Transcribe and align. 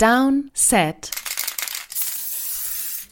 Down, 0.00 0.50
Set, 0.54 1.10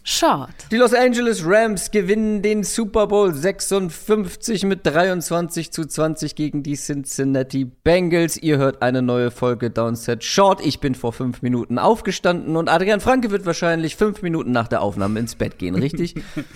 Short. 0.05 0.49
Die 0.71 0.79
Los 0.79 0.95
Angeles 0.95 1.45
Rams 1.45 1.91
gewinnen 1.91 2.41
den 2.41 2.65
Super 2.65 3.09
Bowl 3.09 3.35
56 3.35 4.65
mit 4.65 4.87
23 4.87 5.71
zu 5.71 5.85
20 5.85 6.35
gegen 6.35 6.63
die 6.63 6.77
Cincinnati 6.77 7.67
Bengals. 7.67 8.39
Ihr 8.39 8.57
hört 8.57 8.81
eine 8.81 9.03
neue 9.03 9.31
Folge 9.31 9.69
Downset 9.69 10.25
Short. 10.25 10.65
Ich 10.65 10.81
bin 10.81 10.95
vor 10.95 11.13
fünf 11.13 11.43
Minuten 11.43 11.79
aufgestanden 11.79 12.57
und 12.57 12.71
Adrian 12.71 13.01
Franke 13.01 13.31
wird 13.31 13.45
wahrscheinlich 13.45 13.97
fünf 13.97 14.23
Minuten 14.23 14.53
nach 14.53 14.69
der 14.69 14.81
Aufnahme 14.81 15.21
ins 15.21 15.35
Bett 15.35 15.59
gehen, 15.59 15.75
richtig? 15.75 16.15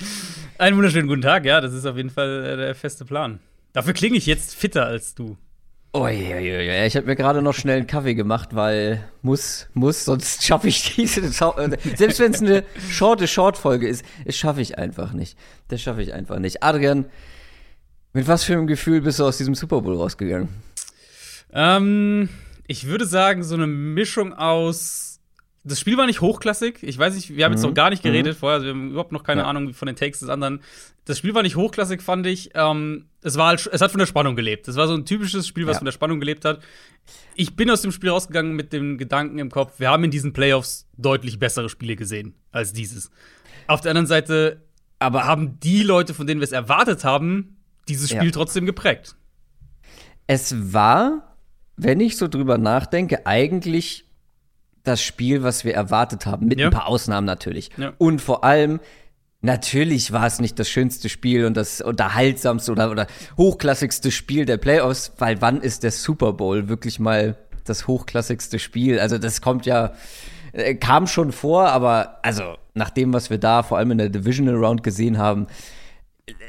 Einen 0.56 0.78
wunderschönen 0.78 1.08
guten 1.08 1.20
Tag, 1.20 1.44
ja, 1.44 1.60
das 1.60 1.74
ist 1.74 1.84
auf 1.84 1.98
jeden 1.98 2.08
Fall 2.08 2.46
äh, 2.46 2.56
der 2.56 2.74
feste 2.74 3.04
Plan. 3.04 3.38
Dafür 3.74 3.92
klinge 3.92 4.16
ich 4.16 4.24
jetzt 4.24 4.54
fitter 4.54 4.86
als 4.86 5.14
du. 5.14 5.36
Uiuiui, 5.94 6.86
ich 6.86 6.96
habe 6.96 7.06
mir 7.06 7.16
gerade 7.16 7.42
noch 7.42 7.52
schnell 7.52 7.76
einen 7.76 7.86
Kaffee 7.86 8.14
gemacht, 8.14 8.54
weil 8.54 9.06
muss, 9.20 9.68
muss, 9.74 10.06
sonst 10.06 10.42
schaffe 10.46 10.68
ich 10.68 10.94
diese. 10.94 11.20
Äh, 11.20 11.76
selbst 11.96 12.18
wenn 12.18 12.32
es 12.32 12.40
eine 12.40 12.64
shorte 12.88 13.28
Short-Folge 13.28 13.86
ist, 13.86 14.02
das 14.24 14.36
schaffe 14.36 14.62
ich 14.62 14.78
einfach 14.78 15.12
nicht. 15.12 15.36
Das 15.68 15.82
schaffe 15.82 16.00
ich 16.00 16.14
einfach 16.14 16.38
nicht. 16.38 16.62
Adrian, 16.62 17.04
mit 18.14 18.26
was 18.26 18.42
für 18.44 18.54
einem 18.54 18.66
Gefühl 18.66 19.02
bist 19.02 19.18
du 19.18 19.24
aus 19.24 19.36
diesem 19.36 19.54
Super 19.54 19.82
Bowl 19.82 19.96
rausgegangen? 19.96 20.48
Ähm, 21.52 22.30
ich 22.66 22.86
würde 22.86 23.04
sagen, 23.04 23.42
so 23.42 23.54
eine 23.54 23.66
Mischung 23.66 24.32
aus 24.32 25.11
das 25.64 25.78
Spiel 25.78 25.96
war 25.96 26.06
nicht 26.06 26.20
hochklassig. 26.20 26.82
Ich 26.82 26.98
weiß 26.98 27.14
nicht, 27.14 27.36
wir 27.36 27.44
haben 27.44 27.52
jetzt 27.52 27.62
noch 27.62 27.70
mhm. 27.70 27.74
gar 27.74 27.90
nicht 27.90 28.02
geredet 28.02 28.34
mhm. 28.34 28.38
vorher, 28.38 28.54
also 28.54 28.66
wir 28.66 28.74
haben 28.74 28.90
überhaupt 28.90 29.12
noch 29.12 29.22
keine 29.22 29.42
ja. 29.42 29.46
Ahnung 29.46 29.72
von 29.74 29.86
den 29.86 29.96
Takes 29.96 30.20
des 30.20 30.28
anderen. 30.28 30.60
Das 31.04 31.18
Spiel 31.18 31.34
war 31.34 31.42
nicht 31.42 31.56
hochklassig, 31.56 32.02
fand 32.02 32.26
ich. 32.26 32.50
Ähm, 32.54 33.06
es, 33.22 33.36
war, 33.36 33.54
es 33.54 33.80
hat 33.80 33.90
von 33.90 33.98
der 33.98 34.06
Spannung 34.06 34.34
gelebt. 34.36 34.66
Es 34.68 34.76
war 34.76 34.88
so 34.88 34.94
ein 34.94 35.04
typisches 35.04 35.46
Spiel, 35.46 35.66
was 35.66 35.74
ja. 35.74 35.78
von 35.78 35.84
der 35.84 35.92
Spannung 35.92 36.20
gelebt 36.20 36.44
hat. 36.44 36.60
Ich 37.34 37.54
bin 37.54 37.70
aus 37.70 37.82
dem 37.82 37.92
Spiel 37.92 38.10
rausgegangen 38.10 38.54
mit 38.54 38.72
dem 38.72 38.98
Gedanken 38.98 39.38
im 39.38 39.50
Kopf, 39.50 39.78
wir 39.78 39.88
haben 39.88 40.04
in 40.04 40.10
diesen 40.10 40.32
Playoffs 40.32 40.88
deutlich 40.96 41.38
bessere 41.38 41.68
Spiele 41.68 41.96
gesehen 41.96 42.34
als 42.50 42.72
dieses. 42.72 43.10
Auf 43.66 43.80
der 43.80 43.90
anderen 43.90 44.06
Seite 44.06 44.62
aber 44.98 45.26
haben 45.26 45.58
die 45.60 45.82
Leute, 45.82 46.14
von 46.14 46.26
denen 46.26 46.40
wir 46.40 46.44
es 46.44 46.52
erwartet 46.52 47.04
haben, 47.04 47.56
dieses 47.88 48.10
Spiel 48.10 48.26
ja. 48.26 48.30
trotzdem 48.30 48.66
geprägt. 48.66 49.16
Es 50.28 50.72
war, 50.72 51.36
wenn 51.76 51.98
ich 52.00 52.16
so 52.16 52.28
drüber 52.28 52.56
nachdenke, 52.56 53.26
eigentlich 53.26 54.06
das 54.84 55.02
Spiel, 55.02 55.42
was 55.42 55.64
wir 55.64 55.74
erwartet 55.74 56.26
haben, 56.26 56.46
mit 56.46 56.58
ja. 56.58 56.66
ein 56.66 56.72
paar 56.72 56.86
Ausnahmen 56.86 57.26
natürlich. 57.26 57.70
Ja. 57.76 57.92
Und 57.98 58.20
vor 58.20 58.44
allem, 58.44 58.80
natürlich 59.40 60.12
war 60.12 60.26
es 60.26 60.40
nicht 60.40 60.58
das 60.58 60.68
schönste 60.68 61.08
Spiel 61.08 61.44
und 61.44 61.56
das 61.56 61.80
unterhaltsamste 61.80 62.72
oder, 62.72 62.90
oder 62.90 63.06
hochklassigste 63.36 64.10
Spiel 64.10 64.44
der 64.44 64.56
Playoffs, 64.56 65.12
weil 65.18 65.40
wann 65.40 65.60
ist 65.60 65.82
der 65.82 65.90
Super 65.90 66.32
Bowl 66.32 66.68
wirklich 66.68 66.98
mal 66.98 67.36
das 67.64 67.86
hochklassigste 67.86 68.58
Spiel? 68.58 68.98
Also 68.98 69.18
das 69.18 69.40
kommt 69.40 69.66
ja, 69.66 69.92
äh, 70.52 70.74
kam 70.74 71.06
schon 71.06 71.32
vor, 71.32 71.68
aber 71.68 72.18
also 72.22 72.56
nach 72.74 72.90
dem, 72.90 73.12
was 73.12 73.30
wir 73.30 73.38
da 73.38 73.62
vor 73.62 73.78
allem 73.78 73.90
in 73.92 73.98
der 73.98 74.08
Divisional 74.08 74.56
Round 74.56 74.82
gesehen 74.82 75.18
haben, 75.18 75.46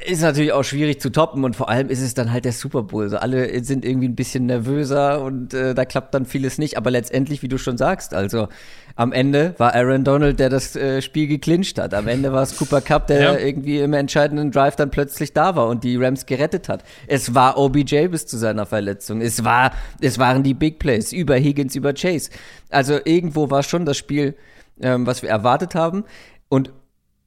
ist 0.06 0.22
natürlich 0.22 0.52
auch 0.52 0.62
schwierig 0.62 1.00
zu 1.00 1.10
toppen 1.10 1.42
und 1.42 1.56
vor 1.56 1.68
allem 1.68 1.88
ist 1.88 2.00
es 2.00 2.14
dann 2.14 2.30
halt 2.32 2.44
der 2.44 2.52
Super 2.52 2.84
Bowl. 2.84 3.08
So 3.08 3.16
alle 3.16 3.64
sind 3.64 3.84
irgendwie 3.84 4.06
ein 4.06 4.14
bisschen 4.14 4.46
nervöser 4.46 5.20
und 5.20 5.52
äh, 5.52 5.74
da 5.74 5.84
klappt 5.84 6.14
dann 6.14 6.26
vieles 6.26 6.58
nicht. 6.58 6.76
Aber 6.76 6.92
letztendlich, 6.92 7.42
wie 7.42 7.48
du 7.48 7.58
schon 7.58 7.76
sagst, 7.76 8.14
also 8.14 8.46
am 8.94 9.10
Ende 9.10 9.54
war 9.58 9.74
Aaron 9.74 10.04
Donald, 10.04 10.38
der 10.38 10.48
das 10.48 10.76
äh, 10.76 11.02
Spiel 11.02 11.26
geclincht 11.26 11.80
hat. 11.80 11.92
Am 11.92 12.06
Ende 12.06 12.32
war 12.32 12.42
es 12.42 12.56
Cooper 12.56 12.80
Cup, 12.82 13.08
der 13.08 13.20
ja. 13.20 13.36
irgendwie 13.36 13.80
im 13.80 13.94
entscheidenden 13.94 14.52
Drive 14.52 14.76
dann 14.76 14.90
plötzlich 14.90 15.32
da 15.32 15.56
war 15.56 15.66
und 15.66 15.82
die 15.82 15.96
Rams 15.96 16.26
gerettet 16.26 16.68
hat. 16.68 16.84
Es 17.08 17.34
war 17.34 17.58
OBJ 17.58 18.06
bis 18.08 18.26
zu 18.26 18.36
seiner 18.36 18.66
Verletzung. 18.66 19.20
Es 19.20 19.42
war, 19.42 19.72
es 20.00 20.20
waren 20.20 20.44
die 20.44 20.54
Big 20.54 20.78
Plays 20.78 21.12
über 21.12 21.34
Higgins, 21.34 21.74
über 21.74 21.94
Chase. 21.94 22.30
Also 22.70 23.00
irgendwo 23.04 23.50
war 23.50 23.64
schon 23.64 23.86
das 23.86 23.96
Spiel, 23.96 24.36
ähm, 24.80 25.04
was 25.04 25.22
wir 25.22 25.30
erwartet 25.30 25.74
haben. 25.74 26.04
Und 26.48 26.72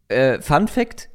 äh, 0.08 0.40
Fun 0.40 0.70
Fact: 0.70 1.10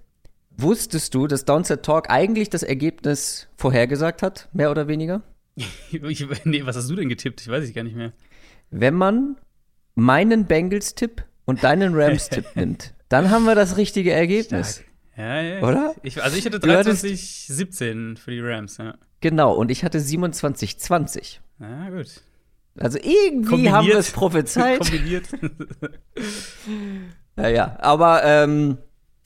Wusstest 0.56 1.14
du, 1.14 1.26
dass 1.26 1.44
Downset 1.44 1.82
Talk 1.82 2.10
eigentlich 2.10 2.50
das 2.50 2.62
Ergebnis 2.62 3.48
vorhergesagt 3.56 4.22
hat, 4.22 4.48
mehr 4.52 4.70
oder 4.70 4.88
weniger? 4.88 5.22
ich, 5.56 6.26
nee, 6.44 6.64
was 6.64 6.76
hast 6.76 6.90
du 6.90 6.96
denn 6.96 7.08
getippt? 7.08 7.40
Ich 7.40 7.48
weiß 7.48 7.68
ich 7.68 7.74
gar 7.74 7.82
nicht 7.82 7.96
mehr. 7.96 8.12
Wenn 8.70 8.94
man 8.94 9.36
meinen 9.94 10.46
Bengals-Tipp 10.46 11.24
und 11.44 11.62
deinen 11.62 11.94
Rams-Tipp 11.94 12.46
nimmt, 12.54 12.94
dann 13.08 13.30
haben 13.30 13.44
wir 13.44 13.54
das 13.54 13.76
richtige 13.76 14.12
Ergebnis. 14.12 14.76
Stark. 14.76 14.88
Ja, 15.16 15.42
ja. 15.42 15.62
Oder? 15.62 15.94
Ich, 16.02 16.22
also 16.22 16.36
ich 16.36 16.46
hatte 16.46 16.58
23, 16.58 17.46
17 17.48 18.16
für 18.16 18.30
die 18.30 18.40
Rams, 18.40 18.78
ja. 18.78 18.94
Genau, 19.20 19.52
und 19.52 19.70
ich 19.70 19.84
hatte 19.84 20.00
27, 20.00 20.78
20. 20.78 21.40
Ja, 21.60 21.90
gut. 21.90 22.22
Also 22.78 22.98
irgendwie 22.98 23.48
Kombiniert. 23.48 23.74
haben 23.74 23.86
wir 23.86 23.98
es 23.98 24.10
prophezeit. 24.10 24.78
Kombiniert. 24.90 25.28
naja, 27.36 27.76
aber 27.80 28.22
ähm, 28.24 28.78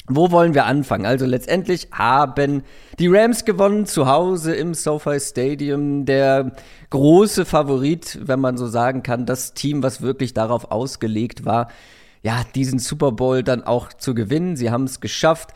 wo 0.08 0.30
wollen 0.30 0.54
wir 0.54 0.66
anfangen? 0.66 1.06
Also 1.06 1.26
letztendlich 1.26 1.88
haben 1.90 2.62
die 2.98 3.08
Rams 3.08 3.44
gewonnen 3.44 3.86
zu 3.86 4.06
Hause 4.06 4.54
im 4.54 4.74
SoFi 4.74 5.18
Stadium. 5.20 6.04
Der 6.04 6.52
große 6.90 7.44
Favorit, 7.44 8.18
wenn 8.22 8.40
man 8.40 8.56
so 8.56 8.66
sagen 8.66 9.02
kann, 9.02 9.26
das 9.26 9.54
Team, 9.54 9.82
was 9.82 10.02
wirklich 10.02 10.32
darauf 10.34 10.70
ausgelegt 10.70 11.44
war, 11.44 11.68
ja, 12.22 12.42
diesen 12.54 12.78
Super 12.78 13.12
Bowl 13.12 13.42
dann 13.42 13.64
auch 13.64 13.92
zu 13.92 14.14
gewinnen. 14.14 14.56
Sie 14.56 14.70
haben 14.70 14.84
es 14.84 15.00
geschafft. 15.00 15.50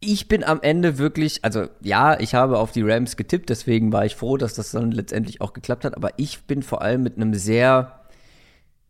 Ich 0.00 0.28
bin 0.28 0.42
am 0.44 0.60
Ende 0.60 0.98
wirklich, 0.98 1.44
also 1.44 1.66
ja, 1.80 2.18
ich 2.18 2.34
habe 2.34 2.58
auf 2.58 2.72
die 2.72 2.82
Rams 2.82 3.16
getippt, 3.16 3.50
deswegen 3.50 3.92
war 3.92 4.04
ich 4.04 4.16
froh, 4.16 4.36
dass 4.36 4.54
das 4.54 4.72
dann 4.72 4.90
letztendlich 4.90 5.40
auch 5.40 5.52
geklappt 5.52 5.84
hat. 5.84 5.96
Aber 5.96 6.10
ich 6.16 6.44
bin 6.44 6.62
vor 6.62 6.82
allem 6.82 7.02
mit 7.02 7.16
einem 7.16 7.34
sehr, 7.34 8.00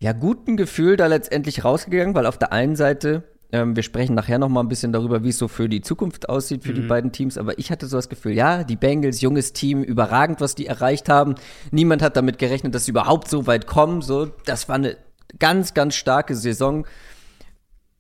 ja, 0.01 0.13
guten 0.13 0.57
Gefühl 0.57 0.97
da 0.97 1.07
letztendlich 1.07 1.65
rausgegangen, 1.65 2.15
weil 2.15 2.27
auf 2.27 2.39
der 2.39 2.53
einen 2.53 2.77
Seite 2.77 3.25
ähm, 3.53 3.77
wir 3.77 3.83
sprechen 3.83 4.15
nachher 4.15 4.39
noch 4.39 4.49
mal 4.49 4.61
ein 4.61 4.69
bisschen 4.69 4.93
darüber, 4.93 5.23
wie 5.23 5.29
es 5.29 5.39
so 5.39 5.47
für 5.47 5.69
die 5.69 5.83
Zukunft 5.83 6.29
aussieht 6.29 6.65
für 6.65 6.71
mhm. 6.71 6.77
die 6.77 6.83
beiden 6.83 7.13
Teams. 7.13 7.37
Aber 7.37 7.59
ich 7.59 7.71
hatte 7.71 7.87
so 7.87 7.99
das 7.99 8.09
Gefühl, 8.09 8.33
ja, 8.33 8.65
die 8.65 8.77
Bengals, 8.77 9.21
junges 9.21 9.53
Team, 9.53 9.83
überragend, 9.83 10.41
was 10.41 10.55
die 10.55 10.67
erreicht 10.67 11.11
haben. 11.11 11.35
Niemand 11.71 12.01
hat 12.01 12.17
damit 12.17 12.39
gerechnet, 12.39 12.75
dass 12.75 12.87
sie 12.87 12.91
überhaupt 12.91 13.29
so 13.29 13.47
weit 13.47 13.67
kommen. 13.67 14.01
So, 14.01 14.27
das 14.47 14.69
war 14.69 14.77
eine 14.77 14.97
ganz, 15.39 15.75
ganz 15.75 15.95
starke 15.95 16.35
Saison. 16.35 16.87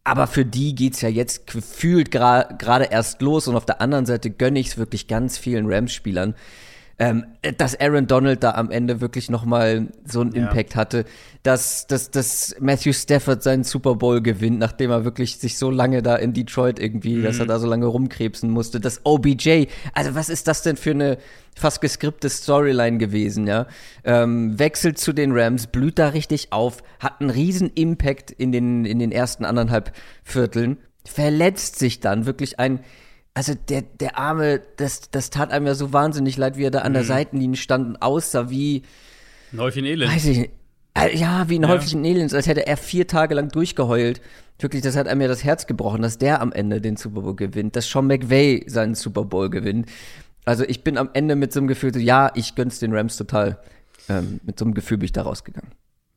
Aber 0.04 0.26
für 0.26 0.44
die 0.44 0.74
geht 0.74 0.94
es 0.94 1.02
ja 1.02 1.10
jetzt 1.10 1.46
gefühlt 1.46 2.10
gerade 2.10 2.56
gra 2.56 2.82
erst 2.82 3.20
los. 3.20 3.46
Und 3.46 3.54
auf 3.54 3.66
der 3.66 3.80
anderen 3.82 4.06
Seite 4.06 4.30
gönne 4.30 4.58
ich 4.58 4.68
es 4.68 4.78
wirklich 4.78 5.06
ganz 5.06 5.36
vielen 5.36 5.70
Rams-Spielern 5.70 6.34
ähm, 7.02 7.24
dass 7.58 7.74
Aaron 7.80 8.06
Donald 8.06 8.44
da 8.44 8.52
am 8.52 8.70
Ende 8.70 9.00
wirklich 9.00 9.28
noch 9.28 9.44
mal 9.44 9.88
so 10.04 10.20
einen 10.20 10.36
ja. 10.36 10.42
Impact 10.42 10.76
hatte, 10.76 11.04
dass, 11.42 11.88
dass, 11.88 12.12
dass 12.12 12.54
Matthew 12.60 12.92
Stafford 12.92 13.42
seinen 13.42 13.64
Super 13.64 13.96
Bowl 13.96 14.22
gewinnt, 14.22 14.60
nachdem 14.60 14.92
er 14.92 15.04
wirklich 15.04 15.38
sich 15.38 15.58
so 15.58 15.68
lange 15.68 16.00
da 16.02 16.14
in 16.14 16.32
Detroit 16.32 16.78
irgendwie, 16.78 17.16
mhm. 17.16 17.24
dass 17.24 17.40
er 17.40 17.46
da 17.46 17.58
so 17.58 17.66
lange 17.66 17.86
rumkrebsen 17.86 18.50
musste, 18.50 18.78
dass 18.78 19.00
OBJ, 19.04 19.66
also 19.94 20.14
was 20.14 20.28
ist 20.28 20.46
das 20.46 20.62
denn 20.62 20.76
für 20.76 20.92
eine 20.92 21.18
fast 21.56 21.80
geskripte 21.80 22.30
Storyline 22.30 22.98
gewesen, 22.98 23.48
ja? 23.48 23.66
Ähm, 24.04 24.56
wechselt 24.60 24.96
zu 24.96 25.12
den 25.12 25.32
Rams, 25.32 25.66
blüht 25.66 25.98
da 25.98 26.10
richtig 26.10 26.52
auf, 26.52 26.84
hat 27.00 27.20
einen 27.20 27.30
riesen 27.30 27.68
Impact 27.74 28.30
in 28.30 28.52
den, 28.52 28.84
in 28.84 29.00
den 29.00 29.10
ersten 29.10 29.44
anderthalb 29.44 29.92
Vierteln, 30.22 30.78
verletzt 31.04 31.80
sich 31.80 31.98
dann 31.98 32.26
wirklich 32.26 32.60
ein 32.60 32.78
also 33.34 33.54
der, 33.54 33.82
der 33.82 34.18
Arme, 34.18 34.60
das, 34.76 35.10
das 35.10 35.30
tat 35.30 35.50
einem 35.50 35.66
ja 35.66 35.74
so 35.74 35.92
wahnsinnig 35.92 36.36
leid, 36.36 36.56
wie 36.56 36.64
er 36.64 36.70
da 36.70 36.80
an 36.80 36.92
der 36.92 37.02
mhm. 37.02 37.08
Seitenlinie 37.08 37.56
stand 37.56 37.86
und 37.86 38.02
aussah 38.02 38.50
wie. 38.50 38.82
Ein 39.52 39.60
Häufchen 39.60 39.84
Elend. 39.84 40.12
Weiß 40.12 40.26
ich 40.26 40.50
äh, 40.94 41.16
Ja, 41.16 41.48
wie 41.48 41.58
ein 41.58 41.62
ja. 41.62 41.68
Häufchen 41.68 42.04
Elend, 42.04 42.32
als 42.34 42.46
hätte 42.46 42.66
er 42.66 42.76
vier 42.76 43.06
Tage 43.06 43.34
lang 43.34 43.48
durchgeheult. 43.48 44.20
Wirklich, 44.58 44.82
das 44.82 44.96
hat 44.96 45.08
einem 45.08 45.22
ja 45.22 45.28
das 45.28 45.44
Herz 45.44 45.66
gebrochen, 45.66 46.02
dass 46.02 46.18
der 46.18 46.40
am 46.40 46.52
Ende 46.52 46.80
den 46.80 46.96
Super 46.96 47.22
Bowl 47.22 47.34
gewinnt, 47.34 47.74
dass 47.74 47.88
Sean 47.88 48.06
McVay 48.06 48.64
seinen 48.68 48.94
Super 48.94 49.24
Bowl 49.24 49.50
gewinnt. 49.50 49.88
Also 50.44 50.64
ich 50.64 50.84
bin 50.84 50.98
am 50.98 51.10
Ende 51.14 51.34
mit 51.34 51.52
so 51.52 51.60
einem 51.60 51.68
Gefühl, 51.68 51.92
so, 51.92 52.00
ja, 52.00 52.30
ich 52.34 52.54
gönn's 52.54 52.78
den 52.78 52.92
Rams 52.92 53.16
total. 53.16 53.58
Ähm, 54.08 54.40
mit 54.44 54.58
so 54.58 54.64
einem 54.64 54.74
Gefühl 54.74 54.98
bin 54.98 55.06
ich 55.06 55.12
da 55.12 55.22
rausgegangen. 55.22 55.70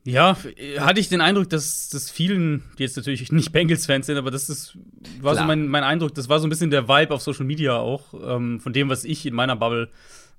Ja, 0.06 0.36
hatte 0.78 1.00
ich 1.00 1.08
den 1.08 1.20
Eindruck, 1.20 1.50
dass 1.50 1.88
das 1.88 2.10
vielen, 2.10 2.62
die 2.78 2.84
jetzt 2.84 2.96
natürlich 2.96 3.32
nicht 3.32 3.50
Bengals-Fans 3.52 4.06
sind, 4.06 4.16
aber 4.16 4.30
das 4.30 4.48
ist, 4.48 4.78
war 5.20 5.32
Klar. 5.32 5.44
so 5.44 5.48
mein, 5.48 5.66
mein 5.66 5.82
Eindruck, 5.82 6.14
das 6.14 6.28
war 6.28 6.38
so 6.38 6.46
ein 6.46 6.50
bisschen 6.50 6.70
der 6.70 6.86
Vibe 6.86 7.12
auf 7.12 7.22
Social 7.22 7.44
Media 7.44 7.76
auch, 7.76 8.14
ähm, 8.14 8.60
von 8.60 8.72
dem, 8.72 8.88
was 8.88 9.04
ich 9.04 9.26
in 9.26 9.34
meiner 9.34 9.56
Bubble 9.56 9.90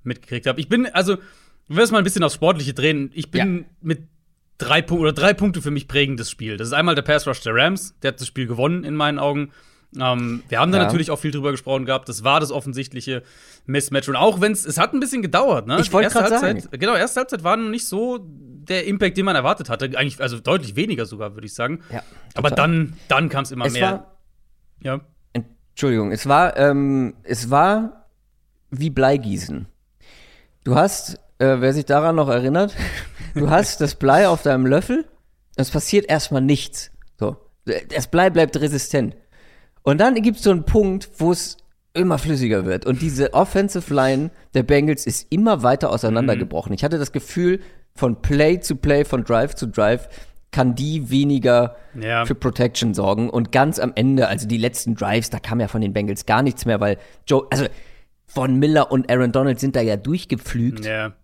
mitgekriegt 0.04 0.46
habe. 0.46 0.58
Ich 0.58 0.68
bin, 0.68 0.86
also, 0.86 1.18
wir 1.66 1.76
werden 1.76 1.84
es 1.84 1.90
mal 1.90 1.98
ein 1.98 2.04
bisschen 2.04 2.24
aufs 2.24 2.36
Sportliche 2.36 2.72
drehen. 2.72 3.10
Ich 3.12 3.30
bin 3.30 3.58
ja. 3.58 3.64
mit 3.82 4.08
drei 4.56 4.80
Punkten 4.80 5.02
oder 5.04 5.12
drei 5.12 5.34
Punkte 5.34 5.60
für 5.60 5.70
mich 5.70 5.86
prägendes 5.86 6.30
Spiel. 6.30 6.56
Das 6.56 6.68
ist 6.68 6.74
einmal 6.74 6.94
der 6.94 7.02
Pass 7.02 7.26
Rush 7.26 7.40
der 7.42 7.54
Rams, 7.54 7.94
der 8.02 8.12
hat 8.12 8.20
das 8.20 8.26
Spiel 8.26 8.46
gewonnen 8.46 8.84
in 8.84 8.94
meinen 8.94 9.18
Augen. 9.18 9.52
Ähm, 9.96 10.42
wir 10.48 10.60
haben 10.60 10.70
da 10.70 10.78
ja. 10.78 10.84
natürlich 10.84 11.10
auch 11.10 11.18
viel 11.18 11.30
drüber 11.30 11.50
gesprochen 11.50 11.86
gehabt. 11.86 12.08
Das 12.08 12.22
war 12.22 12.40
das 12.40 12.50
offensichtliche 12.50 13.22
Mismatch. 13.66 14.08
Und 14.08 14.16
auch 14.16 14.40
wenn 14.40 14.52
es, 14.52 14.66
es 14.66 14.78
hat 14.78 14.92
ein 14.92 15.00
bisschen 15.00 15.22
gedauert, 15.22 15.66
ne? 15.66 15.80
Ich 15.80 15.92
wollte 15.92 16.10
gerade 16.10 16.38
sagen. 16.38 16.62
Genau, 16.72 16.94
erste 16.94 17.20
Halbzeit 17.20 17.42
war 17.42 17.56
noch 17.56 17.70
nicht 17.70 17.86
so 17.86 18.18
der 18.20 18.86
Impact, 18.86 19.16
den 19.16 19.24
man 19.24 19.34
erwartet 19.34 19.70
hatte. 19.70 19.86
Eigentlich, 19.96 20.20
also 20.20 20.38
deutlich 20.40 20.76
weniger 20.76 21.06
sogar, 21.06 21.34
würde 21.34 21.46
ich 21.46 21.54
sagen. 21.54 21.80
Ja, 21.90 22.02
Aber 22.34 22.50
dann, 22.50 22.94
dann 23.08 23.28
kam 23.30 23.44
es 23.44 23.50
immer 23.50 23.68
mehr. 23.70 24.06
Ja. 24.82 25.00
Entschuldigung, 25.70 26.10
es 26.10 26.28
war, 26.28 26.56
ähm, 26.56 27.14
es 27.22 27.50
war 27.50 28.06
wie 28.70 28.90
Bleigießen. 28.90 29.68
Du 30.64 30.74
hast, 30.74 31.14
äh, 31.38 31.60
wer 31.60 31.72
sich 31.72 31.86
daran 31.86 32.16
noch 32.16 32.28
erinnert, 32.28 32.74
du 33.34 33.48
hast 33.48 33.80
das 33.80 33.94
Blei 33.94 34.28
auf 34.28 34.42
deinem 34.42 34.66
Löffel 34.66 35.06
Es 35.56 35.70
passiert 35.70 36.06
erstmal 36.08 36.42
nichts. 36.42 36.90
So. 37.18 37.36
Das 37.64 38.08
Blei 38.08 38.28
bleibt 38.28 38.60
resistent. 38.60 39.14
Und 39.88 39.96
dann 40.02 40.14
gibt 40.16 40.36
es 40.36 40.42
so 40.42 40.50
einen 40.50 40.64
Punkt, 40.64 41.08
wo 41.16 41.32
es 41.32 41.56
immer 41.94 42.18
flüssiger 42.18 42.66
wird. 42.66 42.84
Und 42.84 43.00
diese 43.00 43.32
Offensive 43.32 43.94
Line 43.94 44.30
der 44.52 44.62
Bengals 44.62 45.06
ist 45.06 45.28
immer 45.30 45.62
weiter 45.62 45.90
auseinandergebrochen. 45.90 46.72
Mhm. 46.72 46.74
Ich 46.74 46.84
hatte 46.84 46.98
das 46.98 47.10
Gefühl, 47.10 47.60
von 47.94 48.20
Play 48.20 48.60
zu 48.60 48.76
Play, 48.76 49.06
von 49.06 49.24
Drive 49.24 49.54
zu 49.54 49.66
Drive, 49.66 50.10
kann 50.50 50.74
die 50.74 51.08
weniger 51.08 51.76
ja. 51.98 52.26
für 52.26 52.34
Protection 52.34 52.92
sorgen. 52.92 53.30
Und 53.30 53.50
ganz 53.50 53.78
am 53.78 53.92
Ende, 53.94 54.28
also 54.28 54.46
die 54.46 54.58
letzten 54.58 54.94
Drives, 54.94 55.30
da 55.30 55.38
kam 55.38 55.58
ja 55.58 55.68
von 55.68 55.80
den 55.80 55.94
Bengals 55.94 56.26
gar 56.26 56.42
nichts 56.42 56.66
mehr, 56.66 56.80
weil 56.80 56.98
Joe, 57.26 57.46
also 57.48 57.64
von 58.26 58.56
Miller 58.56 58.92
und 58.92 59.10
Aaron 59.10 59.32
Donald 59.32 59.58
sind 59.58 59.74
da 59.74 59.80
ja 59.80 59.96
durchgepflügt. 59.96 60.84
Ja. 60.84 61.14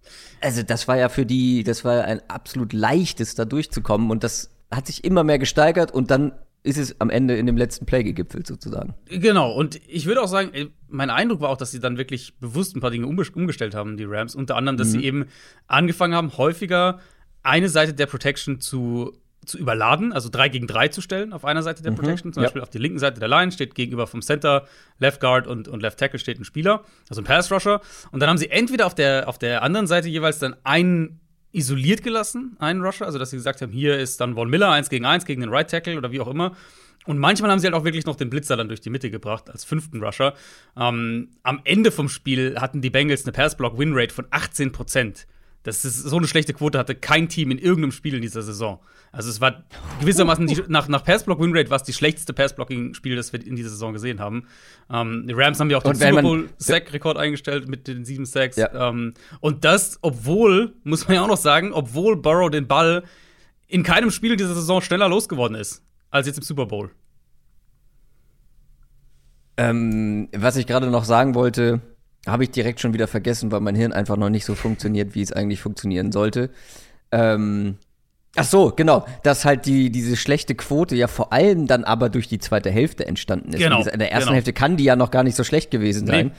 Also 0.40 0.62
das 0.62 0.88
war 0.88 0.96
ja 0.96 1.10
für 1.10 1.26
die, 1.26 1.64
das 1.64 1.84
war 1.84 1.96
ja 1.96 2.04
ein 2.04 2.22
absolut 2.28 2.72
leichtes, 2.72 3.34
da 3.34 3.44
durchzukommen. 3.44 4.10
Und 4.10 4.24
das 4.24 4.54
hat 4.70 4.86
sich 4.86 5.04
immer 5.04 5.22
mehr 5.22 5.38
gesteigert 5.38 5.92
und 5.92 6.10
dann 6.10 6.32
ist 6.64 6.78
es 6.78 6.98
am 6.98 7.10
Ende 7.10 7.36
in 7.36 7.44
dem 7.44 7.58
letzten 7.58 7.84
Play 7.84 8.02
gegipfelt 8.02 8.46
sozusagen. 8.46 8.94
Genau, 9.06 9.52
und 9.52 9.78
ich 9.86 10.06
würde 10.06 10.22
auch 10.22 10.28
sagen, 10.28 10.70
mein 10.88 11.10
Eindruck 11.10 11.42
war 11.42 11.50
auch, 11.50 11.58
dass 11.58 11.70
sie 11.70 11.78
dann 11.78 11.98
wirklich 11.98 12.34
bewusst 12.40 12.74
ein 12.74 12.80
paar 12.80 12.90
Dinge 12.90 13.06
umgestellt 13.06 13.74
haben, 13.74 13.98
die 13.98 14.04
Rams. 14.04 14.34
Unter 14.34 14.56
anderem, 14.56 14.78
dass 14.78 14.88
mhm. 14.88 14.92
sie 14.92 15.04
eben 15.04 15.26
angefangen 15.66 16.14
haben, 16.14 16.36
häufiger 16.38 17.00
eine 17.42 17.68
Seite 17.68 17.92
der 17.92 18.06
Protection 18.06 18.62
zu, 18.62 19.12
zu 19.44 19.58
überladen, 19.58 20.14
also 20.14 20.30
drei 20.30 20.48
gegen 20.48 20.66
drei 20.66 20.88
zu 20.88 21.02
stellen 21.02 21.34
auf 21.34 21.44
einer 21.44 21.62
Seite 21.62 21.82
der 21.82 21.92
mhm. 21.92 21.96
Protection. 21.96 22.32
Zum 22.32 22.42
ja. 22.42 22.46
Beispiel 22.46 22.62
auf 22.62 22.70
der 22.70 22.80
linken 22.80 22.98
Seite 22.98 23.20
der 23.20 23.28
Line 23.28 23.52
steht 23.52 23.74
gegenüber 23.74 24.06
vom 24.06 24.22
Center, 24.22 24.66
Left 24.98 25.20
Guard 25.20 25.46
und, 25.46 25.68
und 25.68 25.82
Left 25.82 25.98
Tackle 25.98 26.18
steht 26.18 26.40
ein 26.40 26.44
Spieler, 26.44 26.82
also 27.10 27.20
ein 27.20 27.26
Pass 27.26 27.52
Rusher. 27.52 27.82
Und 28.10 28.20
dann 28.20 28.30
haben 28.30 28.38
sie 28.38 28.48
entweder 28.48 28.86
auf 28.86 28.94
der, 28.94 29.28
auf 29.28 29.36
der 29.36 29.62
anderen 29.62 29.86
Seite 29.86 30.08
jeweils 30.08 30.38
dann 30.38 30.56
einen 30.64 31.20
isoliert 31.54 32.02
gelassen, 32.02 32.56
einen 32.58 32.82
Rusher, 32.82 33.06
also 33.06 33.18
dass 33.18 33.30
sie 33.30 33.36
gesagt 33.36 33.62
haben, 33.62 33.72
hier 33.72 33.98
ist 33.98 34.20
dann 34.20 34.34
Von 34.34 34.50
Miller 34.50 34.70
eins 34.70 34.90
gegen 34.90 35.04
eins 35.06 35.24
gegen 35.24 35.40
den 35.40 35.50
Right 35.50 35.70
Tackle 35.70 35.96
oder 35.96 36.12
wie 36.12 36.20
auch 36.20 36.28
immer. 36.28 36.52
Und 37.06 37.18
manchmal 37.18 37.50
haben 37.50 37.58
sie 37.58 37.66
halt 37.66 37.74
auch 37.74 37.84
wirklich 37.84 38.06
noch 38.06 38.16
den 38.16 38.30
Blitzer 38.30 38.56
dann 38.56 38.68
durch 38.68 38.80
die 38.80 38.90
Mitte 38.90 39.10
gebracht 39.10 39.50
als 39.50 39.64
fünften 39.64 40.02
Rusher. 40.02 40.34
Ähm, 40.76 41.28
am 41.42 41.60
Ende 41.64 41.92
vom 41.92 42.08
Spiel 42.08 42.56
hatten 42.58 42.80
die 42.80 42.90
Bengals 42.90 43.24
eine 43.24 43.32
Pass-Block-Win-Rate 43.32 44.14
von 44.14 44.26
18 44.30 44.72
Prozent. 44.72 45.26
Das 45.64 45.84
ist 45.84 45.96
so 45.96 46.16
eine 46.16 46.28
schlechte 46.28 46.52
Quote 46.52 46.78
hatte 46.78 46.94
kein 46.94 47.28
Team 47.28 47.50
in 47.50 47.58
irgendeinem 47.58 47.90
Spiel 47.90 48.14
in 48.14 48.22
dieser 48.22 48.42
Saison. 48.42 48.78
Also 49.12 49.30
es 49.30 49.40
war 49.40 49.64
gewissermaßen 50.00 50.46
die, 50.46 50.62
nach, 50.68 50.88
nach 50.88 51.02
Passblock 51.02 51.40
Winrate 51.40 51.70
war 51.70 51.76
es 51.76 51.84
die 51.84 51.92
schlechteste 51.92 52.32
Passblocking-Spiel, 52.32 53.16
das 53.16 53.32
wir 53.32 53.44
in 53.44 53.56
dieser 53.56 53.70
Saison 53.70 53.92
gesehen 53.92 54.20
haben. 54.20 54.46
Ähm, 54.92 55.24
die 55.26 55.32
Rams 55.32 55.58
haben 55.58 55.70
ja 55.70 55.78
auch 55.78 55.82
den 55.82 55.94
Super 55.94 56.22
Bowl 56.22 56.50
Sack-Rekord 56.58 57.16
eingestellt 57.16 57.66
mit 57.66 57.88
den 57.88 58.04
sieben 58.04 58.26
Sacks. 58.26 58.56
Ja. 58.56 58.90
Ähm, 58.90 59.14
und 59.40 59.64
das, 59.64 59.98
obwohl, 60.02 60.74
muss 60.84 61.08
man 61.08 61.16
ja 61.16 61.22
auch 61.22 61.28
noch 61.28 61.38
sagen, 61.38 61.72
obwohl 61.72 62.16
Burrow 62.16 62.50
den 62.50 62.66
Ball 62.66 63.02
in 63.66 63.82
keinem 63.82 64.10
Spiel 64.10 64.32
in 64.32 64.38
dieser 64.38 64.54
Saison 64.54 64.82
schneller 64.82 65.08
losgeworden 65.08 65.56
ist 65.56 65.82
als 66.10 66.26
jetzt 66.26 66.36
im 66.36 66.44
Super 66.44 66.66
Bowl. 66.66 66.90
Ähm, 69.56 70.28
was 70.36 70.56
ich 70.56 70.66
gerade 70.66 70.88
noch 70.88 71.04
sagen 71.04 71.34
wollte, 71.34 71.80
habe 72.26 72.44
ich 72.44 72.50
direkt 72.50 72.80
schon 72.80 72.94
wieder 72.94 73.06
vergessen, 73.06 73.52
weil 73.52 73.60
mein 73.60 73.74
Hirn 73.74 73.92
einfach 73.92 74.16
noch 74.16 74.30
nicht 74.30 74.44
so 74.44 74.54
funktioniert, 74.54 75.14
wie 75.14 75.22
es 75.22 75.32
eigentlich 75.32 75.60
funktionieren 75.60 76.12
sollte. 76.12 76.50
Ähm, 77.12 77.76
ach 78.36 78.44
so, 78.44 78.72
genau, 78.74 79.06
dass 79.22 79.44
halt 79.44 79.66
die, 79.66 79.90
diese 79.90 80.16
schlechte 80.16 80.54
Quote 80.54 80.96
ja 80.96 81.06
vor 81.06 81.32
allem 81.32 81.66
dann 81.66 81.84
aber 81.84 82.08
durch 82.08 82.28
die 82.28 82.38
zweite 82.38 82.70
Hälfte 82.70 83.06
entstanden 83.06 83.52
ist. 83.52 83.60
Genau. 83.60 83.84
In 83.84 83.98
der 83.98 84.10
ersten 84.10 84.26
genau. 84.26 84.34
Hälfte 84.34 84.52
kann 84.52 84.76
die 84.76 84.84
ja 84.84 84.96
noch 84.96 85.10
gar 85.10 85.22
nicht 85.22 85.36
so 85.36 85.44
schlecht 85.44 85.70
gewesen 85.70 86.06
sein. 86.06 86.26
Nee. 86.28 86.32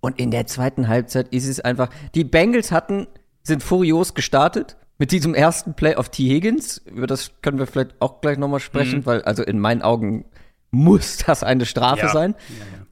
Und 0.00 0.20
in 0.20 0.30
der 0.30 0.46
zweiten 0.46 0.88
Halbzeit 0.88 1.28
ist 1.28 1.46
es 1.46 1.60
einfach, 1.60 1.88
die 2.14 2.24
Bengals 2.24 2.70
hatten, 2.70 3.06
sind 3.42 3.62
furios 3.62 4.12
gestartet 4.12 4.76
mit 4.98 5.12
diesem 5.12 5.34
ersten 5.34 5.74
Play 5.74 5.94
auf 5.96 6.10
T. 6.10 6.28
Higgins. 6.28 6.78
Über 6.86 7.06
das 7.06 7.32
können 7.40 7.58
wir 7.58 7.66
vielleicht 7.66 7.94
auch 8.00 8.20
gleich 8.20 8.36
nochmal 8.36 8.60
sprechen, 8.60 9.00
mhm. 9.00 9.06
weil 9.06 9.22
also 9.22 9.42
in 9.42 9.58
meinen 9.58 9.82
Augen 9.82 10.26
muss 10.70 11.18
das 11.26 11.42
eine 11.42 11.64
Strafe 11.66 12.02
ja. 12.02 12.08
sein. 12.08 12.34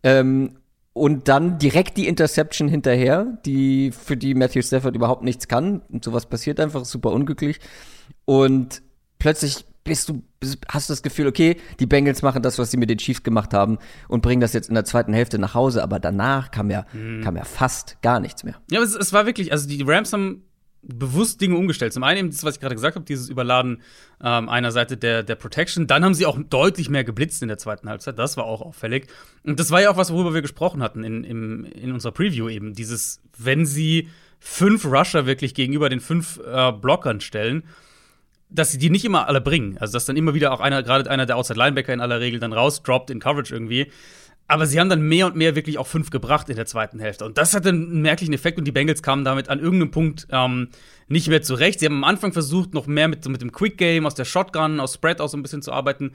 Ja, 0.02 0.10
ja. 0.10 0.20
Ähm, 0.20 0.56
und 0.92 1.28
dann 1.28 1.58
direkt 1.58 1.96
die 1.96 2.06
Interception 2.06 2.68
hinterher, 2.68 3.38
die 3.46 3.92
für 3.92 4.16
die 4.16 4.34
Matthew 4.34 4.62
Stafford 4.62 4.94
überhaupt 4.94 5.22
nichts 5.22 5.48
kann. 5.48 5.80
Und 5.90 6.04
sowas 6.04 6.26
passiert 6.26 6.60
einfach, 6.60 6.84
super 6.84 7.12
unglücklich. 7.12 7.60
Und 8.24 8.82
plötzlich 9.18 9.64
bist 9.84 10.08
du, 10.08 10.22
hast 10.68 10.88
du 10.88 10.92
das 10.92 11.02
Gefühl, 11.02 11.26
okay, 11.26 11.56
die 11.80 11.86
Bengals 11.86 12.22
machen 12.22 12.42
das, 12.42 12.58
was 12.58 12.70
sie 12.70 12.76
mit 12.76 12.90
den 12.90 12.98
Chiefs 12.98 13.22
gemacht 13.22 13.52
haben 13.54 13.78
und 14.06 14.22
bringen 14.22 14.40
das 14.40 14.52
jetzt 14.52 14.68
in 14.68 14.74
der 14.74 14.84
zweiten 14.84 15.12
Hälfte 15.12 15.38
nach 15.38 15.54
Hause, 15.54 15.82
aber 15.82 15.98
danach 15.98 16.50
kam 16.50 16.70
ja, 16.70 16.86
hm. 16.92 17.22
kam 17.22 17.36
ja 17.36 17.44
fast 17.44 18.00
gar 18.02 18.20
nichts 18.20 18.44
mehr. 18.44 18.54
Ja, 18.70 18.78
aber 18.78 18.86
es, 18.86 18.94
es 18.94 19.12
war 19.12 19.26
wirklich, 19.26 19.50
also 19.50 19.68
die 19.68 19.82
Rams 19.82 20.12
haben 20.12 20.44
bewusst 20.82 21.40
Dinge 21.40 21.56
umgestellt. 21.56 21.92
Zum 21.92 22.02
einen 22.02 22.18
eben 22.18 22.30
das, 22.30 22.44
was 22.44 22.56
ich 22.56 22.60
gerade 22.60 22.74
gesagt 22.74 22.96
habe, 22.96 23.04
dieses 23.04 23.28
Überladen 23.28 23.82
ähm, 24.22 24.48
einer 24.48 24.72
Seite 24.72 24.96
der, 24.96 25.22
der 25.22 25.36
Protection. 25.36 25.86
Dann 25.86 26.04
haben 26.04 26.14
sie 26.14 26.26
auch 26.26 26.38
deutlich 26.50 26.90
mehr 26.90 27.04
geblitzt 27.04 27.40
in 27.42 27.48
der 27.48 27.58
zweiten 27.58 27.88
Halbzeit. 27.88 28.18
Das 28.18 28.36
war 28.36 28.44
auch 28.44 28.60
auffällig. 28.60 29.06
Und 29.44 29.60
das 29.60 29.70
war 29.70 29.80
ja 29.80 29.90
auch 29.90 29.96
was, 29.96 30.12
worüber 30.12 30.34
wir 30.34 30.42
gesprochen 30.42 30.82
hatten 30.82 31.04
in, 31.04 31.24
im, 31.24 31.64
in 31.64 31.92
unserer 31.92 32.12
Preview 32.12 32.48
eben. 32.48 32.74
Dieses, 32.74 33.20
wenn 33.38 33.64
sie 33.64 34.08
fünf 34.40 34.84
Rusher 34.84 35.24
wirklich 35.24 35.54
gegenüber 35.54 35.88
den 35.88 36.00
fünf 36.00 36.40
äh, 36.44 36.72
Blockern 36.72 37.20
stellen, 37.20 37.62
dass 38.50 38.72
sie 38.72 38.78
die 38.78 38.90
nicht 38.90 39.04
immer 39.04 39.28
alle 39.28 39.40
bringen. 39.40 39.78
Also, 39.78 39.94
dass 39.94 40.04
dann 40.04 40.16
immer 40.16 40.34
wieder 40.34 40.52
auch 40.52 40.60
einer, 40.60 40.82
gerade 40.82 41.08
einer 41.10 41.26
der 41.26 41.36
Outside 41.36 41.58
Linebacker 41.58 41.92
in 41.92 42.00
aller 42.00 42.20
Regel 42.20 42.40
dann 42.40 42.52
rausdroppt 42.52 43.10
in 43.10 43.20
Coverage 43.20 43.54
irgendwie. 43.54 43.90
Aber 44.48 44.66
sie 44.66 44.78
haben 44.78 44.90
dann 44.90 45.02
mehr 45.02 45.26
und 45.26 45.36
mehr 45.36 45.54
wirklich 45.54 45.78
auch 45.78 45.86
fünf 45.86 46.10
gebracht 46.10 46.48
in 46.50 46.56
der 46.56 46.66
zweiten 46.66 46.98
Hälfte. 46.98 47.24
Und 47.24 47.38
das 47.38 47.54
hat 47.54 47.66
einen 47.66 48.02
merklichen 48.02 48.34
Effekt 48.34 48.58
und 48.58 48.64
die 48.64 48.72
Bengals 48.72 49.02
kamen 49.02 49.24
damit 49.24 49.48
an 49.48 49.60
irgendeinem 49.60 49.90
Punkt 49.90 50.26
ähm, 50.30 50.68
nicht 51.08 51.28
mehr 51.28 51.42
zurecht. 51.42 51.80
Sie 51.80 51.86
haben 51.86 51.96
am 51.96 52.04
Anfang 52.04 52.32
versucht, 52.32 52.74
noch 52.74 52.86
mehr 52.86 53.08
mit, 53.08 53.26
mit 53.28 53.40
dem 53.40 53.52
Quick 53.52 53.78
Game 53.78 54.04
aus 54.04 54.14
der 54.14 54.24
Shotgun, 54.24 54.80
aus 54.80 54.94
Spread 54.94 55.20
auch 55.20 55.28
so 55.28 55.36
ein 55.36 55.42
bisschen 55.42 55.62
zu 55.62 55.72
arbeiten. 55.72 56.12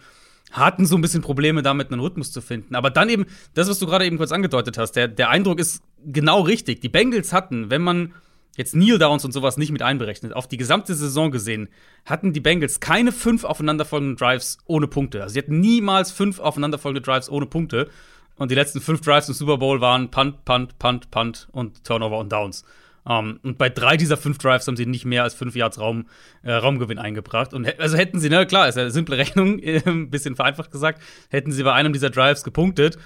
Hatten 0.51 0.85
so 0.85 0.95
ein 0.95 1.01
bisschen 1.01 1.21
Probleme 1.21 1.61
damit, 1.61 1.91
einen 1.91 1.99
Rhythmus 1.99 2.31
zu 2.31 2.41
finden. 2.41 2.75
Aber 2.75 2.89
dann 2.89 3.09
eben, 3.09 3.25
das, 3.53 3.69
was 3.69 3.79
du 3.79 3.85
gerade 3.85 4.05
eben 4.05 4.17
kurz 4.17 4.31
angedeutet 4.31 4.77
hast, 4.77 4.93
der, 4.93 5.07
der 5.07 5.29
Eindruck 5.29 5.59
ist 5.59 5.81
genau 6.05 6.41
richtig. 6.41 6.81
Die 6.81 6.89
Bengals 6.89 7.33
hatten, 7.33 7.69
wenn 7.69 7.81
man 7.81 8.13
jetzt 8.57 8.73
Kneel 8.73 8.97
Downs 8.97 9.23
und 9.23 9.31
sowas 9.31 9.57
nicht 9.57 9.71
mit 9.71 9.81
einberechnet, 9.81 10.33
auf 10.33 10.47
die 10.47 10.57
gesamte 10.57 10.95
Saison 10.95 11.31
gesehen, 11.31 11.69
hatten 12.05 12.33
die 12.33 12.39
Bengals 12.39 12.79
keine 12.79 13.11
fünf 13.11 13.43
aufeinanderfolgenden 13.43 14.17
Drives 14.17 14.57
ohne 14.65 14.87
Punkte. 14.87 15.21
Also 15.21 15.33
sie 15.33 15.39
hatten 15.39 15.59
niemals 15.59 16.11
fünf 16.11 16.39
aufeinanderfolgende 16.39 17.01
Drives 17.01 17.29
ohne 17.29 17.45
Punkte. 17.45 17.89
Und 18.37 18.51
die 18.51 18.55
letzten 18.55 18.81
fünf 18.81 19.01
Drives 19.01 19.27
im 19.27 19.33
Super 19.33 19.57
Bowl 19.57 19.81
waren 19.81 20.09
Punt, 20.11 20.45
Punt, 20.45 20.79
Punt, 20.79 21.11
Punt 21.11 21.47
und 21.51 21.83
Turnover 21.83 22.19
und 22.19 22.31
Downs. 22.31 22.63
Um, 23.03 23.13
ähm, 23.13 23.39
und 23.43 23.57
bei 23.57 23.69
drei 23.69 23.95
dieser 23.95 24.17
fünf 24.17 24.37
Drives 24.37 24.67
haben 24.67 24.75
sie 24.75 24.85
nicht 24.85 25.05
mehr 25.05 25.23
als 25.23 25.33
fünf 25.33 25.55
Yards 25.55 25.79
Raum, 25.79 26.07
äh, 26.43 26.51
Raumgewinn 26.51 26.99
eingebracht. 26.99 27.53
Und 27.53 27.79
also 27.79 27.95
hätten 27.95 28.19
sie, 28.19 28.29
ne, 28.29 28.45
klar, 28.45 28.67
ist 28.67 28.75
ja 28.75 28.81
eine 28.81 28.91
simple 28.91 29.17
Rechnung, 29.17 29.61
ein 29.63 30.09
bisschen 30.09 30.35
vereinfacht 30.35 30.71
gesagt, 30.71 31.01
hätten 31.29 31.53
sie 31.53 31.63
bei 31.63 31.71
einem 31.71 31.93
dieser 31.93 32.09
Drives 32.09 32.43
gepunktet, 32.43 32.97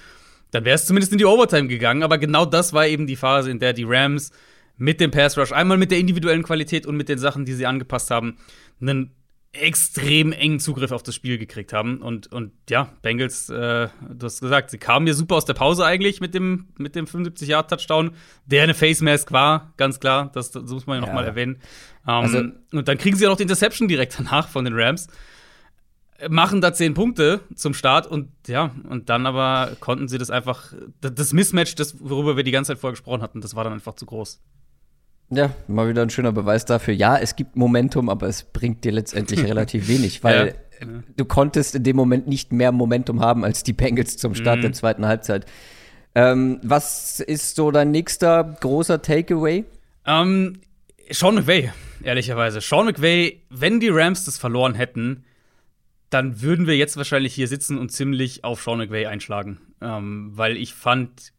dann 0.50 0.64
wäre 0.64 0.74
es 0.74 0.86
zumindest 0.86 1.12
in 1.12 1.18
die 1.18 1.24
Overtime 1.24 1.68
gegangen. 1.68 2.02
Aber 2.02 2.18
genau 2.18 2.44
das 2.44 2.72
war 2.72 2.86
eben 2.86 3.06
die 3.06 3.16
Phase, 3.16 3.50
in 3.50 3.60
der 3.60 3.74
die 3.74 3.84
Rams 3.84 4.32
mit 4.76 5.00
dem 5.00 5.12
Pass 5.12 5.38
Rush, 5.38 5.52
einmal 5.52 5.78
mit 5.78 5.92
der 5.92 5.98
individuellen 5.98 6.42
Qualität 6.42 6.84
und 6.86 6.96
mit 6.96 7.08
den 7.08 7.18
Sachen, 7.18 7.44
die 7.44 7.52
sie 7.52 7.66
angepasst 7.66 8.10
haben, 8.10 8.38
einen 8.80 9.12
extrem 9.52 10.32
engen 10.32 10.60
Zugriff 10.60 10.92
auf 10.92 11.02
das 11.02 11.14
Spiel 11.14 11.36
gekriegt 11.36 11.74
haben. 11.74 12.00
Und, 12.00 12.32
und 12.32 12.52
ja, 12.70 12.88
Bengals, 13.02 13.50
äh, 13.50 13.88
du 14.08 14.24
hast 14.24 14.40
gesagt, 14.40 14.70
sie 14.70 14.78
kamen 14.78 15.04
mir 15.04 15.14
super 15.14 15.36
aus 15.36 15.44
der 15.44 15.52
Pause 15.54 15.84
eigentlich 15.84 16.20
mit 16.20 16.32
dem, 16.32 16.68
mit 16.78 16.94
dem 16.94 17.04
75-Yard-Touchdown, 17.04 18.12
der 18.46 18.62
eine 18.62 18.74
Face 18.74 19.02
Mask 19.02 19.30
war, 19.30 19.74
ganz 19.76 20.00
klar. 20.00 20.30
Das, 20.32 20.52
das 20.52 20.70
muss 20.70 20.86
man 20.86 21.02
ja, 21.02 21.06
ja. 21.06 21.14
noch 21.14 21.22
erwähnen. 21.22 21.58
Um, 22.04 22.12
also, 22.14 22.38
und 22.72 22.88
dann 22.88 22.98
kriegen 22.98 23.16
sie 23.16 23.24
ja 23.24 23.30
noch 23.30 23.36
die 23.36 23.42
Interception 23.42 23.88
direkt 23.88 24.18
danach 24.18 24.48
von 24.48 24.64
den 24.64 24.74
Rams. 24.74 25.08
Machen 26.28 26.60
da 26.60 26.72
zehn 26.72 26.94
Punkte 26.94 27.40
zum 27.54 27.74
Start 27.74 28.06
und 28.06 28.30
ja, 28.46 28.74
und 28.88 29.08
dann 29.10 29.26
aber 29.26 29.76
konnten 29.80 30.08
sie 30.08 30.18
das 30.18 30.30
einfach, 30.30 30.72
das 31.00 31.32
Mismatch, 31.32 31.74
das, 31.74 31.96
worüber 32.00 32.36
wir 32.36 32.44
die 32.44 32.52
ganze 32.52 32.72
Zeit 32.72 32.78
vorher 32.78 32.92
gesprochen 32.92 33.22
hatten, 33.22 33.40
das 33.40 33.54
war 33.54 33.64
dann 33.64 33.72
einfach 33.72 33.94
zu 33.94 34.06
groß. 34.06 34.40
Ja, 35.30 35.50
mal 35.66 35.88
wieder 35.88 36.02
ein 36.02 36.10
schöner 36.10 36.32
Beweis 36.32 36.64
dafür. 36.64 36.94
Ja, 36.94 37.16
es 37.16 37.36
gibt 37.36 37.56
Momentum, 37.56 38.08
aber 38.08 38.26
es 38.26 38.42
bringt 38.42 38.84
dir 38.84 38.92
letztendlich 38.92 39.44
relativ 39.44 39.88
wenig, 39.88 40.22
weil 40.22 40.54
ja. 40.80 40.86
du 41.16 41.24
konntest 41.24 41.74
in 41.74 41.84
dem 41.84 41.96
Moment 41.96 42.28
nicht 42.28 42.52
mehr 42.52 42.72
Momentum 42.72 43.20
haben 43.20 43.44
als 43.44 43.62
die 43.62 43.72
Bengals 43.72 44.16
zum 44.18 44.34
Start 44.34 44.58
mhm. 44.58 44.62
der 44.62 44.72
zweiten 44.72 45.06
Halbzeit. 45.06 45.46
Ähm, 46.14 46.60
was 46.62 47.20
ist 47.20 47.56
so 47.56 47.70
dein 47.70 47.90
nächster 47.90 48.44
großer 48.60 49.00
Takeaway? 49.00 49.64
Ähm, 50.06 50.60
Sean 51.10 51.36
McVay, 51.36 51.70
ehrlicherweise. 52.02 52.60
Sean 52.60 52.86
McVay, 52.86 53.42
wenn 53.48 53.80
die 53.80 53.88
Rams 53.88 54.24
das 54.24 54.38
verloren 54.38 54.74
hätten, 54.74 55.24
dann 56.10 56.42
würden 56.42 56.66
wir 56.66 56.76
jetzt 56.76 56.96
wahrscheinlich 56.96 57.34
hier 57.34 57.48
sitzen 57.48 57.78
und 57.78 57.90
ziemlich 57.90 58.44
auf 58.44 58.62
Sean 58.62 58.78
McVay 58.78 59.06
einschlagen. 59.06 59.60
Ähm, 59.80 60.32
weil 60.34 60.56
ich 60.56 60.74
fand, 60.74 61.32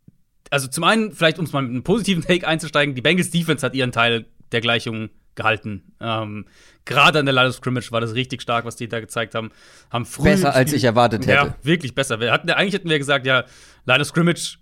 also 0.53 0.67
zum 0.67 0.83
einen, 0.83 1.11
vielleicht 1.11 1.39
um 1.39 1.45
es 1.45 1.51
mal 1.51 1.63
mit 1.63 1.71
einem 1.71 1.83
positiven 1.83 2.23
Take 2.27 2.47
einzusteigen, 2.47 2.95
die 2.95 3.01
Bengals 3.01 3.31
Defense 3.31 3.65
hat 3.65 3.73
ihren 3.73 3.91
Teil 3.91 4.25
der 4.51 4.61
Gleichung 4.61 5.09
gehalten. 5.35 5.81
Ähm, 5.99 6.45
Gerade 6.85 7.19
an 7.19 7.25
der 7.25 7.33
Line 7.33 7.49
of 7.49 7.55
Scrimmage 7.55 7.91
war 7.91 8.01
das 8.01 8.13
richtig 8.13 8.41
stark, 8.41 8.65
was 8.65 8.75
die 8.75 8.87
da 8.87 8.99
gezeigt 8.99 9.33
haben. 9.33 9.51
haben 9.89 10.05
früh 10.05 10.25
besser 10.25 10.53
als 10.53 10.71
ich 10.73 10.83
erwartet 10.83 11.25
hätte. 11.25 11.47
Ja, 11.47 11.55
wirklich 11.63 11.95
besser. 11.95 12.19
Wir 12.19 12.31
hatten, 12.31 12.49
eigentlich 12.51 12.75
hätten 12.75 12.89
wir 12.89 12.99
gesagt, 12.99 13.25
ja, 13.25 13.45
Line 13.85 14.01
of 14.01 14.07
Scrimmage, 14.07 14.59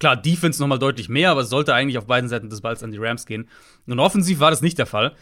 klar, 0.00 0.16
Defense 0.16 0.62
noch 0.62 0.68
mal 0.68 0.78
deutlich 0.78 1.10
mehr, 1.10 1.30
aber 1.30 1.42
es 1.42 1.50
sollte 1.50 1.74
eigentlich 1.74 1.98
auf 1.98 2.06
beiden 2.06 2.30
Seiten 2.30 2.48
des 2.48 2.62
Balls 2.62 2.82
an 2.82 2.90
die 2.90 2.98
Rams 2.98 3.26
gehen. 3.26 3.48
Und 3.86 4.00
offensiv 4.00 4.40
war 4.40 4.50
das 4.50 4.62
nicht 4.62 4.78
der 4.78 4.86
Fall. 4.86 5.14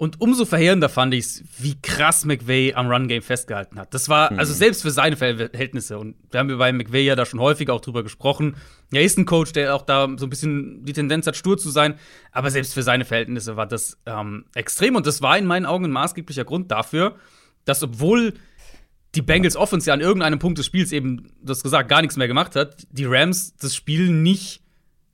Und 0.00 0.18
umso 0.18 0.46
verheerender 0.46 0.88
fand 0.88 1.12
ich 1.12 1.26
es, 1.26 1.44
wie 1.58 1.78
krass 1.78 2.24
McVay 2.24 2.72
am 2.72 2.86
Run-Game 2.86 3.20
festgehalten 3.20 3.78
hat. 3.78 3.92
Das 3.92 4.08
war, 4.08 4.32
also 4.32 4.54
mhm. 4.54 4.56
selbst 4.56 4.80
für 4.80 4.92
seine 4.92 5.14
Verhältnisse, 5.14 5.98
und 5.98 6.16
wir 6.30 6.40
haben 6.40 6.56
bei 6.56 6.72
McVay 6.72 7.04
ja 7.04 7.16
da 7.16 7.26
schon 7.26 7.38
häufig 7.38 7.68
auch 7.68 7.82
drüber 7.82 8.02
gesprochen. 8.02 8.56
Er 8.92 9.02
ist 9.02 9.18
ein 9.18 9.26
Coach, 9.26 9.52
der 9.52 9.74
auch 9.74 9.82
da 9.82 10.08
so 10.16 10.24
ein 10.24 10.30
bisschen 10.30 10.86
die 10.86 10.94
Tendenz 10.94 11.26
hat, 11.26 11.36
stur 11.36 11.58
zu 11.58 11.68
sein. 11.68 11.98
Aber 12.32 12.50
selbst 12.50 12.72
für 12.72 12.82
seine 12.82 13.04
Verhältnisse 13.04 13.58
war 13.58 13.66
das 13.66 13.98
ähm, 14.06 14.46
extrem. 14.54 14.96
Und 14.96 15.06
das 15.06 15.20
war 15.20 15.36
in 15.36 15.44
meinen 15.44 15.66
Augen 15.66 15.84
ein 15.84 15.90
maßgeblicher 15.90 16.46
Grund 16.46 16.70
dafür, 16.70 17.16
dass 17.66 17.82
obwohl 17.82 18.32
die 19.14 19.20
Bengals 19.20 19.54
Offense 19.54 19.88
ja 19.88 19.92
an 19.92 20.00
irgendeinem 20.00 20.38
Punkt 20.38 20.56
des 20.56 20.64
Spiels 20.64 20.92
eben, 20.92 21.30
du 21.42 21.50
hast 21.50 21.62
gesagt, 21.62 21.90
gar 21.90 22.00
nichts 22.00 22.16
mehr 22.16 22.26
gemacht 22.26 22.56
hat, 22.56 22.86
die 22.90 23.04
Rams 23.04 23.54
das 23.56 23.76
Spiel 23.76 24.08
nicht 24.08 24.62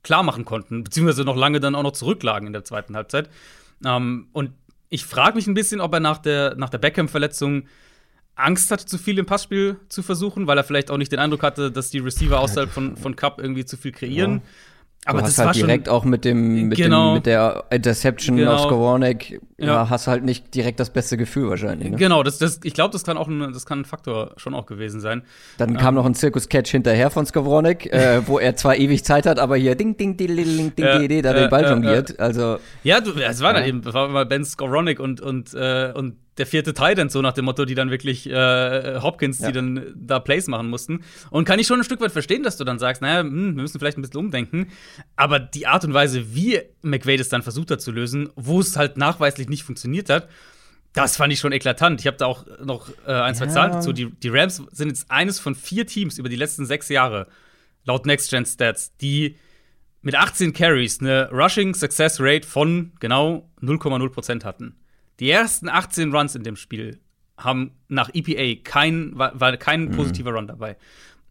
klar 0.01 0.23
machen 0.23 0.45
konnten, 0.45 0.85
beziehungsweise 0.85 1.25
noch 1.25 1.35
lange 1.35 1.59
dann 1.59 1.75
auch 1.75 1.83
noch 1.83 1.91
zurücklagen 1.91 2.47
in 2.47 2.53
der 2.53 2.63
zweiten 2.63 2.95
Halbzeit. 2.95 3.29
Ähm, 3.83 4.29
und 4.31 4.51
ich 4.89 5.05
frage 5.05 5.35
mich 5.35 5.47
ein 5.47 5.53
bisschen, 5.53 5.81
ob 5.81 5.93
er 5.93 5.99
nach 5.99 6.17
der, 6.17 6.55
nach 6.55 6.69
der 6.69 6.77
Beckham-Verletzung 6.77 7.67
Angst 8.35 8.69
hatte, 8.71 8.85
zu 8.85 8.97
viel 8.97 9.17
im 9.17 9.25
Passspiel 9.25 9.77
zu 9.89 10.03
versuchen, 10.03 10.47
weil 10.47 10.57
er 10.57 10.63
vielleicht 10.63 10.91
auch 10.91 10.97
nicht 10.97 11.11
den 11.11 11.19
Eindruck 11.19 11.43
hatte, 11.43 11.71
dass 11.71 11.89
die 11.89 11.99
Receiver 11.99 12.39
außerhalb 12.39 12.69
von, 12.69 12.95
von 12.95 13.15
Cup 13.15 13.39
irgendwie 13.41 13.65
zu 13.65 13.77
viel 13.77 13.91
kreieren. 13.91 14.35
Ja. 14.35 14.41
Aber 15.07 15.19
du 15.19 15.25
hast 15.25 15.37
halt 15.37 15.55
direkt 15.55 15.87
auch 15.87 16.03
mit 16.03 16.25
dem, 16.25 16.67
mit, 16.67 16.77
genau, 16.77 17.11
dem, 17.11 17.13
mit 17.15 17.25
der 17.25 17.63
Interception 17.69 18.35
genau, 18.35 18.55
auf 18.55 18.61
Skowronek, 18.61 19.39
ja. 19.57 19.89
hast 19.89 20.07
halt 20.07 20.25
nicht 20.25 20.53
direkt 20.53 20.81
das 20.81 20.89
beste 20.89 21.15
Gefühl 21.15 21.49
wahrscheinlich. 21.49 21.91
Ne? 21.91 21.97
Genau, 21.97 22.23
das, 22.23 22.39
das, 22.39 22.59
ich 22.63 22.73
glaube, 22.73 22.91
das 22.91 23.05
kann 23.05 23.17
auch 23.17 23.29
ein, 23.29 23.53
das 23.53 23.65
kann 23.65 23.79
ein 23.79 23.85
Faktor 23.85 24.33
schon 24.35 24.53
auch 24.53 24.65
gewesen 24.65 24.99
sein. 24.99 25.23
Dann 25.57 25.69
ähm, 25.69 25.77
kam 25.77 25.95
noch 25.95 26.05
ein 26.05 26.13
Zirkus-Catch 26.13 26.71
hinterher 26.71 27.09
von 27.09 27.25
Skowronek, 27.25 27.85
äh, 27.93 28.27
wo 28.27 28.37
er 28.37 28.57
zwar 28.57 28.75
ewig 28.75 29.05
Zeit 29.05 29.25
hat, 29.25 29.39
aber 29.39 29.55
hier 29.55 29.75
ding, 29.75 29.95
ding, 29.95 30.17
ding, 30.17 30.35
ding, 30.35 30.75
ding, 30.75 30.85
ja, 30.85 30.99
ding, 30.99 31.21
da 31.21 31.33
den 31.33 31.49
Ball 31.49 31.69
jongliert. 31.69 32.19
Also, 32.19 32.57
ja, 32.83 32.99
du, 32.99 33.13
es 33.13 33.41
war 33.41 33.53
dann 33.53 33.63
eben, 33.63 33.85
war 33.85 34.09
mal 34.09 34.25
Ben 34.25 34.43
Skowronek 34.43 34.99
und, 34.99 35.21
und, 35.21 35.53
äh, 35.53 35.93
und 35.95 36.17
der 36.37 36.45
vierte 36.45 36.73
Titan, 36.73 37.09
so 37.09 37.21
nach 37.21 37.33
dem 37.33 37.45
Motto, 37.45 37.65
die 37.65 37.75
dann 37.75 37.89
wirklich 37.89 38.29
äh, 38.29 38.99
Hopkins, 39.01 39.39
ja. 39.39 39.47
die 39.47 39.53
dann 39.53 39.93
da 39.95 40.19
Plays 40.19 40.47
machen 40.47 40.69
mussten. 40.69 41.03
Und 41.29 41.45
kann 41.45 41.59
ich 41.59 41.67
schon 41.67 41.79
ein 41.79 41.83
Stück 41.83 42.01
weit 42.01 42.11
verstehen, 42.11 42.43
dass 42.43 42.57
du 42.57 42.63
dann 42.63 42.79
sagst, 42.79 43.01
naja, 43.01 43.21
hm, 43.21 43.55
wir 43.55 43.61
müssen 43.61 43.79
vielleicht 43.79 43.97
ein 43.97 44.01
bisschen 44.01 44.17
umdenken. 44.17 44.67
Aber 45.15 45.39
die 45.39 45.67
Art 45.67 45.83
und 45.85 45.93
Weise, 45.93 46.35
wie 46.35 46.61
McVay 46.81 47.17
das 47.17 47.29
dann 47.29 47.43
versucht 47.43 47.71
hat 47.71 47.81
zu 47.81 47.91
lösen, 47.91 48.29
wo 48.35 48.59
es 48.59 48.77
halt 48.77 48.97
nachweislich 48.97 49.49
nicht 49.49 49.63
funktioniert 49.63 50.09
hat, 50.09 50.29
das 50.93 51.17
fand 51.17 51.31
ich 51.31 51.39
schon 51.39 51.51
eklatant. 51.51 51.99
Ich 51.99 52.07
habe 52.07 52.17
da 52.17 52.25
auch 52.25 52.45
noch 52.63 52.89
äh, 53.05 53.11
ein, 53.11 53.35
zwei 53.35 53.45
ja. 53.45 53.51
Zahlen 53.51 53.71
dazu. 53.71 53.93
Die, 53.93 54.09
die 54.09 54.29
Rams 54.29 54.61
sind 54.71 54.89
jetzt 54.89 55.11
eines 55.11 55.39
von 55.39 55.53
vier 55.55 55.85
Teams 55.85 56.17
über 56.17 56.29
die 56.29 56.35
letzten 56.35 56.65
sechs 56.65 56.89
Jahre, 56.89 57.27
laut 57.85 58.05
Next 58.05 58.29
Gen 58.29 58.45
Stats, 58.45 58.95
die 58.97 59.37
mit 60.01 60.15
18 60.15 60.53
Carries 60.53 60.99
eine 60.99 61.29
Rushing 61.31 61.73
Success 61.73 62.19
Rate 62.19 62.47
von 62.47 62.93
genau 62.99 63.49
0,0% 63.61 64.43
hatten. 64.43 64.75
Die 65.19 65.29
ersten 65.29 65.69
18 65.69 66.13
Runs 66.13 66.35
in 66.35 66.43
dem 66.43 66.55
Spiel 66.55 66.99
haben 67.37 67.71
nach 67.87 68.09
EPA 68.13 68.61
kein, 68.63 69.17
war, 69.17 69.39
war 69.39 69.55
kein 69.57 69.85
mhm. 69.85 69.91
positiver 69.91 70.31
Run 70.31 70.47
dabei. 70.47 70.77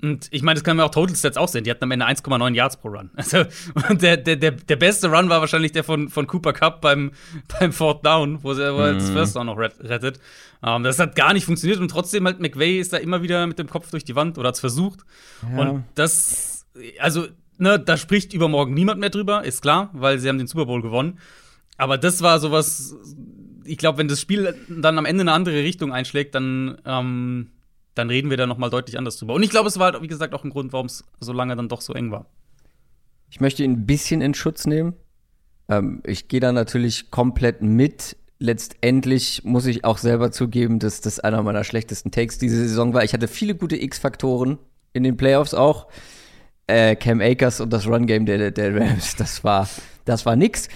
Und 0.03 0.29
ich 0.31 0.43
meine, 0.43 0.57
das 0.57 0.65
kann 0.65 0.77
man 0.77 0.87
auch 0.87 0.91
Total 0.91 1.17
Stats 1.17 1.39
auch 1.39 1.49
sehen. 1.49 1.65
Die 1.65 1.71
hatten 1.71 1.85
am 1.85 1.91
Ende 1.91 2.07
1,9 2.07 2.55
Yards 2.55 2.77
pro 2.77 2.89
Run. 2.89 3.11
Also, 3.17 3.45
der, 3.91 4.19
der, 4.19 4.37
der, 4.37 4.51
der 4.53 4.77
beste 4.77 5.11
Run 5.11 5.31
war 5.31 5.41
wahrscheinlich 5.41 5.73
der 5.73 5.85
von, 5.85 6.09
von 6.09 6.27
Cooper 6.27 6.53
Cup 6.53 6.81
beim, 6.81 7.13
beim 7.61 7.73
Fourth 7.73 8.05
Down, 8.05 8.43
wo 8.43 8.53
er, 8.53 8.77
er 8.77 8.95
das 8.95 9.09
mhm. 9.09 9.15
First 9.15 9.37
Down 9.37 9.47
noch 9.47 9.59
rettet. 9.59 10.21
Um, 10.61 10.69
ähm, 10.69 10.83
das 10.83 10.99
hat 10.99 11.17
gar 11.17 11.33
nicht 11.33 11.45
funktioniert 11.45 11.81
und 11.81 11.91
trotzdem 11.91 12.27
halt 12.27 12.41
McVay 12.41 12.79
ist 12.79 12.93
da 12.93 12.99
immer 12.99 13.23
wieder 13.23 13.47
mit 13.47 13.59
dem 13.59 13.69
Kopf 13.69 13.91
durch 13.91 14.05
die 14.05 14.15
Wand 14.15 14.39
oder 14.39 14.49
hat 14.49 14.55
es 14.55 14.61
versucht. 14.61 15.01
Ja. 15.51 15.59
Und 15.59 15.85
das, 15.95 16.67
also, 16.99 17.27
ne, 17.59 17.79
da 17.79 17.97
spricht 17.97 18.35
übermorgen 18.35 18.75
niemand 18.75 19.01
mehr 19.01 19.11
drüber, 19.11 19.45
ist 19.45 19.63
klar, 19.63 19.91
weil 19.93 20.19
sie 20.19 20.29
haben 20.29 20.39
den 20.39 20.47
Super 20.47 20.67
Bowl 20.67 20.83
gewonnen. 20.83 21.19
Aber 21.79 21.99
das 21.99 22.23
war 22.23 22.39
sowas, 22.39 22.97
ich 23.67 23.79
glaube, 23.79 23.99
wenn 23.99 24.09
das 24.09 24.21
Spiel 24.21 24.55
dann 24.69 24.99
am 24.99 25.05
Ende 25.05 25.23
eine 25.23 25.33
andere 25.33 25.63
Richtung 25.63 25.93
einschlägt, 25.93 26.35
dann, 26.35 26.79
ähm, 26.85 27.51
dann 27.95 28.09
reden 28.09 28.31
wir 28.31 28.37
da 28.37 28.47
noch 28.47 28.59
mal 28.59 28.71
deutlich 28.71 28.99
anders 28.99 29.17
drüber. 29.17 29.35
Und 29.35 29.43
ich 29.43 29.51
glaube, 29.51 29.69
es 29.69 29.79
war 29.79 29.93
halt, 29.93 30.03
wie 30.03 30.09
gesagt, 30.09 30.35
auch 30.35 30.45
ein 30.45 30.51
Grund, 30.51 30.73
warum 30.73 30.87
es 30.87 31.05
so 31.21 31.33
lange 31.33 31.57
dann 31.57 31.69
doch 31.69 31.81
so 31.81 31.93
eng 31.93 32.11
war. 32.11 32.27
Ich 33.31 33.41
möchte 33.41 33.65
ihn 33.65 33.73
ein 33.73 33.87
bisschen 33.87 34.21
in 34.21 34.35
Schutz 34.35 34.67
nehmen. 34.67 34.95
Ähm, 35.69 36.03
ich 36.07 36.29
gehe 36.29 36.41
da 36.41 36.53
natürlich 36.53 37.11
komplett 37.11 37.63
mit. 37.63 38.17
Letztendlich 38.39 39.43
muss 39.45 39.67
ich 39.67 39.85
auch 39.85 39.99
selber 39.99 40.31
zugeben, 40.31 40.79
dass 40.79 41.01
das 41.01 41.21
einer 41.21 41.43
meiner 41.43 41.65
schlechtesten 41.65 42.11
Takes 42.11 42.39
diese 42.39 42.57
Saison 42.57 42.95
war. 42.95 43.03
Ich 43.03 43.15
hatte 43.15 43.29
viele 43.29 43.55
gute 43.55 43.81
X-Faktoren 43.83 44.59
in 44.93 45.03
den 45.03 45.17
Playoffs 45.17 45.55
auch. 45.55 45.89
Äh, 46.67 46.97
Cam 46.97 47.21
Akers 47.21 47.61
und 47.61 47.73
das 47.73 47.87
Run-Game 47.87 48.27
der, 48.27 48.51
der 48.51 48.75
Rams, 48.75 49.17
das 49.17 49.45
war, 49.45 49.69
das 50.05 50.27
war 50.27 50.37
nix 50.37 50.69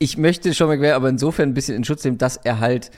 ich 0.00 0.16
möchte 0.16 0.52
Sean 0.52 0.68
McVay 0.68 0.92
aber 0.92 1.08
insofern 1.10 1.50
ein 1.50 1.54
bisschen 1.54 1.76
in 1.76 1.84
Schutz 1.84 2.02
nehmen, 2.02 2.18
dass 2.18 2.36
er 2.38 2.58
halt 2.58 2.90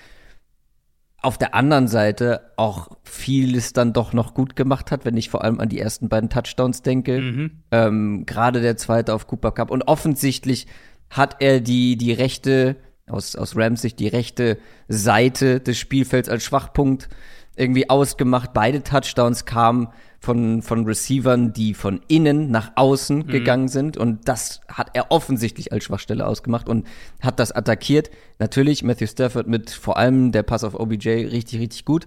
auf 1.18 1.36
der 1.36 1.54
anderen 1.54 1.88
Seite 1.88 2.52
auch 2.56 2.96
vieles 3.02 3.72
dann 3.72 3.92
doch 3.92 4.12
noch 4.12 4.34
gut 4.34 4.56
gemacht 4.56 4.90
hat, 4.90 5.04
wenn 5.04 5.16
ich 5.16 5.28
vor 5.28 5.44
allem 5.44 5.60
an 5.60 5.68
die 5.68 5.80
ersten 5.80 6.08
beiden 6.08 6.30
Touchdowns 6.30 6.82
denke. 6.82 7.20
Mhm. 7.20 7.50
Ähm, 7.70 8.26
Gerade 8.26 8.60
der 8.60 8.76
zweite 8.76 9.14
auf 9.14 9.26
Cooper 9.26 9.50
Cup. 9.52 9.70
Und 9.70 9.82
offensichtlich 9.82 10.66
hat 11.10 11.36
er 11.40 11.60
die, 11.60 11.96
die 11.96 12.12
rechte, 12.12 12.76
aus, 13.06 13.36
aus 13.36 13.56
Rams 13.56 13.82
Sicht, 13.82 13.98
die 13.98 14.08
rechte 14.08 14.58
Seite 14.88 15.60
des 15.60 15.78
Spielfelds 15.78 16.28
als 16.28 16.44
Schwachpunkt 16.44 17.08
irgendwie 17.56 17.90
ausgemacht. 17.90 18.52
Beide 18.52 18.82
Touchdowns 18.82 19.44
kamen 19.44 19.88
von, 20.18 20.62
von 20.62 20.84
Receivern, 20.84 21.52
die 21.52 21.74
von 21.74 22.00
innen 22.08 22.50
nach 22.50 22.72
außen 22.76 23.18
mhm. 23.18 23.26
gegangen 23.26 23.68
sind. 23.68 23.96
Und 23.96 24.28
das 24.28 24.60
hat 24.68 24.90
er 24.94 25.10
offensichtlich 25.10 25.72
als 25.72 25.84
Schwachstelle 25.84 26.26
ausgemacht 26.26 26.68
und 26.68 26.86
hat 27.20 27.38
das 27.38 27.52
attackiert. 27.52 28.10
Natürlich 28.38 28.82
Matthew 28.82 29.08
Stafford 29.08 29.48
mit 29.48 29.70
vor 29.70 29.96
allem 29.96 30.32
der 30.32 30.44
Pass 30.44 30.64
auf 30.64 30.78
OBJ 30.78 31.08
richtig, 31.08 31.60
richtig 31.60 31.84
gut. 31.84 32.06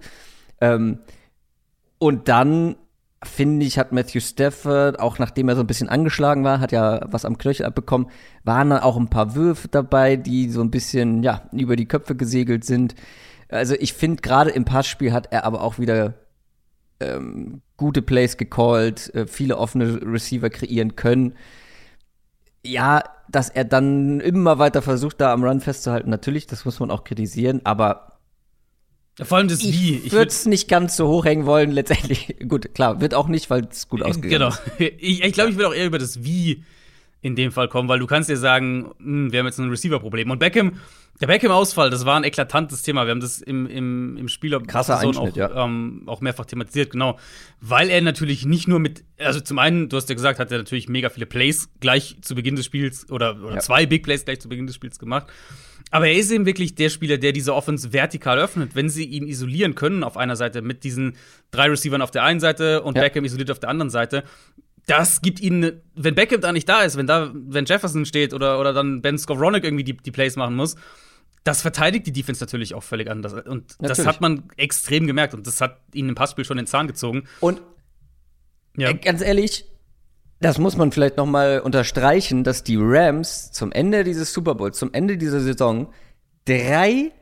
Ähm, 0.60 0.98
und 1.98 2.28
dann 2.28 2.76
finde 3.22 3.66
ich, 3.66 3.78
hat 3.78 3.92
Matthew 3.92 4.20
Stafford, 4.20 5.00
auch 5.00 5.18
nachdem 5.18 5.48
er 5.48 5.56
so 5.56 5.62
ein 5.62 5.66
bisschen 5.66 5.88
angeschlagen 5.88 6.44
war, 6.44 6.60
hat 6.60 6.72
ja 6.72 7.00
was 7.10 7.24
am 7.24 7.38
Knöchel 7.38 7.66
abbekommen, 7.66 8.08
waren 8.44 8.70
dann 8.70 8.80
auch 8.80 8.96
ein 8.96 9.08
paar 9.08 9.34
Würfe 9.34 9.68
dabei, 9.68 10.16
die 10.16 10.50
so 10.50 10.60
ein 10.60 10.70
bisschen, 10.70 11.22
ja, 11.22 11.42
über 11.52 11.76
die 11.76 11.86
Köpfe 11.86 12.14
gesegelt 12.14 12.64
sind. 12.64 12.94
Also 13.48 13.74
ich 13.78 13.92
finde, 13.92 14.22
gerade 14.22 14.50
im 14.50 14.64
Passspiel 14.64 15.12
hat 15.12 15.32
er 15.32 15.44
aber 15.44 15.62
auch 15.62 15.78
wieder 15.78 16.14
ähm, 17.00 17.62
gute 17.76 18.02
Plays 18.02 18.36
gecallt, 18.36 19.14
äh, 19.14 19.26
viele 19.26 19.58
offene 19.58 20.00
Receiver 20.02 20.50
kreieren 20.50 20.96
können. 20.96 21.34
Ja, 22.64 23.04
dass 23.28 23.48
er 23.48 23.64
dann 23.64 24.20
immer 24.20 24.58
weiter 24.58 24.82
versucht, 24.82 25.20
da 25.20 25.32
am 25.32 25.44
Run 25.44 25.60
festzuhalten, 25.60 26.10
natürlich, 26.10 26.46
das 26.46 26.64
muss 26.64 26.80
man 26.80 26.90
auch 26.90 27.04
kritisieren, 27.04 27.60
aber 27.64 28.16
vor 29.22 29.38
allem 29.38 29.48
das 29.48 29.62
ich 29.62 29.72
Wie. 29.72 29.96
Ich 30.04 30.12
würde 30.12 30.28
es 30.28 30.44
nicht 30.44 30.68
ganz 30.68 30.94
so 30.94 31.08
hochhängen 31.08 31.46
wollen, 31.46 31.70
letztendlich. 31.70 32.36
Gut, 32.48 32.74
klar, 32.74 33.00
wird 33.00 33.14
auch 33.14 33.28
nicht, 33.28 33.48
weil 33.48 33.64
es 33.64 33.88
gut 33.88 34.02
ausgegangen 34.02 34.30
genau. 34.30 34.48
ist. 34.48 34.62
Genau. 34.78 34.90
Ich, 34.98 35.24
ich 35.24 35.32
glaube, 35.32 35.50
ich 35.50 35.56
würde 35.56 35.68
auch 35.68 35.74
eher 35.74 35.86
über 35.86 35.98
das 35.98 36.22
Wie 36.22 36.64
in 37.22 37.34
dem 37.34 37.50
Fall 37.50 37.68
kommen, 37.68 37.88
weil 37.88 37.98
du 37.98 38.06
kannst 38.06 38.28
dir 38.28 38.36
sagen, 38.36 38.90
hm, 38.98 39.32
wir 39.32 39.38
haben 39.38 39.46
jetzt 39.46 39.58
ein 39.58 39.70
Receiver-Problem. 39.70 40.30
Und 40.30 40.38
Beckham 40.38 40.80
der 41.20 41.26
Beckham-Ausfall, 41.28 41.90
das 41.90 42.04
war 42.04 42.16
ein 42.16 42.24
eklatantes 42.24 42.82
Thema. 42.82 43.06
Wir 43.06 43.12
haben 43.12 43.20
das 43.20 43.40
im, 43.40 43.66
im, 43.66 44.16
im 44.16 44.28
Spiel 44.28 44.58
Krasser 44.66 45.02
auch, 45.02 45.36
ja. 45.36 45.64
ähm, 45.64 46.02
auch 46.06 46.20
mehrfach 46.20 46.44
thematisiert, 46.44 46.90
genau. 46.90 47.18
Weil 47.60 47.88
er 47.88 48.02
natürlich 48.02 48.44
nicht 48.44 48.68
nur 48.68 48.78
mit, 48.78 49.04
also 49.18 49.40
zum 49.40 49.58
einen, 49.58 49.88
du 49.88 49.96
hast 49.96 50.08
ja 50.08 50.14
gesagt, 50.14 50.38
hat 50.38 50.52
er 50.52 50.58
natürlich 50.58 50.88
mega 50.88 51.08
viele 51.08 51.26
Plays 51.26 51.70
gleich 51.80 52.16
zu 52.20 52.34
Beginn 52.34 52.56
des 52.56 52.66
Spiels 52.66 53.10
oder, 53.10 53.42
oder 53.42 53.54
ja. 53.54 53.60
zwei 53.60 53.86
Big 53.86 54.02
Plays 54.02 54.24
gleich 54.24 54.40
zu 54.40 54.48
Beginn 54.48 54.66
des 54.66 54.76
Spiels 54.76 54.98
gemacht. 54.98 55.26
Aber 55.90 56.08
er 56.08 56.14
ist 56.14 56.30
eben 56.32 56.46
wirklich 56.46 56.74
der 56.74 56.90
Spieler, 56.90 57.16
der 57.16 57.32
diese 57.32 57.54
Offense 57.54 57.92
vertikal 57.92 58.38
öffnet. 58.38 58.74
Wenn 58.74 58.88
sie 58.88 59.04
ihn 59.04 59.26
isolieren 59.28 59.74
können 59.74 60.02
auf 60.02 60.16
einer 60.16 60.34
Seite 60.34 60.60
mit 60.60 60.82
diesen 60.84 61.16
drei 61.52 61.68
Receivern 61.68 62.02
auf 62.02 62.10
der 62.10 62.24
einen 62.24 62.40
Seite 62.40 62.82
und 62.82 62.96
ja. 62.96 63.02
Beckham 63.02 63.24
isoliert 63.24 63.50
auf 63.50 63.60
der 63.60 63.68
anderen 63.68 63.90
Seite, 63.90 64.24
das 64.86 65.20
gibt 65.20 65.40
ihnen, 65.40 65.82
wenn 65.94 66.14
Beckham 66.14 66.40
da 66.40 66.52
nicht 66.52 66.68
da 66.68 66.82
ist, 66.82 66.96
wenn 66.96 67.06
da, 67.06 67.32
wenn 67.34 67.64
Jefferson 67.64 68.06
steht 68.06 68.32
oder, 68.32 68.60
oder 68.60 68.72
dann 68.72 69.02
Ben 69.02 69.18
Skowronek 69.18 69.64
irgendwie 69.64 69.84
die, 69.84 69.96
die 69.96 70.12
Plays 70.12 70.36
machen 70.36 70.54
muss, 70.54 70.76
das 71.42 71.62
verteidigt 71.62 72.06
die 72.06 72.12
Defense 72.12 72.42
natürlich 72.42 72.74
auch 72.74 72.82
völlig 72.82 73.10
anders. 73.10 73.32
Und 73.32 73.44
natürlich. 73.44 73.70
das 73.80 74.06
hat 74.06 74.20
man 74.20 74.44
extrem 74.56 75.06
gemerkt. 75.06 75.34
Und 75.34 75.46
das 75.46 75.60
hat 75.60 75.80
ihnen 75.92 76.10
im 76.10 76.14
Passspiel 76.14 76.44
schon 76.44 76.56
den 76.56 76.66
Zahn 76.66 76.86
gezogen. 76.86 77.24
Und 77.40 77.62
ja. 78.76 78.90
Äh, 78.90 78.94
ganz 78.94 79.22
ehrlich, 79.22 79.64
das 80.40 80.58
muss 80.58 80.76
man 80.76 80.92
vielleicht 80.92 81.16
noch 81.16 81.26
mal 81.26 81.60
unterstreichen, 81.60 82.44
dass 82.44 82.62
die 82.62 82.76
Rams 82.78 83.52
zum 83.52 83.72
Ende 83.72 84.04
dieses 84.04 84.32
Super 84.32 84.54
Bowls, 84.54 84.78
zum 84.78 84.92
Ende 84.92 85.16
dieser 85.16 85.40
Saison, 85.40 85.92
drei 86.44 87.12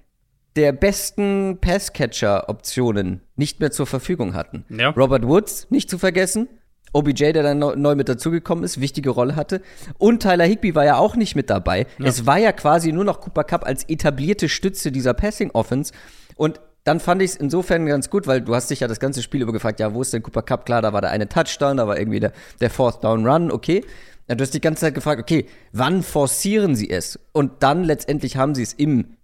der 0.57 0.73
besten 0.73 1.59
Passcatcher-Optionen 1.61 3.23
nicht 3.37 3.61
mehr 3.61 3.71
zur 3.71 3.87
Verfügung 3.87 4.35
hatten. 4.35 4.65
Ja. 4.69 4.91
Robert 4.91 5.27
Woods, 5.27 5.71
nicht 5.71 5.91
zu 5.91 5.99
vergessen, 5.99 6.49
OBJ, 6.95 7.33
der 7.33 7.43
dann 7.43 7.59
neu 7.59 7.95
mit 7.95 8.09
dazugekommen 8.09 8.65
ist, 8.65 8.81
wichtige 8.81 9.11
Rolle 9.11 9.37
hatte. 9.37 9.61
Und 9.99 10.23
Tyler 10.23 10.45
Higby 10.45 10.75
war 10.75 10.85
ja 10.85 10.97
auch 10.97 11.17
nicht 11.17 11.37
mit 11.37 11.51
dabei. 11.51 11.87
Ja. 11.99 12.07
Es 12.07 12.27
war 12.27 12.39
ja 12.39 12.53
quasi 12.53 12.93
nur 12.93 13.05
noch 13.05 13.21
Cooper 13.21 13.45
Cup 13.45 13.67
als 13.67 13.85
etablierte 13.89 14.49
Stütze 14.49 14.93
dieser 14.93 15.15
Passing 15.15 15.51
Offense. 15.53 15.93
Und 16.37 16.61
dann 16.85 17.01
fand 17.01 17.23
ich 17.23 17.33
es 17.33 17.37
insofern 17.37 17.87
ganz 17.87 18.11
gut, 18.11 18.27
weil 18.27 18.43
du 18.43 18.55
hast 18.55 18.71
dich 18.71 18.81
ja 18.81 18.89
das 18.89 19.01
ganze 19.01 19.23
Spiel 19.23 19.43
über 19.43 19.53
gefragt, 19.53 19.81
ja, 19.81 19.95
wo 19.95 20.03
ist 20.03 20.13
denn 20.13 20.23
Cooper 20.23 20.43
Cup? 20.43 20.67
Klar, 20.67 20.83
da 20.83 20.93
war 20.93 21.01
der 21.01 21.11
eine 21.11 21.29
Touchdown, 21.29 21.79
da 21.79 21.89
war 21.89 21.99
irgendwie 21.99 22.21
der, 22.21 22.33
der 22.61 22.71
Fourth 22.71 23.03
Down 23.03 23.27
Run, 23.27 23.51
okay. 23.51 23.85
Ja, 24.29 24.35
du 24.35 24.43
hast 24.43 24.55
die 24.55 24.61
ganze 24.61 24.83
Zeit 24.83 24.95
gefragt, 24.95 25.21
okay, 25.21 25.47
wann 25.73 26.03
forcieren 26.03 26.77
sie 26.77 26.91
es? 26.91 27.19
Und 27.33 27.63
dann 27.63 27.85
letztendlich 27.85 28.37
haben 28.37 28.55
sie 28.55 28.63
es 28.63 28.73
im 28.75 29.17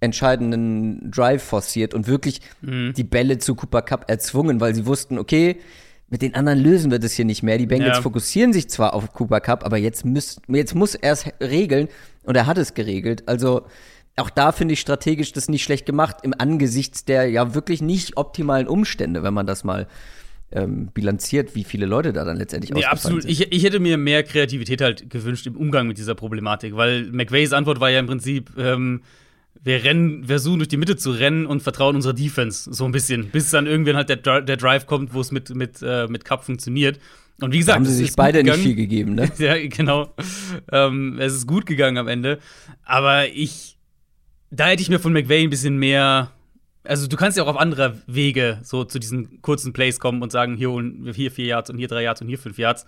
entscheidenden 0.00 1.10
Drive 1.10 1.42
forciert 1.42 1.94
und 1.94 2.06
wirklich 2.06 2.40
mhm. 2.60 2.92
die 2.94 3.04
Bälle 3.04 3.38
zu 3.38 3.54
Cooper 3.54 3.82
Cup 3.82 4.04
erzwungen, 4.08 4.60
weil 4.60 4.74
sie 4.74 4.86
wussten, 4.86 5.18
okay, 5.18 5.58
mit 6.08 6.22
den 6.22 6.34
anderen 6.34 6.58
lösen 6.58 6.90
wir 6.90 6.98
das 6.98 7.12
hier 7.12 7.24
nicht 7.24 7.42
mehr. 7.42 7.58
Die 7.58 7.66
Bengals 7.66 7.96
ja. 7.96 8.02
fokussieren 8.02 8.52
sich 8.52 8.68
zwar 8.68 8.94
auf 8.94 9.12
Cooper 9.12 9.40
Cup, 9.40 9.64
aber 9.64 9.78
jetzt, 9.78 10.04
müsst, 10.04 10.42
jetzt 10.48 10.74
muss 10.74 10.94
er 10.94 11.12
es 11.12 11.24
regeln 11.40 11.88
und 12.22 12.36
er 12.36 12.46
hat 12.46 12.58
es 12.58 12.74
geregelt. 12.74 13.24
Also 13.26 13.66
auch 14.16 14.30
da 14.30 14.52
finde 14.52 14.74
ich 14.74 14.80
strategisch 14.80 15.32
das 15.32 15.48
nicht 15.48 15.64
schlecht 15.64 15.86
gemacht, 15.86 16.18
im 16.22 16.34
Angesicht 16.36 17.08
der 17.08 17.28
ja 17.28 17.54
wirklich 17.54 17.82
nicht 17.82 18.16
optimalen 18.16 18.68
Umstände, 18.68 19.22
wenn 19.22 19.34
man 19.34 19.46
das 19.46 19.64
mal 19.64 19.88
ähm, 20.52 20.88
bilanziert, 20.94 21.54
wie 21.54 21.64
viele 21.64 21.86
Leute 21.86 22.12
da 22.12 22.24
dann 22.24 22.36
letztendlich 22.36 22.72
nee, 22.72 22.84
absolut. 22.84 23.22
Sind. 23.22 23.30
Ich, 23.30 23.52
ich 23.52 23.64
hätte 23.64 23.80
mir 23.80 23.98
mehr 23.98 24.22
Kreativität 24.22 24.80
halt 24.80 25.10
gewünscht 25.10 25.46
im 25.46 25.56
Umgang 25.56 25.88
mit 25.88 25.98
dieser 25.98 26.14
Problematik, 26.14 26.76
weil 26.76 27.10
McVays 27.10 27.52
Antwort 27.52 27.80
war 27.80 27.90
ja 27.90 27.98
im 27.98 28.06
Prinzip, 28.06 28.50
ähm, 28.56 29.02
wir 29.62 29.84
rennen, 29.84 30.24
versuchen 30.24 30.58
durch 30.58 30.68
die 30.68 30.76
Mitte 30.76 30.96
zu 30.96 31.10
rennen 31.10 31.46
und 31.46 31.62
vertrauen 31.62 31.96
unserer 31.96 32.12
Defense 32.12 32.72
so 32.72 32.84
ein 32.84 32.92
bisschen, 32.92 33.30
bis 33.30 33.50
dann 33.50 33.66
irgendwann 33.66 33.96
halt 33.96 34.08
der, 34.08 34.40
der 34.42 34.56
Drive 34.56 34.86
kommt, 34.86 35.14
wo 35.14 35.20
es 35.20 35.32
mit, 35.32 35.54
mit, 35.54 35.80
äh, 35.82 36.06
mit 36.08 36.24
Cup 36.24 36.44
funktioniert. 36.44 36.98
Und 37.40 37.52
wie 37.52 37.58
gesagt, 37.58 37.76
haben 37.76 37.84
sie 37.84 37.94
sich 37.94 38.14
beide 38.14 38.44
nicht 38.44 38.56
viel 38.56 38.74
gegeben, 38.74 39.14
ne? 39.14 39.30
ja, 39.38 39.54
genau. 39.66 40.14
Ähm, 40.70 41.18
es 41.18 41.34
ist 41.34 41.46
gut 41.46 41.66
gegangen 41.66 41.98
am 41.98 42.08
Ende. 42.08 42.38
Aber 42.84 43.28
ich, 43.28 43.76
da 44.50 44.66
hätte 44.66 44.82
ich 44.82 44.88
mir 44.88 45.00
von 45.00 45.12
McVay 45.12 45.42
ein 45.42 45.50
bisschen 45.50 45.76
mehr 45.78 46.30
also 46.84 47.06
du 47.06 47.16
kannst 47.16 47.36
ja 47.36 47.44
auch 47.44 47.48
auf 47.48 47.56
andere 47.56 48.00
Wege 48.06 48.60
so 48.62 48.84
zu 48.84 48.98
diesen 48.98 49.40
kurzen 49.42 49.72
Plays 49.72 49.98
kommen 49.98 50.22
und 50.22 50.30
sagen, 50.30 50.56
hier, 50.56 50.70
hier 51.14 51.30
vier 51.30 51.46
Yards 51.46 51.70
und 51.70 51.78
hier 51.78 51.88
drei 51.88 52.02
Yards 52.02 52.20
und 52.20 52.28
hier 52.28 52.38
fünf 52.38 52.58
Yards. 52.58 52.86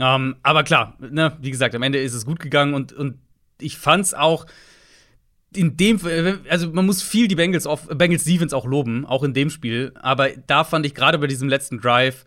Ähm, 0.00 0.36
aber 0.42 0.64
klar, 0.64 0.96
ne, 0.98 1.36
wie 1.40 1.50
gesagt, 1.50 1.74
am 1.74 1.82
Ende 1.82 2.00
ist 2.00 2.14
es 2.14 2.24
gut 2.24 2.40
gegangen 2.40 2.74
und, 2.74 2.92
und 2.92 3.18
ich 3.60 3.76
fand's 3.76 4.14
auch 4.14 4.46
in 5.54 5.76
dem, 5.76 5.98
also 6.48 6.70
man 6.70 6.86
muss 6.86 7.02
viel 7.02 7.28
die 7.28 7.34
Bengals, 7.34 7.66
auf, 7.66 7.88
Bengals 7.88 8.24
Defense 8.24 8.54
auch 8.54 8.66
loben, 8.66 9.06
auch 9.06 9.22
in 9.22 9.32
dem 9.32 9.50
Spiel. 9.50 9.92
Aber 9.94 10.28
da 10.46 10.64
fand 10.64 10.84
ich 10.86 10.94
gerade 10.94 11.18
bei 11.18 11.26
diesem 11.26 11.48
letzten 11.48 11.80
Drive, 11.80 12.24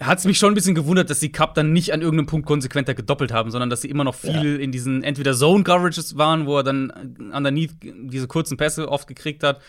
hat 0.00 0.18
es 0.18 0.24
mich 0.24 0.38
schon 0.38 0.52
ein 0.52 0.54
bisschen 0.54 0.74
gewundert, 0.74 1.10
dass 1.10 1.20
die 1.20 1.30
Cup 1.30 1.54
dann 1.54 1.72
nicht 1.72 1.92
an 1.92 2.00
irgendeinem 2.00 2.26
Punkt 2.26 2.46
konsequenter 2.46 2.94
gedoppelt 2.94 3.32
haben, 3.32 3.50
sondern 3.50 3.70
dass 3.70 3.82
sie 3.82 3.90
immer 3.90 4.04
noch 4.04 4.14
viel 4.14 4.56
ja. 4.56 4.58
in 4.58 4.72
diesen 4.72 5.02
entweder 5.04 5.34
Zone 5.34 5.64
Coverages 5.64 6.16
waren, 6.16 6.46
wo 6.46 6.56
er 6.58 6.64
dann 6.64 6.90
underneath 7.32 7.72
diese 7.82 8.26
kurzen 8.26 8.56
Pässe 8.56 8.88
oft 8.88 9.06
gekriegt 9.06 9.42
hat 9.42 9.60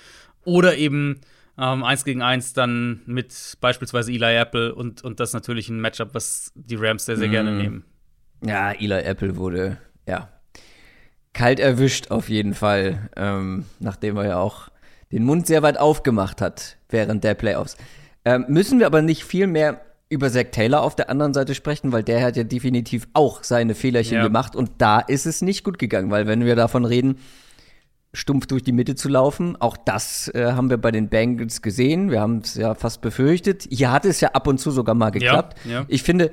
oder 0.46 0.78
eben 0.78 1.20
ähm, 1.58 1.84
eins 1.84 2.04
gegen 2.04 2.22
eins 2.22 2.54
dann 2.54 3.02
mit 3.06 3.58
beispielsweise 3.62 4.12
Eli 4.12 4.36
Apple 4.38 4.74
und, 4.74 5.04
und 5.04 5.20
das 5.20 5.34
natürlich 5.34 5.70
ein 5.70 5.80
Matchup, 5.80 6.14
was 6.14 6.52
die 6.56 6.76
Rams 6.76 7.06
sehr, 7.06 7.18
sehr 7.18 7.28
mm. 7.28 7.32
gerne 7.32 7.52
mhm. 7.52 7.58
nehmen. 7.58 7.86
Ja, 8.46 8.72
Eli 8.72 9.02
Apple 9.02 9.36
wurde, 9.36 9.78
ja, 10.08 10.30
kalt 11.34 11.60
erwischt 11.60 12.12
auf 12.12 12.30
jeden 12.30 12.54
Fall, 12.54 13.10
ähm, 13.16 13.66
nachdem 13.80 14.18
er 14.18 14.28
ja 14.28 14.38
auch 14.38 14.70
den 15.12 15.24
Mund 15.24 15.48
sehr 15.48 15.62
weit 15.62 15.78
aufgemacht 15.78 16.42
hat 16.42 16.78
während 16.90 17.24
der 17.24 17.34
Playoffs. 17.34 17.78
Ähm, 18.26 18.46
müssen 18.48 18.80
wir 18.80 18.86
aber 18.86 19.02
nicht 19.02 19.24
viel 19.24 19.48
mehr 19.48 19.82
über 20.10 20.30
Zach 20.30 20.46
Taylor 20.52 20.82
auf 20.82 20.96
der 20.96 21.10
anderen 21.10 21.34
Seite 21.34 21.56
sprechen, 21.56 21.92
weil 21.92 22.04
der 22.04 22.24
hat 22.24 22.38
ja 22.38 22.44
definitiv 22.44 23.08
auch 23.14 23.44
seine 23.44 23.76
Fehlerchen 23.76 24.18
ja. 24.18 24.24
gemacht 24.24 24.56
und 24.56 24.72
da 24.78 25.00
ist 25.00 25.26
es 25.26 25.42
nicht 25.42 25.64
gut 25.64 25.80
gegangen, 25.80 26.12
weil 26.12 26.28
wenn 26.28 26.46
wir 26.46 26.56
davon 26.56 26.86
reden, 26.86 27.18
stumpf 28.14 28.46
durch 28.46 28.64
die 28.64 28.72
Mitte 28.72 28.96
zu 28.96 29.10
laufen. 29.10 29.60
Auch 29.60 29.76
das 29.76 30.30
äh, 30.30 30.52
haben 30.52 30.70
wir 30.70 30.78
bei 30.78 30.92
den 30.92 31.10
Bengals 31.10 31.62
gesehen. 31.62 32.12
Wir 32.12 32.22
haben 32.22 32.40
es 32.44 32.54
ja 32.56 32.76
fast 32.76 33.02
befürchtet. 33.02 33.68
Hier 33.70 33.92
hat 33.92 34.06
es 34.06 34.22
ja 34.22 34.30
ab 34.30 34.48
und 34.48 34.60
zu 34.60 34.72
sogar 34.72 34.96
mal 34.96 35.10
geklappt. 35.10 35.58
Ja, 35.66 35.72
ja. 35.72 35.86
Ich 35.88 36.04
finde, 36.04 36.32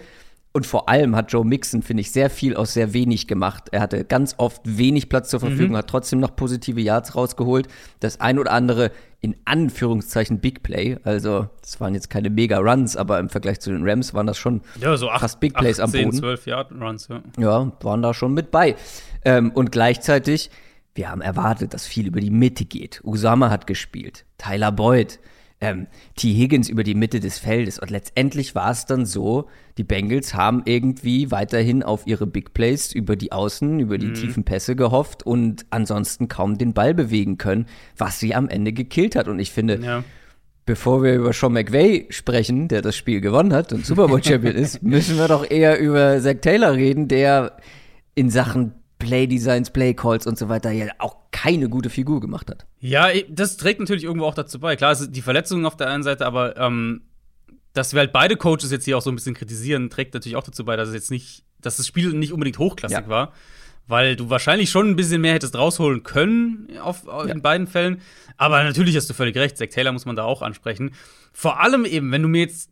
und 0.52 0.66
vor 0.66 0.88
allem 0.88 1.14
hat 1.14 1.32
Joe 1.32 1.44
Mixon, 1.44 1.82
finde 1.82 2.00
ich, 2.00 2.10
sehr 2.10 2.28
viel 2.28 2.56
aus 2.56 2.72
sehr 2.72 2.92
wenig 2.92 3.28
gemacht. 3.28 3.68
Er 3.70 3.80
hatte 3.80 4.04
ganz 4.04 4.34
oft 4.36 4.62
wenig 4.64 5.08
Platz 5.08 5.30
zur 5.30 5.40
Verfügung, 5.40 5.70
mhm. 5.70 5.76
hat 5.76 5.88
trotzdem 5.88 6.18
noch 6.18 6.34
positive 6.34 6.80
Yards 6.80 7.14
rausgeholt. 7.14 7.68
Das 8.00 8.20
ein 8.20 8.38
oder 8.38 8.52
andere 8.52 8.90
in 9.20 9.36
Anführungszeichen 9.44 10.40
Big 10.40 10.62
Play. 10.62 10.98
Also, 11.04 11.48
das 11.60 11.80
waren 11.80 11.94
jetzt 11.94 12.10
keine 12.10 12.30
Mega 12.30 12.58
Runs, 12.58 12.96
aber 12.96 13.20
im 13.20 13.28
Vergleich 13.28 13.60
zu 13.60 13.70
den 13.70 13.88
Rams 13.88 14.12
waren 14.12 14.26
das 14.26 14.38
schon 14.38 14.62
ja, 14.80 14.96
so 14.96 15.08
acht, 15.10 15.20
fast 15.20 15.40
Big 15.40 15.54
Plays 15.54 15.78
8, 15.78 15.84
am 15.84 15.90
10, 15.90 16.04
Boden. 16.04 16.18
12 16.18 16.46
Yard 16.46 16.72
Runs, 16.72 17.08
ja. 17.08 17.22
Ja, 17.38 17.72
waren 17.82 18.02
da 18.02 18.12
schon 18.12 18.34
mit 18.34 18.50
bei. 18.50 18.74
Ähm, 19.24 19.52
und 19.52 19.70
gleichzeitig 19.70 20.50
wir 20.94 21.10
haben 21.10 21.20
erwartet, 21.20 21.72
dass 21.72 21.86
viel 21.86 22.06
über 22.06 22.20
die 22.20 22.30
Mitte 22.30 22.64
geht. 22.64 23.00
Usama 23.04 23.50
hat 23.50 23.66
gespielt, 23.66 24.24
Tyler 24.38 24.72
Boyd, 24.72 25.20
ähm, 25.60 25.86
T. 26.16 26.32
Higgins 26.32 26.68
über 26.68 26.82
die 26.82 26.94
Mitte 26.94 27.20
des 27.20 27.38
Feldes. 27.38 27.78
Und 27.78 27.90
letztendlich 27.90 28.54
war 28.54 28.70
es 28.70 28.86
dann 28.86 29.04
so, 29.04 29.48
die 29.76 29.84
Bengals 29.84 30.34
haben 30.34 30.62
irgendwie 30.64 31.30
weiterhin 31.30 31.82
auf 31.82 32.06
ihre 32.06 32.26
Big 32.26 32.54
Plays 32.54 32.92
über 32.92 33.14
die 33.16 33.32
Außen, 33.32 33.78
über 33.78 33.98
die 33.98 34.08
mhm. 34.08 34.14
tiefen 34.14 34.44
Pässe 34.44 34.74
gehofft 34.74 35.22
und 35.22 35.66
ansonsten 35.70 36.28
kaum 36.28 36.56
den 36.56 36.72
Ball 36.72 36.94
bewegen 36.94 37.36
können, 37.36 37.66
was 37.96 38.18
sie 38.18 38.34
am 38.34 38.48
Ende 38.48 38.72
gekillt 38.72 39.16
hat. 39.16 39.28
Und 39.28 39.38
ich 39.38 39.52
finde, 39.52 39.80
ja. 39.82 40.04
bevor 40.64 41.02
wir 41.02 41.14
über 41.14 41.34
Sean 41.34 41.52
McVay 41.52 42.06
sprechen, 42.08 42.68
der 42.68 42.80
das 42.80 42.96
Spiel 42.96 43.20
gewonnen 43.20 43.52
hat 43.52 43.72
und 43.74 43.84
Super 43.84 44.08
Bowl 44.08 44.24
Champion 44.24 44.54
ist, 44.54 44.82
müssen 44.82 45.18
wir 45.18 45.28
doch 45.28 45.48
eher 45.48 45.78
über 45.78 46.20
Zach 46.22 46.36
Taylor 46.40 46.72
reden, 46.72 47.06
der 47.06 47.56
in 48.14 48.30
Sachen 48.30 48.72
Playdesigns, 48.98 49.70
Playcalls 49.70 50.26
und 50.26 50.38
so 50.38 50.48
weiter 50.48 50.70
ja 50.70 50.86
auch 50.98 51.19
keine 51.42 51.68
gute 51.68 51.88
Figur 51.88 52.20
gemacht 52.20 52.50
hat. 52.50 52.66
Ja, 52.80 53.08
das 53.28 53.56
trägt 53.56 53.80
natürlich 53.80 54.04
irgendwo 54.04 54.26
auch 54.26 54.34
dazu 54.34 54.60
bei. 54.60 54.76
Klar, 54.76 54.94
die 54.94 55.22
Verletzungen 55.22 55.64
auf 55.64 55.76
der 55.76 55.88
einen 55.88 56.02
Seite, 56.02 56.26
aber 56.26 56.56
ähm, 56.58 57.02
dass 57.72 57.94
wir 57.94 58.00
halt 58.00 58.12
beide 58.12 58.36
Coaches 58.36 58.70
jetzt 58.70 58.84
hier 58.84 58.98
auch 58.98 59.02
so 59.02 59.10
ein 59.10 59.14
bisschen 59.14 59.34
kritisieren, 59.34 59.88
trägt 59.88 60.12
natürlich 60.12 60.36
auch 60.36 60.42
dazu 60.42 60.64
bei, 60.64 60.76
dass 60.76 60.88
es 60.88 60.94
jetzt 60.94 61.10
nicht, 61.10 61.44
dass 61.60 61.76
das 61.76 61.86
Spiel 61.86 62.12
nicht 62.12 62.32
unbedingt 62.32 62.58
hochklassig 62.58 62.98
ja. 62.98 63.08
war. 63.08 63.32
Weil 63.86 64.16
du 64.16 64.30
wahrscheinlich 64.30 64.70
schon 64.70 64.90
ein 64.90 64.96
bisschen 64.96 65.20
mehr 65.20 65.34
hättest 65.34 65.56
rausholen 65.56 66.02
können 66.02 66.68
auf, 66.80 67.04
ja. 67.06 67.24
in 67.24 67.42
beiden 67.42 67.66
Fällen. 67.66 68.02
Aber 68.36 68.62
natürlich 68.62 68.94
hast 68.94 69.08
du 69.10 69.14
völlig 69.14 69.36
recht. 69.36 69.56
Zach 69.56 69.68
Taylor 69.68 69.92
muss 69.92 70.04
man 70.04 70.16
da 70.16 70.24
auch 70.24 70.42
ansprechen. 70.42 70.92
Vor 71.32 71.58
allem 71.60 71.84
eben, 71.84 72.12
wenn 72.12 72.22
du 72.22 72.28
mir 72.28 72.42
jetzt 72.42 72.70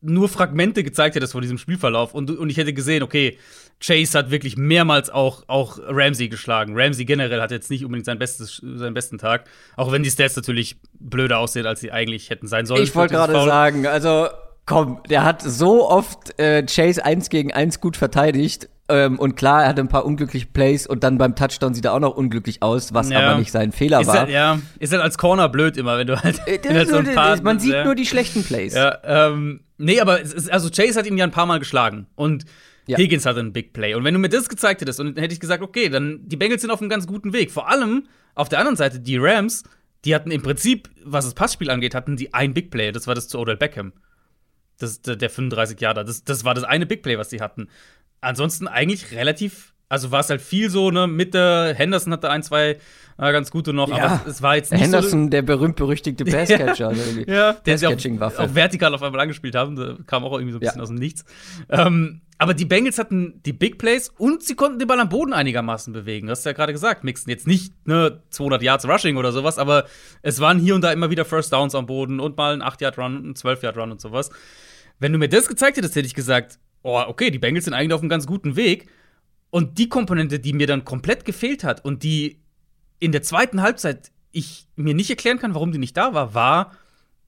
nur 0.00 0.28
Fragmente 0.28 0.82
gezeigt 0.82 1.16
hättest 1.16 1.32
von 1.32 1.42
diesem 1.42 1.58
Spielverlauf 1.58 2.14
und, 2.14 2.30
und 2.30 2.50
ich 2.50 2.56
hätte 2.56 2.72
gesehen, 2.72 3.02
okay, 3.02 3.38
Chase 3.80 4.18
hat 4.18 4.30
wirklich 4.30 4.56
mehrmals 4.56 5.10
auch, 5.10 5.44
auch 5.48 5.78
Ramsey 5.78 6.28
geschlagen. 6.28 6.72
Ramsey 6.76 7.04
generell 7.04 7.40
hat 7.40 7.50
jetzt 7.50 7.70
nicht 7.70 7.84
unbedingt 7.84 8.06
sein 8.06 8.18
bestes, 8.18 8.62
seinen 8.62 8.94
besten 8.94 9.18
Tag, 9.18 9.44
auch 9.76 9.92
wenn 9.92 10.02
die 10.02 10.10
Stats 10.10 10.34
natürlich 10.34 10.76
blöder 10.98 11.38
aussehen, 11.38 11.66
als 11.66 11.80
sie 11.80 11.92
eigentlich 11.92 12.30
hätten 12.30 12.46
sein 12.46 12.66
sollen. 12.66 12.82
Ich 12.82 12.94
wollte 12.94 13.14
gerade 13.14 13.32
sagen, 13.34 13.86
also 13.86 14.28
komm, 14.64 15.00
der 15.08 15.24
hat 15.24 15.42
so 15.42 15.88
oft 15.88 16.38
äh, 16.38 16.64
Chase 16.64 17.04
eins 17.04 17.28
gegen 17.28 17.52
eins 17.52 17.80
gut 17.80 17.96
verteidigt. 17.96 18.68
Ähm, 18.88 19.18
und 19.18 19.36
klar, 19.36 19.62
er 19.62 19.68
hatte 19.70 19.80
ein 19.80 19.88
paar 19.88 20.04
unglückliche 20.04 20.46
Plays 20.46 20.86
und 20.86 21.02
dann 21.02 21.18
beim 21.18 21.34
Touchdown 21.34 21.74
sieht 21.74 21.84
er 21.84 21.92
auch 21.92 22.00
noch 22.00 22.16
unglücklich 22.16 22.62
aus, 22.62 22.94
was 22.94 23.10
ja. 23.10 23.20
aber 23.20 23.38
nicht 23.38 23.50
sein 23.50 23.72
Fehler 23.72 24.00
ist 24.00 24.06
war. 24.06 24.20
Halt, 24.20 24.30
ja, 24.30 24.60
ist 24.78 24.92
halt 24.92 25.02
als 25.02 25.18
Corner 25.18 25.48
blöd 25.48 25.76
immer, 25.76 25.98
wenn 25.98 26.06
du 26.06 26.22
halt. 26.22 26.40
Äh, 26.46 26.60
halt 26.68 26.88
so 26.88 26.96
ein 26.96 27.12
paar, 27.12 27.40
man 27.42 27.58
sieht 27.58 27.72
ja. 27.72 27.84
nur 27.84 27.96
die 27.96 28.06
schlechten 28.06 28.44
Plays. 28.44 28.74
Ja, 28.74 28.98
ähm, 29.02 29.60
nee, 29.78 30.00
aber 30.00 30.20
ist, 30.20 30.50
also 30.52 30.70
Chase 30.70 30.98
hat 30.98 31.06
ihn 31.06 31.18
ja 31.18 31.24
ein 31.24 31.32
paar 31.32 31.46
Mal 31.46 31.58
geschlagen 31.58 32.06
und 32.14 32.44
ja. 32.86 32.98
Higgins 32.98 33.26
hatte 33.26 33.40
einen 33.40 33.52
Big 33.52 33.72
Play. 33.72 33.94
Und 33.94 34.04
wenn 34.04 34.14
du 34.14 34.20
mir 34.20 34.28
das 34.28 34.48
gezeigt 34.48 34.80
hättest, 34.80 35.00
und 35.00 35.16
dann 35.16 35.22
hätte 35.22 35.34
ich 35.34 35.40
gesagt, 35.40 35.62
okay, 35.62 35.88
dann 35.88 36.20
die 36.22 36.36
Bengals 36.36 36.62
sind 36.62 36.70
auf 36.70 36.80
einem 36.80 36.90
ganz 36.90 37.06
guten 37.06 37.32
Weg. 37.32 37.50
Vor 37.50 37.68
allem 37.68 38.06
auf 38.34 38.48
der 38.48 38.60
anderen 38.60 38.76
Seite, 38.76 39.00
die 39.00 39.16
Rams, 39.16 39.64
die 40.04 40.14
hatten 40.14 40.30
im 40.30 40.42
Prinzip, 40.42 40.88
was 41.04 41.24
das 41.24 41.34
Passspiel 41.34 41.70
angeht, 41.70 41.94
hatten 41.94 42.16
die 42.16 42.32
ein 42.32 42.54
Big 42.54 42.70
Play. 42.70 42.92
Das 42.92 43.06
war 43.06 43.14
das 43.14 43.28
zu 43.28 43.38
Odell 43.38 43.56
Beckham. 43.56 43.92
Das, 44.78 45.00
der 45.00 45.30
35 45.30 45.80
Jahre. 45.80 46.04
Das, 46.04 46.22
das 46.22 46.44
war 46.44 46.54
das 46.54 46.64
eine 46.64 46.86
Big 46.86 47.02
Play, 47.02 47.18
was 47.18 47.30
sie 47.30 47.40
hatten. 47.40 47.68
Ansonsten 48.20 48.68
eigentlich 48.68 49.12
relativ 49.12 49.74
also 49.88 50.10
war 50.10 50.20
es 50.20 50.30
halt 50.30 50.40
viel 50.40 50.68
so, 50.70 50.90
ne, 50.90 51.06
mit 51.06 51.34
der 51.34 51.74
Henderson 51.76 52.12
hatte 52.12 52.30
ein, 52.30 52.42
zwei 52.42 52.78
äh, 53.18 53.32
ganz 53.32 53.50
gute 53.50 53.72
noch, 53.72 53.88
ja. 53.88 54.04
aber 54.04 54.28
es 54.28 54.42
war 54.42 54.56
jetzt 54.56 54.72
nicht 54.72 54.82
Henderson, 54.82 55.24
so, 55.24 55.30
der 55.30 55.42
berühmt-berüchtigte 55.42 56.24
Passcatcher. 56.26 56.92
ja, 56.92 57.34
ja 57.34 57.52
der 57.52 57.78
sie 57.78 57.86
auch, 57.86 57.92
auch 57.92 58.54
vertikal 58.54 58.92
auf 58.94 59.02
einmal 59.02 59.20
angespielt 59.20 59.54
haben, 59.54 59.76
da 59.76 59.96
kam 60.06 60.24
auch 60.24 60.32
irgendwie 60.32 60.52
so 60.52 60.58
ein 60.58 60.60
bisschen 60.60 60.78
ja. 60.78 60.82
aus 60.82 60.88
dem 60.88 60.96
Nichts. 60.96 61.24
Ähm, 61.70 62.22
aber 62.38 62.52
die 62.52 62.66
Bengals 62.66 62.98
hatten 62.98 63.40
die 63.46 63.54
Big 63.54 63.78
Plays 63.78 64.10
und 64.18 64.42
sie 64.42 64.56
konnten 64.56 64.78
den 64.78 64.88
Ball 64.88 65.00
am 65.00 65.08
Boden 65.08 65.32
einigermaßen 65.32 65.92
bewegen. 65.92 66.26
Das 66.26 66.40
hast 66.40 66.44
du 66.44 66.50
ja 66.50 66.52
gerade 66.54 66.72
gesagt, 66.72 67.02
Mixen 67.02 67.30
jetzt 67.30 67.46
nicht 67.46 67.72
ne 67.86 68.20
200 68.30 68.62
Yards 68.62 68.86
Rushing 68.86 69.16
oder 69.16 69.32
sowas, 69.32 69.56
aber 69.56 69.86
es 70.20 70.40
waren 70.40 70.58
hier 70.58 70.74
und 70.74 70.82
da 70.82 70.92
immer 70.92 71.08
wieder 71.10 71.24
First 71.24 71.52
Downs 71.52 71.74
am 71.74 71.86
Boden 71.86 72.20
und 72.20 72.36
mal 72.36 72.52
ein 72.52 72.60
8 72.60 72.80
Yard 72.82 72.98
Run, 72.98 73.30
ein 73.30 73.36
12 73.36 73.62
Yard 73.62 73.78
Run 73.78 73.92
und 73.92 74.00
sowas. 74.00 74.30
Wenn 74.98 75.12
du 75.12 75.18
mir 75.18 75.28
das 75.28 75.46
gezeigt 75.48 75.76
hättest, 75.76 75.94
hätte 75.94 76.06
ich 76.06 76.14
gesagt, 76.14 76.58
oh, 76.86 77.02
okay, 77.08 77.30
die 77.30 77.38
Bengals 77.38 77.64
sind 77.64 77.74
eigentlich 77.74 77.92
auf 77.92 78.00
einem 78.00 78.08
ganz 78.08 78.26
guten 78.26 78.56
Weg. 78.56 78.88
Und 79.50 79.78
die 79.78 79.88
Komponente, 79.88 80.38
die 80.38 80.52
mir 80.52 80.66
dann 80.66 80.84
komplett 80.84 81.24
gefehlt 81.24 81.64
hat 81.64 81.84
und 81.84 82.02
die 82.02 82.40
in 82.98 83.12
der 83.12 83.22
zweiten 83.22 83.60
Halbzeit 83.60 84.10
ich 84.30 84.66
mir 84.76 84.94
nicht 84.94 85.10
erklären 85.10 85.38
kann, 85.38 85.54
warum 85.54 85.72
die 85.72 85.78
nicht 85.78 85.96
da 85.96 86.14
war, 86.14 86.34
war 86.34 86.76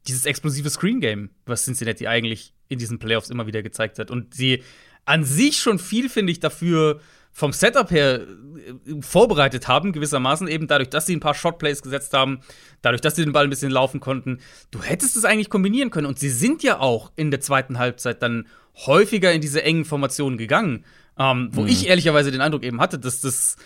dieses 0.07 0.27
explosive 0.27 0.71
Screen 0.71 1.01
Game, 1.01 1.31
was 1.45 1.65
Cincinnati 1.65 2.07
eigentlich 2.07 2.55
in 2.69 2.79
diesen 2.79 2.99
Playoffs 2.99 3.31
immer 3.31 3.47
wieder 3.47 3.63
gezeigt 3.63 3.99
hat. 3.99 4.11
Und 4.11 4.35
sie 4.35 4.63
an 5.05 5.25
sich 5.25 5.59
schon 5.59 5.79
viel, 5.79 6.09
finde 6.09 6.33
ich, 6.33 6.41
dafür 6.41 7.01
vom 7.33 7.53
Setup 7.53 7.91
her 7.91 8.21
äh, 8.21 9.01
vorbereitet 9.01 9.69
haben, 9.69 9.93
gewissermaßen, 9.93 10.49
eben 10.49 10.67
dadurch, 10.67 10.91
dass 10.91 11.07
sie 11.07 11.17
ein 11.17 11.21
paar 11.21 11.35
Shotplays 11.35 11.83
gesetzt 11.83 12.13
haben, 12.13 12.41
dadurch, 12.83 13.01
dass 13.01 13.17
sie 13.17 13.25
den 13.25 13.33
Ball 13.33 13.45
ein 13.45 13.51
bisschen 13.51 13.71
laufen 13.71 14.01
konnten. 14.01 14.39
Du 14.71 14.83
hättest 14.83 15.17
es 15.17 15.25
eigentlich 15.25 15.51
kombinieren 15.51 15.91
können. 15.91 16.07
Und 16.07 16.19
sie 16.19 16.31
sind 16.31 16.63
ja 16.63 16.81
auch 16.81 17.13
in 17.17 17.31
der 17.31 17.41
zweiten 17.41 17.79
Halbzeit 17.79 18.23
dann 18.23 18.47
häufiger 18.87 19.33
in 19.33 19.41
diese 19.41 19.63
engen 19.63 19.85
Formationen 19.85 20.39
gegangen. 20.39 20.85
Ähm, 21.19 21.51
wo 21.53 21.63
mhm. 21.63 21.69
ich 21.69 21.89
ehrlicherweise 21.89 22.31
den 22.31 22.41
Eindruck 22.41 22.63
eben 22.63 22.81
hatte, 22.81 22.99
dass 22.99 23.21
das 23.21 23.57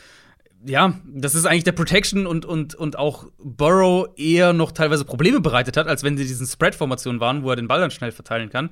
ja, 0.64 0.94
das 1.04 1.34
ist 1.34 1.44
eigentlich 1.44 1.64
der 1.64 1.72
Protection 1.72 2.26
und, 2.26 2.44
und, 2.44 2.74
und 2.74 2.98
auch 2.98 3.26
Burrow 3.38 4.08
eher 4.16 4.52
noch 4.52 4.72
teilweise 4.72 5.04
Probleme 5.04 5.40
bereitet 5.40 5.76
hat, 5.76 5.88
als 5.88 6.04
wenn 6.04 6.16
sie 6.16 6.24
diesen 6.24 6.46
Spread-Formationen 6.46 7.20
waren, 7.20 7.42
wo 7.42 7.50
er 7.50 7.56
den 7.56 7.68
Ball 7.68 7.80
dann 7.80 7.90
schnell 7.90 8.12
verteilen 8.12 8.48
kann. 8.48 8.70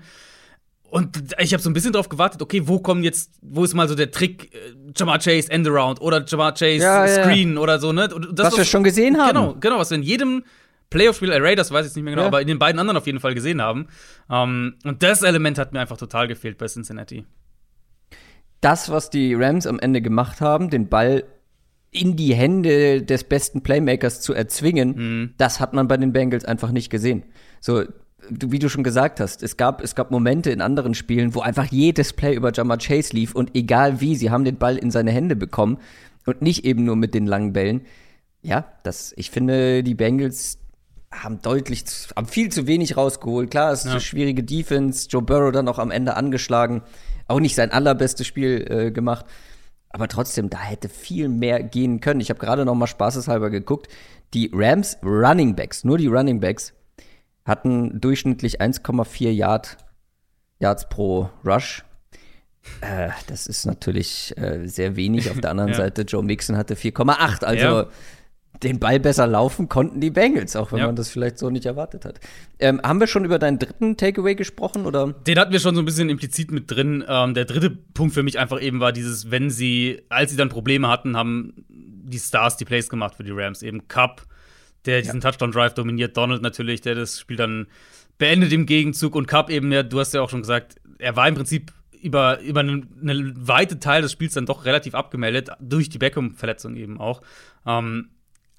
Und 0.91 1.35
ich 1.39 1.53
habe 1.53 1.63
so 1.63 1.71
ein 1.71 1.73
bisschen 1.73 1.93
drauf 1.93 2.09
gewartet, 2.09 2.43
okay, 2.43 2.63
wo 2.65 2.81
kommen 2.81 3.05
jetzt, 3.05 3.31
wo 3.43 3.63
ist 3.63 3.75
mal 3.75 3.89
so 3.89 3.95
der 3.95 4.11
Trick, 4.11 4.53
äh, 4.53 4.59
Jamar 4.97 5.19
Chase 5.19 5.51
Endaround 5.51 6.01
oder 6.01 6.25
Jamar 6.27 6.53
Chase 6.53 6.83
Ja, 6.83 7.07
ja, 7.07 7.17
ja. 7.17 7.23
Screen 7.23 7.59
oder 7.59 7.79
so, 7.79 7.93
ne? 7.93 8.13
Und 8.13 8.37
das, 8.37 8.49
was 8.49 8.59
wir 8.59 8.65
schon 8.65 8.83
gesehen 8.83 9.17
haben. 9.19 9.29
Genau, 9.29 9.57
genau, 9.59 9.79
was 9.79 9.91
wir 9.91 9.97
in 9.97 10.03
jedem 10.03 10.43
Playoff-Spiel, 10.91 11.31
äh, 11.31 11.39
Raiders 11.41 11.71
weiß 11.71 11.87
ich 11.87 11.91
jetzt 11.91 11.97
nicht 11.97 12.05
mehr 12.05 12.13
genau, 12.13 12.23
Ja. 12.23 12.29
aber 12.29 12.41
in 12.43 12.49
den 12.49 12.59
beiden 12.59 12.79
anderen 12.79 12.97
auf 12.97 13.07
jeden 13.07 13.21
Fall 13.21 13.35
gesehen 13.35 13.63
haben. 13.63 13.87
Ähm, 14.31 14.75
und 14.85 15.03
das 15.03 15.23
Element 15.23 15.57
hat 15.59 15.73
mir 15.73 15.81
einfach 15.81 15.97
total 15.97 16.27
gefehlt 16.29 16.59
bei 16.59 16.67
Cincinnati. 16.67 17.25
das, 18.61 18.91
was 18.91 19.09
die 19.09 19.33
Rams 19.35 19.67
am 19.67 19.79
Ende 19.79 20.03
gemacht 20.03 20.43
haben, 20.43 20.69
den 20.69 20.89
Ball 20.89 21.25
in 21.91 22.15
die 22.17 22.35
Hände 22.35 23.03
des 23.03 23.25
besten 23.25 23.63
Playmakers 23.63 24.21
zu 24.21 24.35
erzwingen, 24.35 24.95
Mhm. 24.97 25.35
das 25.39 25.61
hat 25.61 25.73
man 25.73 25.89
bei 25.89 25.97
den 25.97 26.13
Bengals 26.13 26.45
einfach 26.45 26.71
nicht 26.71 26.91
gesehen. 26.91 27.23
So, 27.61 27.85
wie 28.29 28.59
du 28.59 28.69
schon 28.69 28.85
gesagt 28.85 29.19
hast, 29.19 29.43
es 29.43 29.57
gab, 29.57 29.83
es 29.83 29.95
gab 29.95 30.11
Momente 30.11 30.51
in 30.51 30.61
anderen 30.61 30.93
Spielen, 30.95 31.35
wo 31.35 31.41
einfach 31.41 31.65
jedes 31.73 32.13
Play 32.13 32.35
über 32.35 32.53
Jamar 32.53 32.77
Chase 32.79 33.15
lief 33.17 33.35
und 33.35 33.57
egal 33.57 34.01
wie, 34.03 34.15
sie 34.15 34.31
haben 34.31 34.45
den 34.45 34.57
Ball 34.59 34.77
in 34.77 34.91
seine 34.91 35.11
Hände 35.11 35.37
bekommen 35.37 35.79
und 36.27 36.43
nicht 36.43 36.65
eben 36.67 36.85
nur 36.85 36.97
mit 36.97 37.15
den 37.15 37.27
langen 37.27 37.55
Bällen. 37.55 37.81
Ja, 38.43 38.67
das, 38.83 39.15
ich 39.17 39.31
finde, 39.31 39.83
die 39.83 39.95
Bengals 39.95 40.59
haben 41.13 41.43
deutlich, 41.43 41.87
zu- 41.87 42.15
haben 42.15 42.27
viel 42.27 42.51
zu 42.51 42.67
wenig 42.67 42.97
rausgeholt. 42.97 43.51
Klar, 43.51 43.73
es 43.73 43.81
ist 43.81 43.87
Ja. 43.87 43.91
eine 43.93 44.01
schwierige 44.01 44.45
Defense. 44.45 45.09
Joe 45.09 45.23
Burrow 45.23 45.53
dann 45.53 45.69
auch 45.69 45.79
am 45.79 45.91
Ende 45.91 46.17
angeschlagen. 46.17 46.83
Auch 47.27 47.41
nicht 47.41 47.55
sein 47.55 47.73
allerbestes 47.73 48.27
Spiel 48.27 48.67
äh, 48.71 48.91
gemacht. 48.91 49.27
Aber 49.91 50.07
trotzdem, 50.07 50.51
da 50.51 50.59
hätte 50.59 50.89
viel 50.89 51.29
mehr 51.29 51.63
gehen 51.63 52.01
können. 52.01 52.21
Ich 52.21 52.31
habe 52.31 52.39
gerade 52.39 52.65
noch 52.65 52.77
mal 52.77 52.87
spaßeshalber 52.87 53.51
geguckt. 53.51 53.89
Die 54.35 54.51
Rams 54.55 54.99
Running 55.03 55.57
Backs, 55.57 55.83
nur 55.83 55.99
die 55.99 56.07
Running 56.07 56.39
Backs, 56.39 56.73
hatten 57.45 58.01
durchschnittlich 58.01 58.61
1,4 58.61 59.33
Yard, 59.33 59.79
Yards 60.61 60.89
pro 60.89 61.29
Rush. 61.45 61.85
Äh, 62.83 63.09
das 63.27 63.49
ist 63.49 63.67
natürlich 63.67 64.33
äh, 64.39 64.69
sehr 64.69 64.95
wenig. 64.95 65.29
Auf 65.33 65.41
der 65.41 65.51
anderen 65.51 65.71
Ja. 65.73 65.77
Seite, 65.79 66.03
Joe 66.03 66.23
Mixon 66.23 66.57
hatte 66.57 66.77
4,8. 66.77 67.43
Also 67.45 67.65
Ja. 67.67 67.87
Den 68.63 68.79
Ball 68.79 69.01
besser 69.01 69.27
laufen 69.27 69.69
konnten 69.69 70.01
die 70.01 70.11
Bengals, 70.11 70.55
auch 70.57 70.73
wenn 70.73 70.81
Ja. 70.81 70.87
man 70.87 70.97
das 70.97 71.09
vielleicht 71.11 71.39
so 71.39 71.49
nicht 71.51 71.65
erwartet 71.67 72.05
hat. 72.05 72.21
Ähm, 72.59 72.81
haben 72.83 73.01
wir 73.01 73.07
schon 73.07 73.25
über 73.25 73.39
deinen 73.39 73.59
dritten 73.59 73.97
Takeaway 73.97 74.35
gesprochen 74.35 74.85
oder? 74.87 75.13
Den 75.27 75.39
hatten 75.39 75.53
wir 75.53 75.61
schon 75.61 75.75
so 75.75 75.81
ein 75.81 75.85
bisschen 75.87 76.11
implizit 76.11 76.51
mit 76.53 76.71
drin. 76.71 77.03
Ähm, 77.09 77.35
der 77.35 77.47
dritte 77.47 77.71
Punkt 77.71 78.13
für 78.15 78.23
mich 78.23 78.39
einfach 78.39 78.61
eben 78.61 78.81
war 78.81 78.93
dieses, 78.93 79.31
wenn 79.31 79.51
sie, 79.51 80.03
als 80.11 80.31
sie 80.31 80.37
dann 80.37 80.49
Probleme 80.51 80.89
hatten, 80.89 81.17
haben 81.17 81.65
die 81.69 82.19
Stars 82.19 82.57
die 82.57 82.65
Plays 82.65 82.89
gemacht 82.89 83.15
für 83.15 83.25
die 83.25 83.31
Rams. 83.31 83.63
Eben 83.63 83.89
Cup, 83.89 84.27
der 84.85 85.01
diesen 85.01 85.21
Touchdown-Drive 85.21 85.75
dominiert, 85.75 86.17
Donald 86.17 86.43
natürlich, 86.43 86.81
der 86.81 86.95
das 86.95 87.19
Spiel 87.21 87.37
dann 87.37 87.67
beendet 88.19 88.53
im 88.53 88.67
Gegenzug 88.67 89.15
und 89.15 89.27
Cup 89.27 89.49
eben, 89.49 89.73
ja, 89.73 89.83
du 89.83 89.99
hast 90.01 90.13
ja 90.13 90.21
auch 90.21 90.29
schon 90.31 90.41
gesagt, 90.43 90.77
er 90.99 91.17
war 91.17 91.27
im 91.29 91.35
Prinzip 91.35 91.73
über, 92.03 92.41
über 92.41 92.61
einen, 92.61 92.89
einen 93.01 93.49
weite 93.49 93.79
Teil 93.79 94.03
des 94.03 94.13
Spiels 94.13 94.35
dann 94.35 94.47
doch 94.47 94.65
relativ 94.65 94.95
abgemeldet, 94.95 95.51
durch 95.61 95.89
die 95.89 95.99
Beckham-Verletzung 95.99 96.77
eben 96.77 96.99
auch. 97.01 97.23
Ähm, 97.67 98.09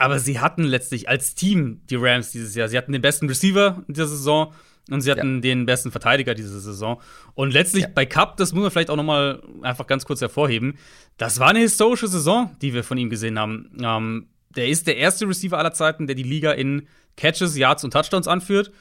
aber 0.01 0.19
sie 0.19 0.39
hatten 0.39 0.63
letztlich 0.63 1.07
als 1.09 1.35
Team 1.35 1.81
die 1.89 1.95
Rams 1.95 2.31
dieses 2.31 2.55
Jahr. 2.55 2.67
Sie 2.67 2.77
hatten 2.77 2.91
den 2.91 3.01
besten 3.01 3.27
Receiver 3.27 3.83
in 3.87 3.93
dieser 3.93 4.07
Saison 4.07 4.53
und 4.89 5.01
sie 5.01 5.11
hatten 5.11 5.41
den 5.41 5.65
besten 5.65 5.91
Verteidiger 5.91 6.33
diese 6.33 6.59
Saison. 6.59 6.99
Und 7.33 7.51
letztlich 7.53 7.83
Ja. 7.83 7.89
bei 7.93 8.05
Cup, 8.05 8.37
das 8.37 8.51
muss 8.53 8.63
man 8.63 8.71
vielleicht 8.71 8.89
auch 8.89 8.95
noch 8.95 9.03
mal 9.03 9.41
einfach 9.61 9.87
ganz 9.87 10.05
kurz 10.05 10.21
hervorheben, 10.21 10.77
das 11.17 11.39
war 11.39 11.49
eine 11.49 11.59
historische 11.59 12.07
Saison, 12.07 12.55
die 12.61 12.73
wir 12.73 12.83
von 12.83 12.97
ihm 12.97 13.09
gesehen 13.09 13.37
haben. 13.39 13.71
Ähm, 13.81 14.27
der 14.55 14.67
ist 14.67 14.87
der 14.87 14.97
erste 14.97 15.27
Receiver 15.27 15.57
aller 15.57 15.71
Zeiten, 15.73 16.07
der 16.07 16.15
die 16.15 16.23
Liga 16.23 16.51
in 16.51 16.87
Catches, 17.15 17.55
Yards 17.57 17.83
und 17.83 17.91
Touchdowns 17.93 18.27
anführt 18.27 18.71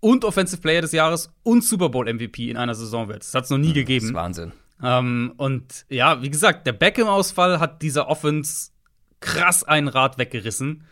und 0.00 0.24
Offensive 0.24 0.60
Player 0.60 0.82
des 0.82 0.92
Jahres 0.92 1.32
und 1.42 1.64
Super 1.64 1.88
Bowl 1.88 2.06
MVP 2.12 2.50
in 2.50 2.56
einer 2.56 2.74
Saison 2.74 3.08
wird. 3.08 3.22
Das 3.22 3.34
hat 3.34 3.44
es 3.44 3.50
noch 3.50 3.58
nie 3.58 3.68
Das 3.68 3.76
ist 3.78 3.86
gegeben. 3.86 4.14
Wahnsinn. 4.14 4.52
Ähm, 4.82 5.32
und 5.38 5.86
ja, 5.88 6.20
wie 6.22 6.30
gesagt, 6.30 6.66
der 6.66 6.74
Beckham-Ausfall 6.74 7.60
hat 7.60 7.80
dieser 7.82 8.08
Offense 8.08 8.70
krass 9.20 9.64
ein 9.64 9.88
Rad 9.88 10.18
weggerissen. 10.18 10.84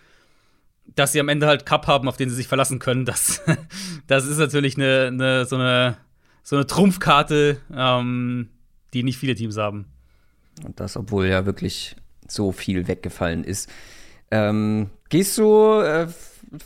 Dass 0.95 1.13
sie 1.13 1.21
am 1.21 1.31
Ende 1.31 1.47
halt 1.47 1.65
Cup 1.65 1.87
haben, 1.87 2.09
auf 2.09 2.19
den 2.19 2.29
sie 2.29 2.37
sich 2.37 2.47
verlassen 2.47 2.79
können, 2.79 3.07
das, 3.07 3.43
das 4.07 4.27
ist 4.27 4.39
natürlich 4.39 4.77
eine, 4.77 5.07
eine, 5.07 5.47
so, 5.47 5.57
eine, 5.57 5.97
so 6.43 6.57
eine 6.57 6.67
Trumpfkarte, 6.67 7.59
ähm, 7.75 8.51
die 8.93 9.03
nicht 9.03 9.19
viele 9.19 9.35
Teams 9.35 9.57
haben. 9.57 9.87
Und 10.63 10.79
das, 10.81 10.97
obwohl 10.97 11.27
ja 11.27 11.47
wirklich 11.47 11.97
so 12.29 12.53
viel 12.53 12.87
weggefallen 12.87 13.45
ist. 13.45 13.71
Ähm, 14.31 14.91
gehst 15.09 15.39
du, 15.39 15.81
äh, 15.81 16.09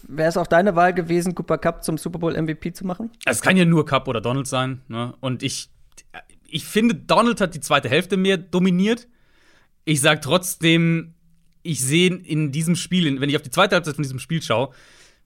wäre 0.07 0.29
es 0.29 0.37
auch 0.37 0.47
deine 0.47 0.77
Wahl 0.77 0.95
gewesen, 0.95 1.35
Cooper 1.35 1.59
Cup 1.59 1.85
zum 1.85 1.99
Super 1.99 2.19
Bowl 2.19 2.41
MVP 2.41 2.73
zu 2.73 2.87
machen? 2.87 3.11
Es 3.25 3.43
kann 3.43 3.57
ja 3.57 3.65
nur 3.65 3.87
Cup 3.87 4.09
oder 4.09 4.21
Donald 4.21 4.47
sein. 4.47 4.83
Ne? 4.89 5.15
Und 5.21 5.43
ich, 5.43 5.71
ich 6.47 6.65
finde, 6.65 6.95
Donald 6.95 7.41
hat 7.41 7.55
die 7.55 7.61
zweite 7.61 7.89
Hälfte 7.89 8.17
mehr 8.17 8.37
dominiert. 8.37 9.09
Ich 9.85 10.01
sage 10.01 10.21
trotzdem, 10.21 11.15
ich 11.63 11.81
sehe 11.81 12.15
in 12.15 12.53
diesem 12.53 12.77
Spiel, 12.77 13.21
wenn 13.21 13.29
ich 13.29 13.37
auf 13.37 13.43
die 13.43 13.51
zweite 13.51 13.75
Halbzeit 13.75 13.97
von 13.97 14.03
diesem 14.03 14.19
Spiel 14.19 14.43
schaue, 14.43 14.71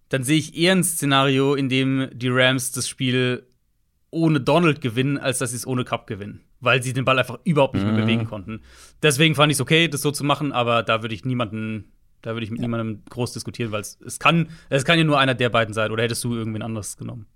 dann 0.09 0.25
sehe 0.25 0.39
ich 0.39 0.57
eher 0.57 0.73
ein 0.73 0.85
Szenario, 0.85 1.55
in 1.55 1.69
dem 1.69 2.09
die 2.13 2.29
Rams 2.29 2.73
das 2.73 2.89
Spiel 2.89 3.47
ohne 4.11 4.41
Donald 4.41 4.81
gewinnen, 4.81 5.17
als 5.19 5.39
dass 5.39 5.51
sie 5.51 5.57
es 5.57 5.67
ohne 5.67 5.85
Cup 5.85 6.07
gewinnen. 6.07 6.43
Weil 6.61 6.83
sie 6.83 6.93
den 6.93 7.05
Ball 7.05 7.19
einfach 7.19 7.39
überhaupt 7.45 7.75
nicht 7.75 7.85
mehr 7.85 7.95
bewegen 7.95 8.27
konnten. 8.27 8.61
Deswegen 9.03 9.35
fand 9.35 9.51
ich 9.51 9.57
es 9.57 9.61
okay, 9.61 9.89
das 9.89 10.03
so 10.03 10.11
zu 10.11 10.23
machen, 10.23 10.53
aber 10.53 10.83
da 10.83 11.03
würde 11.03 11.15
ich 11.15 11.25
niemanden, 11.25 11.93
da 12.21 12.35
würde 12.35 12.45
ich 12.45 12.51
mit 12.51 12.61
niemandem 12.61 13.03
groß 13.09 13.33
diskutieren, 13.33 13.73
weil 13.73 13.81
es, 13.81 13.99
es 14.05 14.19
kann, 14.19 14.51
es 14.69 14.85
kann 14.85 14.99
ja 14.99 15.05
nur 15.05 15.19
einer 15.19 15.35
der 15.35 15.49
beiden 15.49 15.75
sein. 15.75 15.91
Oder 15.91 16.05
hättest 16.05 16.23
du 16.25 16.35
irgendwen 16.35 16.63
anderes 16.63 16.97
genommen? 16.97 17.27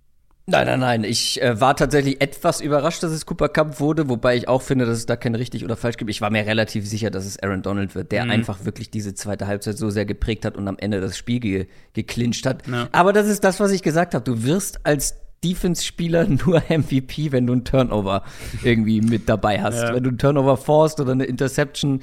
Nein, 0.49 0.67
nein, 0.67 0.79
nein. 0.81 1.05
Ich 1.05 1.43
äh, 1.43 1.61
war 1.61 1.75
tatsächlich 1.75 2.21
etwas 2.21 2.61
überrascht, 2.61 3.03
dass 3.03 3.11
es 3.11 3.27
Cooper 3.27 3.49
Cup 3.49 3.81
wurde, 3.81 4.09
wobei 4.09 4.37
ich 4.37 4.47
auch 4.47 4.63
finde, 4.63 4.87
dass 4.87 4.99
es 4.99 5.07
da 5.07 5.17
kein 5.17 5.35
richtig 5.35 5.65
oder 5.65 5.77
falsch 5.77 5.97
gibt. 5.97 6.09
Ich 6.09 6.21
war 6.21 6.31
mir 6.31 6.47
relativ 6.47 6.87
sicher, 6.87 7.11
dass 7.11 7.27
es 7.27 7.43
Aaron 7.43 7.63
Donald 7.63 7.97
wird, 7.97 8.13
der 8.13 8.25
Mhm. 8.25 8.31
einfach 8.31 8.65
wirklich 8.65 8.89
diese 8.91 9.13
zweite 9.15 9.49
Halbzeit 9.49 9.77
so 9.77 9.91
sehr 9.91 10.05
geprägt 10.07 10.45
hat 10.45 10.57
und 10.57 10.69
am 10.69 10.77
Ende 10.79 11.01
das 11.01 11.17
Spiel 11.19 11.41
ge 11.41 11.67
geclincht 11.95 12.47
hat. 12.47 12.67
Ja. 12.69 12.89
Aber 12.93 13.13
das 13.13 13.27
ist 13.27 13.43
das, 13.43 13.59
was 13.59 13.73
ich 13.73 13.83
gesagt 13.83 14.15
habe. 14.15 14.25
Du 14.25 14.45
wirst 14.45 14.87
als 14.87 15.17
Defense-Spieler 15.43 16.27
nur 16.29 16.63
MVP, 16.69 17.33
wenn 17.33 17.47
du 17.49 17.53
einen 17.53 17.65
Turnover 17.65 18.23
irgendwie 18.63 19.01
mit 19.01 19.29
dabei 19.29 19.61
hast. 19.61 19.83
Ja. 19.83 19.95
Wenn 19.95 20.05
du 20.05 20.11
einen 20.11 20.19
Turnover 20.19 20.57
forst 20.57 21.01
oder 21.01 21.11
eine 21.13 21.25
Interception. 21.25 22.03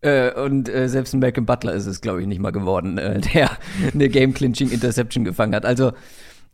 Äh, 0.00 0.32
und 0.32 0.68
äh, 0.68 0.88
selbst 0.88 1.14
ein 1.14 1.20
Malcolm 1.20 1.46
Butler 1.46 1.72
ist 1.74 1.86
es, 1.86 2.00
glaube 2.00 2.20
ich, 2.22 2.26
nicht 2.26 2.40
mal 2.40 2.52
geworden, 2.52 2.96
äh, 2.98 3.20
der 3.34 3.50
eine 3.92 4.08
Game-Clinching-Interception 4.08 5.24
gefangen 5.24 5.54
hat. 5.54 5.64
Also, 5.66 5.92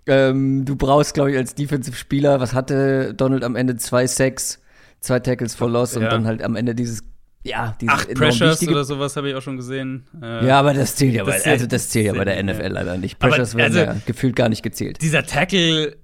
ähm, 0.06 0.64
du 0.64 0.76
brauchst, 0.76 1.14
glaube 1.14 1.30
ich, 1.32 1.36
als 1.36 1.54
Defensive-Spieler, 1.54 2.40
was 2.40 2.54
hatte 2.54 3.14
Donald 3.14 3.44
am 3.44 3.56
Ende? 3.56 3.76
Zwei 3.76 4.06
Sacks, 4.06 4.60
zwei 5.00 5.20
Tackles 5.20 5.54
for 5.54 5.68
Loss 5.70 5.96
und 5.96 6.02
Ja. 6.02 6.08
dann 6.10 6.26
halt 6.26 6.42
am 6.42 6.56
Ende 6.56 6.74
dieses, 6.74 7.02
ja, 7.44 7.74
dieses 7.80 7.94
Acht 7.94 8.14
Pressures 8.14 8.52
wichtige- 8.52 8.72
oder 8.72 8.84
sowas 8.84 9.16
habe 9.16 9.28
ich 9.30 9.34
auch 9.34 9.42
schon 9.42 9.56
gesehen. 9.56 10.04
Äh, 10.22 10.46
Ja, 10.46 10.58
aber 10.60 10.74
das 10.74 10.96
zählt 10.96 11.14
ja, 11.14 11.24
bei, 11.24 11.40
also 11.44 11.66
das 11.66 11.88
zählt 11.90 12.06
ja 12.06 12.12
bei 12.14 12.24
der 12.24 12.42
NFL 12.42 12.68
leider 12.68 12.96
nicht. 12.98 13.16
Aber, 13.20 13.30
Pressures 13.30 13.54
werden 13.56 13.76
also- 13.76 13.92
ja 13.92 13.96
gefühlt 14.06 14.36
gar 14.36 14.48
nicht 14.48 14.62
gezählt. 14.62 15.00
Dieser 15.02 15.24
Tackle, 15.24 15.96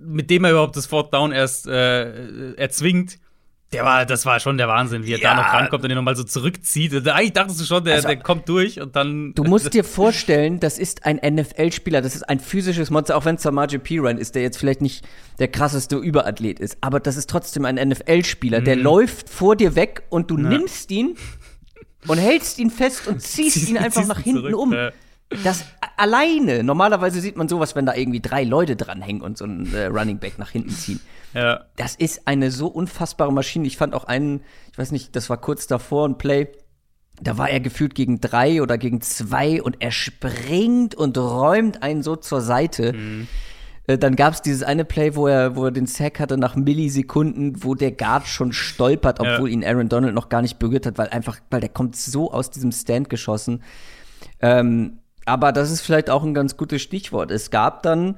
mit 0.00 0.30
dem 0.30 0.44
er 0.44 0.50
überhaupt 0.52 0.76
das 0.76 0.86
Fourth 0.86 1.12
Down 1.12 1.32
erst 1.32 1.66
äh, 1.66 2.52
erzwingt, 2.54 3.18
der 3.72 3.84
war, 3.84 4.06
das 4.06 4.24
war 4.24 4.40
schon 4.40 4.56
der 4.56 4.66
Wahnsinn, 4.66 5.04
wie 5.04 5.12
er 5.12 5.18
Ja. 5.18 5.34
da 5.34 5.42
noch 5.42 5.52
rankommt 5.52 5.82
und 5.82 5.88
den 5.90 5.96
nochmal 5.96 6.16
so 6.16 6.24
zurückzieht. 6.24 6.94
Und 6.94 7.06
Eigentlich 7.06 7.34
dachtest 7.34 7.60
du 7.60 7.64
schon, 7.64 7.84
der, 7.84 7.96
Also- 7.96 8.08
der 8.08 8.16
kommt 8.16 8.48
durch 8.48 8.80
und 8.80 8.96
dann. 8.96 9.34
Du 9.34 9.44
musst 9.44 9.74
dir 9.74 9.84
vorstellen, 9.84 10.58
das 10.58 10.78
ist 10.78 11.04
ein 11.04 11.18
NFL-Spieler, 11.18 12.00
das 12.00 12.14
ist 12.16 12.22
ein 12.28 12.40
physisches 12.40 12.88
Monster, 12.90 13.16
auch 13.16 13.24
wenn 13.26 13.34
es 13.34 13.42
Samaje 13.42 13.78
Piran 13.78 14.16
ist, 14.16 14.34
der 14.34 14.42
jetzt 14.42 14.56
vielleicht 14.56 14.80
nicht 14.80 15.04
der 15.38 15.48
krasseste 15.48 15.96
Überathlet 15.96 16.58
ist, 16.60 16.78
aber 16.80 16.98
das 16.98 17.16
ist 17.18 17.28
trotzdem 17.28 17.64
ein 17.66 17.76
NFL-Spieler, 17.76 18.60
Mhm. 18.60 18.64
der 18.64 18.76
läuft 18.76 19.28
vor 19.28 19.54
dir 19.54 19.74
weg 19.76 20.02
und 20.08 20.30
du 20.30 20.36
nimmst 20.38 20.90
ihn 20.90 21.16
und 22.06 22.16
hältst 22.18 22.58
ihn 22.58 22.70
fest 22.70 23.06
und 23.06 23.20
ziehst 23.22 23.68
ihn 23.68 23.76
einfach 23.76 24.06
nach 24.06 24.18
ihn 24.20 24.24
hinten 24.24 24.40
zurück, 24.40 24.56
um. 24.56 24.72
ja. 24.72 24.90
Das 25.44 25.64
alleine, 25.96 26.62
normalerweise 26.64 27.20
sieht 27.20 27.36
man 27.36 27.48
sowas, 27.48 27.76
wenn 27.76 27.84
da 27.84 27.94
irgendwie 27.94 28.20
drei 28.20 28.44
Leute 28.44 28.76
dranhängen 28.76 29.20
und 29.20 29.36
so 29.36 29.44
ein 29.44 29.72
äh, 29.74 29.86
Running 29.86 30.18
Back 30.18 30.38
nach 30.38 30.50
hinten 30.50 30.70
ziehen. 30.70 31.00
Ja. 31.34 31.66
Das 31.76 31.94
ist 31.96 32.26
eine 32.26 32.50
so 32.50 32.68
unfassbare 32.68 33.32
Maschine. 33.32 33.66
Ich 33.66 33.76
fand 33.76 33.94
auch 33.94 34.04
einen, 34.04 34.40
ich 34.72 34.78
weiß 34.78 34.90
nicht, 34.92 35.14
das 35.16 35.28
war 35.28 35.36
kurz 35.36 35.66
davor 35.66 36.08
ein 36.08 36.16
Play, 36.16 36.48
da 37.20 37.36
war 37.36 37.50
er 37.50 37.60
gefühlt 37.60 37.94
gegen 37.94 38.20
drei 38.20 38.62
oder 38.62 38.78
gegen 38.78 39.00
zwei 39.00 39.60
und 39.60 39.76
er 39.80 39.90
springt 39.90 40.94
und 40.94 41.18
räumt 41.18 41.82
einen 41.82 42.02
so 42.02 42.16
zur 42.16 42.40
Seite. 42.40 42.94
Äh, 43.86 43.98
Dann 43.98 44.16
gab 44.16 44.34
es 44.34 44.40
dieses 44.40 44.62
eine 44.62 44.84
Play, 44.84 45.14
wo 45.16 45.26
er, 45.26 45.56
wo 45.56 45.64
er 45.66 45.70
den 45.72 45.86
Sack 45.86 46.20
hatte 46.20 46.38
nach 46.38 46.56
Millisekunden, 46.56 47.62
wo 47.64 47.74
der 47.74 47.90
Guard 47.92 48.26
schon 48.28 48.52
stolpert, 48.52 49.20
obwohl 49.20 49.48
Ja. 49.50 49.54
ihn 49.54 49.64
Aaron 49.64 49.88
Donald 49.88 50.14
noch 50.14 50.28
gar 50.28 50.42
nicht 50.42 50.58
berührt 50.58 50.86
hat, 50.86 50.96
weil 50.96 51.08
einfach, 51.08 51.38
weil 51.50 51.60
der 51.60 51.70
kommt 51.70 51.96
so 51.96 52.32
aus 52.32 52.50
diesem 52.50 52.72
Stand 52.72 53.10
geschossen. 53.10 53.62
Ähm, 54.40 55.00
aber 55.28 55.52
das 55.52 55.70
ist 55.70 55.82
vielleicht 55.82 56.10
auch 56.10 56.24
ein 56.24 56.34
ganz 56.34 56.56
gutes 56.56 56.82
Stichwort. 56.82 57.30
Es 57.30 57.50
gab 57.50 57.82
dann 57.82 58.16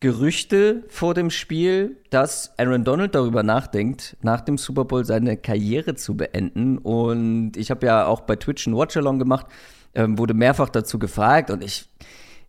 Gerüchte 0.00 0.84
vor 0.88 1.14
dem 1.14 1.30
Spiel, 1.30 1.96
dass 2.10 2.56
Aaron 2.56 2.84
Donald 2.84 3.14
darüber 3.14 3.42
nachdenkt, 3.42 4.16
nach 4.22 4.40
dem 4.40 4.56
Super 4.58 4.84
Bowl 4.84 5.04
seine 5.04 5.36
Karriere 5.36 5.96
zu 5.96 6.16
beenden. 6.16 6.78
Und 6.78 7.56
ich 7.56 7.70
habe 7.70 7.86
ja 7.86 8.06
auch 8.06 8.20
bei 8.20 8.36
Twitch 8.36 8.66
ein 8.66 8.76
Watchalong 8.76 9.18
gemacht, 9.18 9.46
ähm, 9.94 10.18
wurde 10.18 10.34
mehrfach 10.34 10.68
dazu 10.68 10.98
gefragt 10.98 11.50
und 11.50 11.64
ich 11.64 11.88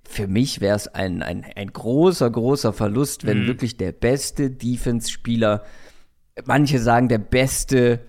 für 0.08 0.28
mich 0.28 0.60
wäre 0.60 0.76
es 0.76 0.88
ein, 0.88 1.22
ein, 1.22 1.46
ein 1.56 1.72
großer, 1.72 2.32
großer 2.32 2.74
Verlust, 2.74 3.28
wenn 3.28 3.44
mhm. 3.44 3.48
wirklich 3.48 3.78
der 3.78 3.92
beste 3.92 4.50
Defense-Spieler, 4.50 5.64
manche 6.46 6.80
sagen 6.80 7.10
der 7.10 7.20
beste 7.20 8.00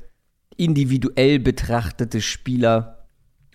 individuell 0.56 1.38
betrachtete 1.38 2.22
Spieler 2.22 2.99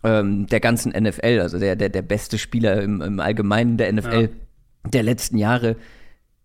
ähm, 0.05 0.47
der 0.47 0.59
ganzen 0.59 0.91
NFL, 0.91 1.39
also 1.41 1.59
der, 1.59 1.75
der, 1.75 1.89
der 1.89 2.01
beste 2.01 2.37
Spieler 2.37 2.81
im, 2.81 3.01
im 3.01 3.19
Allgemeinen 3.19 3.77
der 3.77 3.91
NFL 3.91 4.21
ja. 4.21 4.89
der 4.89 5.03
letzten 5.03 5.37
Jahre, 5.37 5.75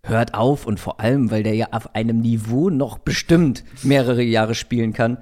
hört 0.02 0.34
auf 0.34 0.66
und 0.66 0.80
vor 0.80 1.00
allem, 1.00 1.30
weil 1.30 1.42
der 1.42 1.54
ja 1.54 1.68
auf 1.72 1.94
einem 1.94 2.20
Niveau 2.20 2.70
noch 2.70 2.98
bestimmt 2.98 3.64
mehrere 3.82 4.22
Jahre 4.22 4.54
spielen 4.54 4.92
kann, 4.92 5.18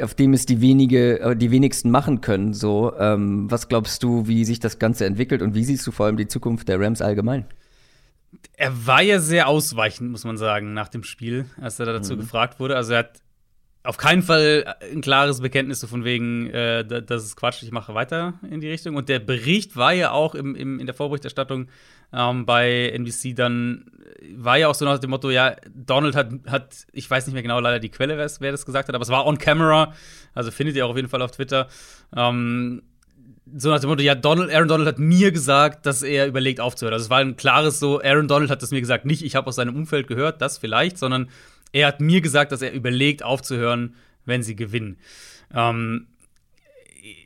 auf 0.00 0.14
dem 0.14 0.32
es 0.32 0.46
die 0.46 0.60
wenige, 0.60 1.20
äh, 1.20 1.36
die 1.36 1.50
wenigsten 1.50 1.90
machen 1.90 2.22
können. 2.22 2.54
So, 2.54 2.94
ähm, 2.98 3.50
was 3.50 3.68
glaubst 3.68 4.02
du, 4.02 4.26
wie 4.26 4.44
sich 4.44 4.60
das 4.60 4.78
Ganze 4.78 5.04
entwickelt 5.04 5.42
und 5.42 5.54
wie 5.54 5.64
siehst 5.64 5.86
du 5.86 5.92
vor 5.92 6.06
allem 6.06 6.16
die 6.16 6.28
Zukunft 6.28 6.68
der 6.68 6.80
Rams 6.80 7.02
allgemein? 7.02 7.44
Er 8.56 8.86
war 8.86 9.02
ja 9.02 9.18
sehr 9.18 9.46
ausweichend, 9.46 10.10
muss 10.10 10.24
man 10.24 10.38
sagen, 10.38 10.72
nach 10.72 10.88
dem 10.88 11.02
Spiel, 11.02 11.44
als 11.60 11.78
er 11.78 11.86
dazu 11.86 12.14
mhm. 12.14 12.20
gefragt 12.20 12.60
wurde. 12.60 12.76
Also 12.76 12.94
er 12.94 13.00
hat 13.00 13.20
auf 13.84 13.96
keinen 13.96 14.22
Fall 14.22 14.76
ein 14.92 15.00
klares 15.00 15.40
Bekenntnis 15.40 15.80
so 15.80 15.86
von 15.86 16.04
wegen, 16.04 16.48
äh, 16.50 16.84
das 16.84 17.24
ist 17.24 17.36
Quatsch, 17.36 17.62
ich 17.62 17.72
mache 17.72 17.94
weiter 17.94 18.34
in 18.48 18.60
die 18.60 18.68
Richtung. 18.68 18.94
Und 18.94 19.08
der 19.08 19.18
Bericht 19.18 19.76
war 19.76 19.92
ja 19.92 20.12
auch 20.12 20.34
im, 20.34 20.54
im, 20.54 20.78
in 20.78 20.86
der 20.86 20.94
Vorberichterstattung 20.94 21.68
ähm, 22.12 22.46
bei 22.46 22.90
NBC 22.90 23.34
dann, 23.34 23.86
war 24.36 24.56
ja 24.58 24.68
auch 24.68 24.74
so 24.74 24.84
nach 24.84 24.98
dem 24.98 25.10
Motto, 25.10 25.30
ja, 25.30 25.56
Donald 25.74 26.14
hat, 26.14 26.30
hat 26.46 26.86
ich 26.92 27.10
weiß 27.10 27.26
nicht 27.26 27.34
mehr 27.34 27.42
genau 27.42 27.58
leider 27.58 27.80
die 27.80 27.88
Quelle, 27.88 28.16
wer, 28.18 28.30
wer 28.38 28.52
das 28.52 28.66
gesagt 28.66 28.88
hat, 28.88 28.94
aber 28.94 29.02
es 29.02 29.08
war 29.08 29.26
on 29.26 29.38
camera, 29.38 29.92
also 30.32 30.50
findet 30.52 30.76
ihr 30.76 30.86
auch 30.86 30.90
auf 30.90 30.96
jeden 30.96 31.08
Fall 31.08 31.22
auf 31.22 31.32
Twitter. 31.32 31.66
Ähm, 32.14 32.82
so 33.54 33.70
nach 33.70 33.80
dem 33.80 33.90
Motto, 33.90 34.02
ja, 34.02 34.14
Donald, 34.14 34.52
Aaron 34.52 34.68
Donald 34.68 34.88
hat 34.88 34.98
mir 34.98 35.32
gesagt, 35.32 35.86
dass 35.86 36.02
er 36.02 36.26
überlegt 36.26 36.60
aufzuhören. 36.60 36.94
Also 36.94 37.04
es 37.04 37.10
war 37.10 37.18
ein 37.18 37.36
klares 37.36 37.80
so, 37.80 38.00
Aaron 38.00 38.28
Donald 38.28 38.50
hat 38.50 38.62
das 38.62 38.70
mir 38.70 38.80
gesagt, 38.80 39.04
nicht 39.04 39.22
ich 39.24 39.34
habe 39.34 39.48
aus 39.48 39.56
seinem 39.56 39.74
Umfeld 39.74 40.06
gehört, 40.06 40.40
das 40.40 40.58
vielleicht, 40.58 40.98
sondern 40.98 41.28
er 41.72 41.88
hat 41.88 42.00
mir 42.00 42.20
gesagt, 42.20 42.52
dass 42.52 42.62
er 42.62 42.72
überlegt, 42.72 43.22
aufzuhören, 43.22 43.96
wenn 44.24 44.42
sie 44.42 44.56
gewinnen. 44.56 44.98
Ähm, 45.54 46.06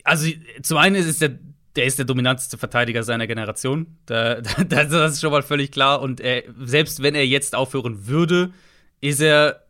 also, 0.04 0.30
zum 0.62 0.78
einen 0.78 0.96
ist 0.96 1.06
es 1.06 1.18
der, 1.18 1.38
der 1.74 1.84
ist 1.84 1.98
der 1.98 2.06
dominanteste 2.06 2.56
Verteidiger 2.56 3.02
seiner 3.02 3.26
Generation. 3.26 3.98
Da, 4.06 4.40
da, 4.68 4.84
das 4.84 5.14
ist 5.14 5.20
schon 5.20 5.32
mal 5.32 5.42
völlig 5.42 5.72
klar. 5.72 6.00
Und 6.00 6.20
er, 6.20 6.44
selbst 6.64 7.02
wenn 7.02 7.14
er 7.14 7.26
jetzt 7.26 7.54
aufhören 7.54 8.06
würde, 8.06 8.52
ist 9.00 9.20
er 9.20 9.64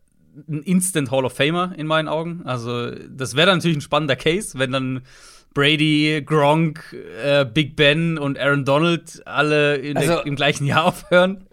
ein 0.47 0.61
Instant 0.61 1.11
Hall 1.11 1.25
of 1.25 1.33
Famer 1.33 1.73
in 1.75 1.87
meinen 1.87 2.07
Augen. 2.07 2.43
Also, 2.45 2.91
das 2.91 3.35
wäre 3.35 3.47
dann 3.47 3.57
natürlich 3.57 3.77
ein 3.77 3.81
spannender 3.81 4.15
Case, 4.15 4.57
wenn 4.59 4.71
dann 4.71 5.01
Brady, 5.57 6.21
Gronk, 6.23 6.95
äh, 7.23 7.43
Big 7.43 7.75
Ben 7.75 8.19
und 8.19 8.37
Aaron 8.37 8.63
Donald 8.63 9.23
alle 9.25 9.81
also, 9.95 10.07
der, 10.07 10.25
im 10.27 10.35
gleichen 10.35 10.67
Jahr 10.67 10.85
aufhören. 10.85 11.47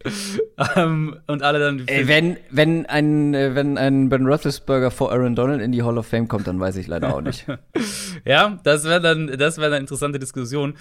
ähm, 0.77 1.17
und 1.27 1.43
alle 1.43 1.59
dann. 1.59 1.83
Ey, 1.87 2.07
wenn, 2.07 2.37
wenn, 2.51 2.85
ein, 2.85 3.33
äh, 3.33 3.55
wenn 3.55 3.79
ein 3.79 4.11
Ben 4.11 4.27
Roethlisberger 4.27 4.91
vor 4.91 5.11
Aaron 5.11 5.35
Donald 5.35 5.63
in 5.63 5.73
die 5.73 5.83
Hall 5.83 5.97
of 5.97 6.07
Fame 6.07 6.29
kommt, 6.29 6.47
dann 6.47 6.61
weiß 6.61 6.77
ich 6.77 6.87
leider 6.87 7.15
auch 7.15 7.23
nicht. 7.23 7.47
ja, 8.27 8.61
das 8.63 8.85
wäre 8.85 9.01
dann, 9.01 9.39
das 9.39 9.57
wäre 9.57 9.69
eine 9.69 9.79
interessante 9.79 10.19
Diskussion. 10.19 10.75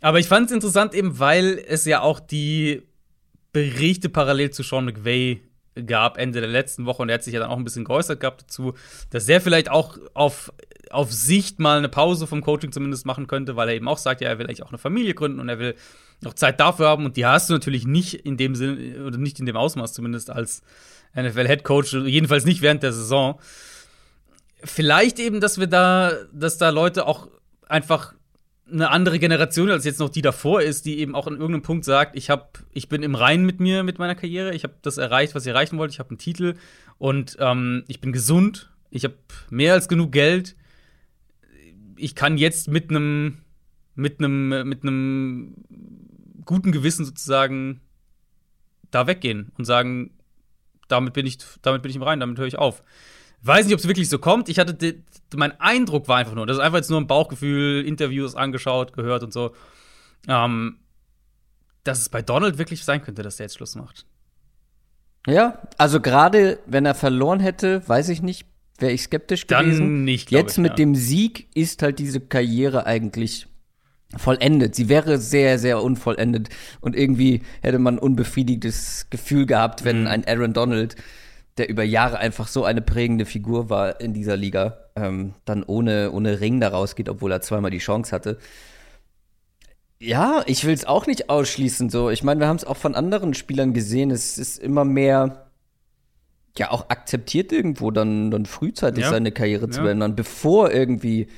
Aber 0.00 0.18
ich 0.18 0.26
fand 0.26 0.46
es 0.46 0.52
interessant 0.52 0.94
eben, 0.94 1.18
weil 1.18 1.62
es 1.68 1.84
ja 1.84 2.00
auch 2.00 2.18
die 2.18 2.80
Berichte 3.52 4.08
parallel 4.08 4.52
zu 4.52 4.62
Sean 4.62 4.86
McVay 4.86 5.42
gab 5.86 6.16
Ende 6.16 6.40
der 6.40 6.48
letzten 6.48 6.86
Woche 6.86 7.02
und 7.02 7.10
er 7.10 7.16
hat 7.16 7.24
sich 7.24 7.34
ja 7.34 7.40
dann 7.40 7.50
auch 7.50 7.58
ein 7.58 7.64
bisschen 7.64 7.84
geäußert 7.84 8.20
gehabt 8.20 8.42
dazu, 8.42 8.72
dass 9.10 9.28
er 9.28 9.42
vielleicht 9.42 9.70
auch 9.70 9.98
auf 10.14 10.50
auf 10.90 11.12
Sicht 11.12 11.60
mal 11.60 11.78
eine 11.78 11.88
Pause 11.88 12.26
vom 12.26 12.42
Coaching 12.42 12.72
zumindest 12.72 13.06
machen 13.06 13.26
könnte, 13.26 13.56
weil 13.56 13.68
er 13.68 13.74
eben 13.76 13.88
auch 13.88 13.98
sagt, 13.98 14.20
ja, 14.20 14.28
er 14.28 14.38
will 14.38 14.46
eigentlich 14.46 14.62
auch 14.62 14.70
eine 14.70 14.78
Familie 14.78 15.14
gründen 15.14 15.40
und 15.40 15.48
er 15.48 15.58
will 15.58 15.74
noch 16.20 16.34
Zeit 16.34 16.60
dafür 16.60 16.88
haben. 16.88 17.04
Und 17.04 17.16
die 17.16 17.24
hast 17.24 17.48
du 17.48 17.54
natürlich 17.54 17.86
nicht 17.86 18.14
in 18.14 18.36
dem 18.36 18.54
Sinne 18.54 19.04
oder 19.04 19.16
nicht 19.16 19.38
in 19.38 19.46
dem 19.46 19.56
Ausmaß 19.56 19.92
zumindest 19.92 20.30
als 20.30 20.62
NFL 21.14 21.46
Head 21.46 21.64
Coach, 21.64 21.94
jedenfalls 21.94 22.44
nicht 22.44 22.60
während 22.60 22.82
der 22.82 22.92
Saison. 22.92 23.40
Vielleicht 24.62 25.18
eben, 25.18 25.40
dass 25.40 25.58
wir 25.58 25.68
da, 25.68 26.12
dass 26.32 26.58
da 26.58 26.70
Leute 26.70 27.06
auch 27.06 27.28
einfach 27.68 28.14
eine 28.70 28.90
andere 28.90 29.18
Generation 29.18 29.70
als 29.70 29.84
jetzt 29.84 30.00
noch 30.00 30.10
die 30.10 30.22
davor 30.22 30.62
ist, 30.62 30.86
die 30.86 30.98
eben 30.98 31.14
auch 31.14 31.26
an 31.26 31.34
irgendeinem 31.34 31.62
Punkt 31.62 31.84
sagt, 31.84 32.16
ich 32.16 32.30
hab, 32.30 32.58
ich 32.72 32.88
bin 32.88 33.02
im 33.02 33.14
Reinen 33.14 33.44
mit 33.44 33.60
mir, 33.60 33.82
mit 33.82 33.98
meiner 33.98 34.14
Karriere, 34.14 34.54
ich 34.54 34.64
habe 34.64 34.74
das 34.82 34.98
erreicht, 34.98 35.34
was 35.34 35.44
ich 35.44 35.50
erreichen 35.50 35.78
wollte, 35.78 35.92
ich 35.92 35.98
habe 35.98 36.10
einen 36.10 36.18
Titel 36.18 36.54
und 36.98 37.36
ähm, 37.40 37.84
ich 37.88 38.00
bin 38.00 38.12
gesund, 38.12 38.70
ich 38.90 39.04
habe 39.04 39.14
mehr 39.50 39.74
als 39.74 39.88
genug 39.88 40.12
Geld 40.12 40.56
ich 42.00 42.14
kann 42.14 42.38
jetzt 42.38 42.68
mit 42.68 42.90
einem 42.90 43.38
mit 43.94 44.18
einem 44.18 44.68
mit 44.68 44.82
einem 44.82 45.54
guten 46.44 46.72
Gewissen 46.72 47.04
sozusagen 47.04 47.80
da 48.90 49.06
weggehen 49.06 49.52
und 49.58 49.64
sagen, 49.64 50.10
damit 50.88 51.14
bin 51.14 51.26
ich 51.26 51.38
damit 51.62 51.82
bin 51.82 51.90
ich 51.90 51.96
im 51.96 52.02
Reinen, 52.02 52.20
damit 52.20 52.38
höre 52.38 52.46
ich 52.46 52.58
auf. 52.58 52.82
Weiß 53.42 53.64
nicht, 53.64 53.74
ob 53.74 53.80
es 53.80 53.88
wirklich 53.88 54.08
so 54.08 54.18
kommt. 54.18 54.48
Ich 54.48 54.58
hatte 54.58 54.96
mein 55.34 55.58
Eindruck 55.60 56.08
war 56.08 56.18
einfach 56.18 56.34
nur, 56.34 56.46
das 56.46 56.58
ist 56.58 56.62
einfach 56.62 56.78
jetzt 56.78 56.90
nur 56.90 57.00
ein 57.00 57.06
Bauchgefühl, 57.06 57.84
Interviews 57.86 58.34
angeschaut, 58.34 58.92
gehört 58.92 59.22
und 59.22 59.32
so, 59.32 59.54
ähm, 60.28 60.78
dass 61.84 62.00
es 62.00 62.08
bei 62.08 62.20
Donald 62.20 62.58
wirklich 62.58 62.84
sein 62.84 63.02
könnte, 63.02 63.22
dass 63.22 63.40
er 63.40 63.44
jetzt 63.44 63.56
Schluss 63.56 63.76
macht. 63.76 64.04
Ja, 65.26 65.58
also 65.76 66.00
gerade 66.00 66.58
wenn 66.66 66.86
er 66.86 66.94
verloren 66.94 67.40
hätte, 67.40 67.86
weiß 67.86 68.08
ich 68.08 68.22
nicht, 68.22 68.46
wäre 68.80 68.92
ich 68.92 69.02
skeptisch 69.02 69.46
gewesen. 69.46 69.80
Dann 69.80 70.04
nicht, 70.04 70.30
Jetzt 70.30 70.52
ich, 70.52 70.58
mit 70.58 70.70
ja. 70.72 70.76
dem 70.76 70.94
Sieg 70.94 71.48
ist 71.54 71.82
halt 71.82 71.98
diese 71.98 72.20
Karriere 72.20 72.86
eigentlich 72.86 73.46
vollendet. 74.16 74.74
Sie 74.74 74.88
wäre 74.88 75.18
sehr, 75.18 75.58
sehr 75.58 75.82
unvollendet 75.82 76.48
und 76.80 76.96
irgendwie 76.96 77.42
hätte 77.62 77.78
man 77.78 77.96
ein 77.96 77.98
unbefriedigtes 77.98 79.06
Gefühl 79.10 79.46
gehabt, 79.46 79.84
wenn 79.84 80.02
mhm. 80.02 80.06
ein 80.08 80.24
Aaron 80.26 80.52
Donald, 80.52 80.96
der 81.58 81.68
über 81.68 81.84
Jahre 81.84 82.18
einfach 82.18 82.48
so 82.48 82.64
eine 82.64 82.82
prägende 82.82 83.26
Figur 83.26 83.70
war 83.70 84.00
in 84.00 84.12
dieser 84.12 84.36
Liga, 84.36 84.78
ähm, 84.96 85.34
dann 85.44 85.62
ohne, 85.62 86.10
ohne 86.12 86.40
Ring 86.40 86.60
da 86.60 86.68
rausgeht, 86.68 87.08
obwohl 87.08 87.30
er 87.30 87.40
zweimal 87.40 87.70
die 87.70 87.78
Chance 87.78 88.12
hatte. 88.12 88.38
Ja, 90.02 90.42
ich 90.46 90.64
will 90.64 90.72
es 90.72 90.86
auch 90.86 91.06
nicht 91.06 91.28
ausschließen. 91.28 91.90
So, 91.90 92.08
ich 92.08 92.24
meine, 92.24 92.40
wir 92.40 92.48
haben 92.48 92.56
es 92.56 92.64
auch 92.64 92.78
von 92.78 92.94
anderen 92.94 93.34
Spielern 93.34 93.74
gesehen. 93.74 94.10
Es 94.10 94.38
ist 94.38 94.58
immer 94.58 94.86
mehr 94.86 95.49
ja 96.58 96.70
auch 96.70 96.90
akzeptiert 96.90 97.52
irgendwo 97.52 97.90
dann, 97.90 98.30
dann 98.30 98.46
frühzeitig 98.46 99.04
ja. 99.04 99.10
seine 99.10 99.32
Karriere 99.32 99.66
ja. 99.66 99.70
zu 99.70 99.82
beenden, 99.82 100.16
bevor 100.16 100.70
irgendwie 100.70 101.28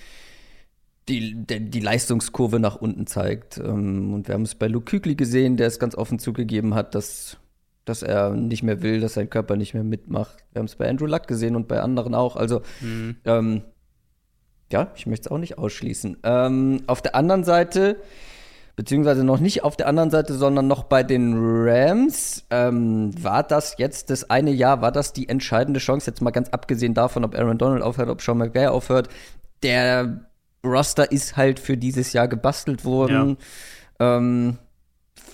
die, 1.09 1.35
die, 1.35 1.71
die, 1.71 1.81
Leistungskurve 1.81 2.61
nach 2.61 2.77
unten 2.77 3.07
zeigt. 3.07 3.59
Ähm, 3.59 4.15
und 4.15 4.29
wir 4.29 4.35
haben 4.35 4.43
es 4.43 4.55
bei 4.55 4.69
Luke 4.69 4.85
Kügli 4.85 5.15
gesehen, 5.15 5.57
der 5.57 5.67
es 5.67 5.79
ganz 5.79 5.95
offen 5.95 6.19
zugegeben 6.19 6.75
hat, 6.75 6.95
dass, 6.95 7.39
dass 7.85 8.03
er 8.03 8.31
nicht 8.31 8.63
mehr 8.63 8.83
will, 8.83 9.01
dass 9.01 9.15
sein 9.15 9.29
Körper 9.29 9.57
nicht 9.57 9.75
mehr 9.75 9.85
mitmacht. 9.85 10.45
Wir 10.53 10.61
haben 10.61 10.67
es 10.67 10.77
bei 10.77 10.89
Andrew 10.89 11.07
Luck 11.07 11.27
gesehen 11.27 11.57
und 11.57 11.69
bei 11.69 11.81
anderen 11.81 12.15
auch. 12.15 12.37
Also, 12.37 12.63
mhm. 12.81 13.17
ähm, 13.25 13.63
ja, 14.71 14.93
ich 14.95 15.07
möchte 15.07 15.29
es 15.29 15.33
auch 15.33 15.39
nicht 15.39 15.59
ausschließen. 15.59 16.19
Ähm, 16.23 16.83
auf 16.87 17.03
der 17.03 17.15
anderen 17.15 17.45
Seite 17.45 17.97
beziehungsweise 18.77 19.25
noch 19.25 19.39
nicht 19.39 19.65
auf 19.65 19.77
der 19.77 19.87
anderen 19.87 20.11
Seite, 20.11 20.35
sondern 20.35 20.67
noch 20.67 20.85
bei 20.85 21.03
den 21.03 21.35
Rams. 21.37 22.45
Ähm, 22.51 23.11
war 23.23 23.43
das 23.43 23.77
jetzt 23.79 24.11
das 24.11 24.31
eine 24.31 24.51
Jahr, 24.51 24.81
war 24.81 24.93
das 24.93 25.13
die 25.13 25.29
entscheidende 25.29 25.81
Chance, 25.81 26.11
jetzt 26.11 26.23
mal 26.23 26.31
ganz 26.31 26.49
abgesehen 26.51 26.95
davon, 26.95 27.25
ob 27.25 27.35
Aaron 27.35 27.59
Donald 27.59 27.83
aufhört, 27.83 28.09
ob 28.09 28.23
Sean 28.23 28.39
McVay 28.39 28.69
aufhört. 28.69 29.09
Der 29.63 30.27
Roster 30.65 31.11
ist 31.11 31.37
halt 31.37 31.59
für 31.61 31.77
dieses 31.77 32.13
Jahr 32.13 32.29
gebastelt 32.29 32.85
worden. 32.85 33.37
Ja. 34.01 34.17
Ähm, 34.17 34.59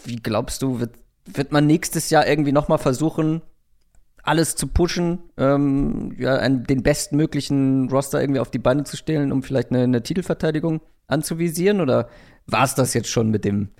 wie 0.04 0.16
glaubst 0.16 0.62
du, 0.62 0.80
wird, 0.80 0.96
wird 1.26 1.52
man 1.52 1.66
nächstes 1.66 2.10
Jahr 2.10 2.26
irgendwie 2.26 2.52
noch 2.52 2.68
mal 2.68 2.78
versuchen, 2.78 3.42
alles 4.22 4.56
zu 4.56 4.66
pushen, 4.66 5.20
ähm, 5.36 6.14
ja, 6.18 6.36
einen, 6.36 6.64
den 6.64 6.82
bestmöglichen 6.82 7.88
Roster 7.88 8.20
irgendwie 8.20 8.40
auf 8.40 8.50
die 8.50 8.58
Beine 8.58 8.84
zu 8.84 8.96
stellen, 8.96 9.32
um 9.32 9.42
vielleicht 9.42 9.70
eine, 9.70 9.84
eine 9.84 10.02
Titelverteidigung 10.02 10.80
anzuvisieren? 11.08 11.80
Oder 11.80 12.08
war 12.46 12.64
es 12.64 12.74
das 12.74 12.94
jetzt 12.94 13.10
schon 13.10 13.30
mit 13.30 13.44
dem 13.44 13.70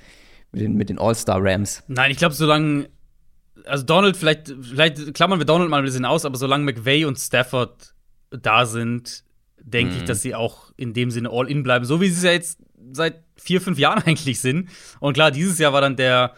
mit 0.50 0.62
den, 0.62 0.74
mit 0.74 0.88
den 0.88 0.98
All-Star-Rams? 0.98 1.84
Nein, 1.88 2.10
ich 2.10 2.16
glaube, 2.16 2.34
solange 2.34 2.88
also 3.66 3.84
Donald, 3.84 4.16
vielleicht, 4.16 4.54
vielleicht 4.60 5.14
klammern 5.14 5.38
wir 5.38 5.44
Donald 5.44 5.70
mal 5.70 5.78
ein 5.78 5.84
bisschen 5.84 6.04
aus, 6.04 6.24
aber 6.24 6.36
solange 6.36 6.64
McVay 6.64 7.04
und 7.04 7.18
Stafford 7.18 7.94
da 8.30 8.66
sind, 8.66 9.24
denke 9.60 9.94
mhm. 9.94 9.98
ich, 9.98 10.04
dass 10.04 10.22
sie 10.22 10.34
auch 10.34 10.72
in 10.76 10.94
dem 10.94 11.10
Sinne 11.10 11.30
all 11.30 11.50
in 11.50 11.62
bleiben, 11.62 11.84
so 11.84 12.00
wie 12.00 12.08
sie 12.08 12.16
es 12.16 12.22
ja 12.22 12.32
jetzt 12.32 12.60
seit 12.92 13.22
vier, 13.36 13.60
fünf 13.60 13.78
Jahren 13.78 14.02
eigentlich 14.06 14.40
sind. 14.40 14.68
Und 15.00 15.14
klar, 15.14 15.30
dieses 15.30 15.58
Jahr 15.58 15.72
war 15.72 15.80
dann 15.80 15.96
der, 15.96 16.34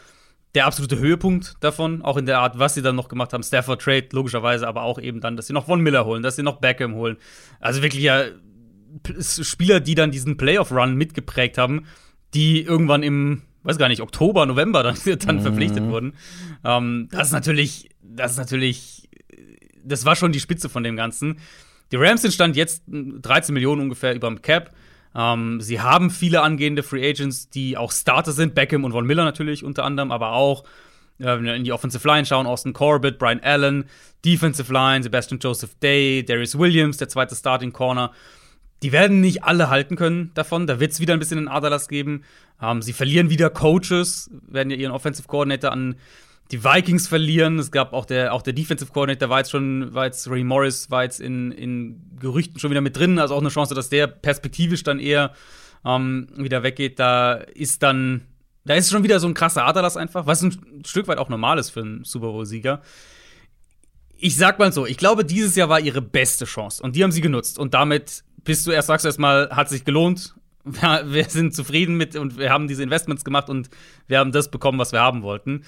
der 0.54 0.66
absolute 0.66 0.98
Höhepunkt 0.98 1.54
davon, 1.60 2.02
auch 2.02 2.16
in 2.16 2.26
der 2.26 2.40
Art, 2.40 2.58
was 2.58 2.74
sie 2.74 2.82
dann 2.82 2.96
noch 2.96 3.08
gemacht 3.08 3.32
haben. 3.32 3.42
Stafford 3.42 3.82
Trade, 3.82 4.08
logischerweise, 4.12 4.66
aber 4.66 4.82
auch 4.82 4.98
eben 4.98 5.20
dann, 5.20 5.36
dass 5.36 5.46
sie 5.46 5.52
noch 5.52 5.66
Von 5.66 5.80
Miller 5.80 6.04
holen, 6.04 6.22
dass 6.22 6.36
sie 6.36 6.42
noch 6.42 6.60
Beckham 6.60 6.94
holen. 6.94 7.16
Also 7.60 7.82
wirklich 7.82 8.02
ja 8.02 8.24
Spieler, 9.20 9.80
die 9.80 9.94
dann 9.94 10.10
diesen 10.10 10.36
Playoff-Run 10.36 10.94
mitgeprägt 10.96 11.58
haben, 11.58 11.86
die 12.34 12.62
irgendwann 12.62 13.02
im 13.02 13.42
weiß 13.62 13.78
gar 13.78 13.88
nicht, 13.88 14.00
Oktober, 14.00 14.46
November 14.46 14.82
dann, 14.82 14.96
dann 15.26 15.36
mhm. 15.36 15.42
verpflichtet 15.42 15.84
wurden. 15.84 16.14
Ähm, 16.64 17.08
das 17.10 17.28
ist 17.28 17.32
natürlich, 17.32 17.90
das 18.02 18.32
ist 18.32 18.38
natürlich, 18.38 19.08
das 19.84 20.04
war 20.04 20.16
schon 20.16 20.32
die 20.32 20.40
Spitze 20.40 20.68
von 20.68 20.82
dem 20.82 20.96
Ganzen. 20.96 21.38
Die 21.92 21.96
Rams 21.96 22.22
sind 22.22 22.32
stand 22.32 22.56
jetzt 22.56 22.84
13 22.86 23.52
Millionen 23.52 23.82
ungefähr 23.82 24.14
über 24.14 24.28
dem 24.28 24.42
Cap. 24.42 24.72
Ähm, 25.14 25.60
sie 25.60 25.80
haben 25.80 26.10
viele 26.10 26.42
angehende 26.42 26.82
Free 26.82 27.08
Agents, 27.08 27.50
die 27.50 27.76
auch 27.76 27.92
Starter 27.92 28.32
sind. 28.32 28.54
Beckham 28.54 28.84
und 28.84 28.92
Von 28.92 29.06
Miller 29.06 29.24
natürlich 29.24 29.64
unter 29.64 29.84
anderem, 29.84 30.12
aber 30.12 30.32
auch 30.32 30.64
äh, 31.18 31.24
wenn 31.24 31.44
wir 31.44 31.54
in 31.54 31.64
die 31.64 31.72
Offensive 31.72 32.06
Line 32.06 32.24
schauen, 32.24 32.46
Austin 32.46 32.72
Corbett, 32.72 33.18
Brian 33.18 33.40
Allen, 33.40 33.84
Defensive 34.24 34.72
Line, 34.72 35.02
Sebastian 35.02 35.40
Joseph 35.40 35.74
Day, 35.76 36.24
Darius 36.24 36.56
Williams, 36.56 36.98
der 36.98 37.08
zweite 37.08 37.34
Starting 37.34 37.72
Corner. 37.72 38.12
Die 38.82 38.92
werden 38.92 39.20
nicht 39.20 39.44
alle 39.44 39.68
halten 39.68 39.96
können 39.96 40.30
davon. 40.34 40.66
Da 40.66 40.80
wird 40.80 40.92
es 40.92 41.00
wieder 41.00 41.12
ein 41.14 41.18
bisschen 41.18 41.38
einen 41.38 41.48
Aderlass 41.48 41.88
geben. 41.88 42.24
Ähm, 42.62 42.82
sie 42.82 42.92
verlieren 42.92 43.30
wieder 43.30 43.50
Coaches, 43.50 44.30
werden 44.48 44.70
ja 44.70 44.76
ihren 44.76 44.92
Offensive 44.92 45.28
Coordinator 45.28 45.72
an 45.72 45.96
die 46.50 46.64
Vikings 46.64 47.06
verlieren. 47.06 47.58
Es 47.58 47.70
gab 47.70 47.92
auch 47.92 48.06
der, 48.06 48.32
auch 48.34 48.42
der 48.42 48.52
Defensive 48.52 48.92
Coordinator 48.92 49.28
war 49.28 49.38
jetzt 49.38 49.50
schon, 49.50 49.94
war 49.94 50.06
jetzt 50.06 50.28
Ray 50.28 50.44
Morris, 50.44 50.90
war 50.90 51.04
jetzt 51.04 51.20
in, 51.20 51.52
in 51.52 52.00
Gerüchten 52.18 52.58
schon 52.58 52.70
wieder 52.70 52.80
mit 52.80 52.96
drin. 52.96 53.18
Also 53.18 53.34
auch 53.34 53.40
eine 53.40 53.50
Chance, 53.50 53.74
dass 53.74 53.88
der 53.88 54.06
perspektivisch 54.06 54.82
dann 54.82 54.98
eher 54.98 55.32
ähm, 55.84 56.28
wieder 56.36 56.62
weggeht. 56.62 56.98
Da 56.98 57.34
ist 57.34 57.82
dann, 57.82 58.22
da 58.64 58.74
ist 58.74 58.90
schon 58.90 59.04
wieder 59.04 59.20
so 59.20 59.28
ein 59.28 59.34
krasser 59.34 59.64
Aderlass 59.64 59.96
einfach, 59.96 60.26
was 60.26 60.42
ein 60.42 60.84
Stück 60.84 61.06
weit 61.06 61.18
auch 61.18 61.28
normal 61.28 61.58
ist 61.58 61.70
für 61.70 61.80
einen 61.80 62.04
Super 62.04 62.28
Bowl-Sieger. 62.28 62.82
Ich 64.22 64.36
sag 64.36 64.58
mal 64.58 64.72
so, 64.72 64.84
ich 64.86 64.98
glaube, 64.98 65.24
dieses 65.24 65.56
Jahr 65.56 65.68
war 65.68 65.80
ihre 65.80 66.02
beste 66.02 66.44
Chance 66.44 66.82
und 66.82 66.94
die 66.94 67.02
haben 67.02 67.12
sie 67.12 67.22
genutzt. 67.22 67.58
Und 67.58 67.72
damit 67.72 68.22
bist 68.44 68.66
du 68.66 68.70
erst, 68.70 68.88
sagst 68.88 69.04
du 69.04 69.08
erstmal, 69.08 69.50
hat 69.50 69.68
sich 69.68 69.84
gelohnt. 69.84 70.34
Wir, 70.62 71.04
wir 71.06 71.24
sind 71.24 71.54
zufrieden 71.54 71.96
mit 71.96 72.16
und 72.16 72.36
wir 72.36 72.50
haben 72.50 72.68
diese 72.68 72.82
Investments 72.82 73.24
gemacht 73.24 73.48
und 73.48 73.70
wir 74.08 74.18
haben 74.18 74.30
das 74.30 74.50
bekommen, 74.50 74.78
was 74.78 74.92
wir 74.92 75.00
haben 75.00 75.22
wollten. 75.22 75.64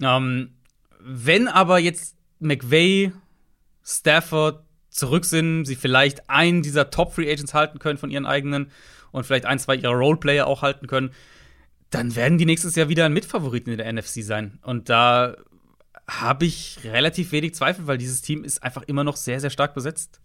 Ähm, 0.00 0.52
wenn 1.00 1.48
aber 1.48 1.80
jetzt 1.80 2.16
McVay, 2.38 3.12
Stafford 3.84 4.62
zurück 4.90 5.24
sind, 5.24 5.64
sie 5.64 5.74
vielleicht 5.74 6.30
einen 6.30 6.62
dieser 6.62 6.90
Top 6.90 7.14
Free 7.14 7.30
Agents 7.30 7.52
halten 7.52 7.80
können 7.80 7.98
von 7.98 8.10
ihren 8.10 8.26
eigenen 8.26 8.70
und 9.10 9.26
vielleicht 9.26 9.44
ein, 9.44 9.58
zwei 9.58 9.74
ihrer 9.74 9.94
Roleplayer 9.94 10.46
auch 10.46 10.62
halten 10.62 10.86
können, 10.86 11.10
dann 11.90 12.14
werden 12.14 12.38
die 12.38 12.46
nächstes 12.46 12.76
Jahr 12.76 12.88
wieder 12.88 13.06
ein 13.06 13.12
Mitfavoriten 13.12 13.72
in 13.72 13.78
der 13.78 13.92
NFC 13.92 14.22
sein. 14.22 14.58
Und 14.62 14.88
da 14.88 15.36
habe 16.08 16.46
ich 16.46 16.78
relativ 16.84 17.32
wenig 17.32 17.54
Zweifel, 17.54 17.86
weil 17.86 17.98
dieses 17.98 18.22
Team 18.22 18.44
ist 18.44 18.62
einfach 18.62 18.82
immer 18.82 19.04
noch 19.04 19.16
sehr, 19.16 19.40
sehr 19.40 19.50
stark 19.50 19.74
besetzt. 19.74 20.20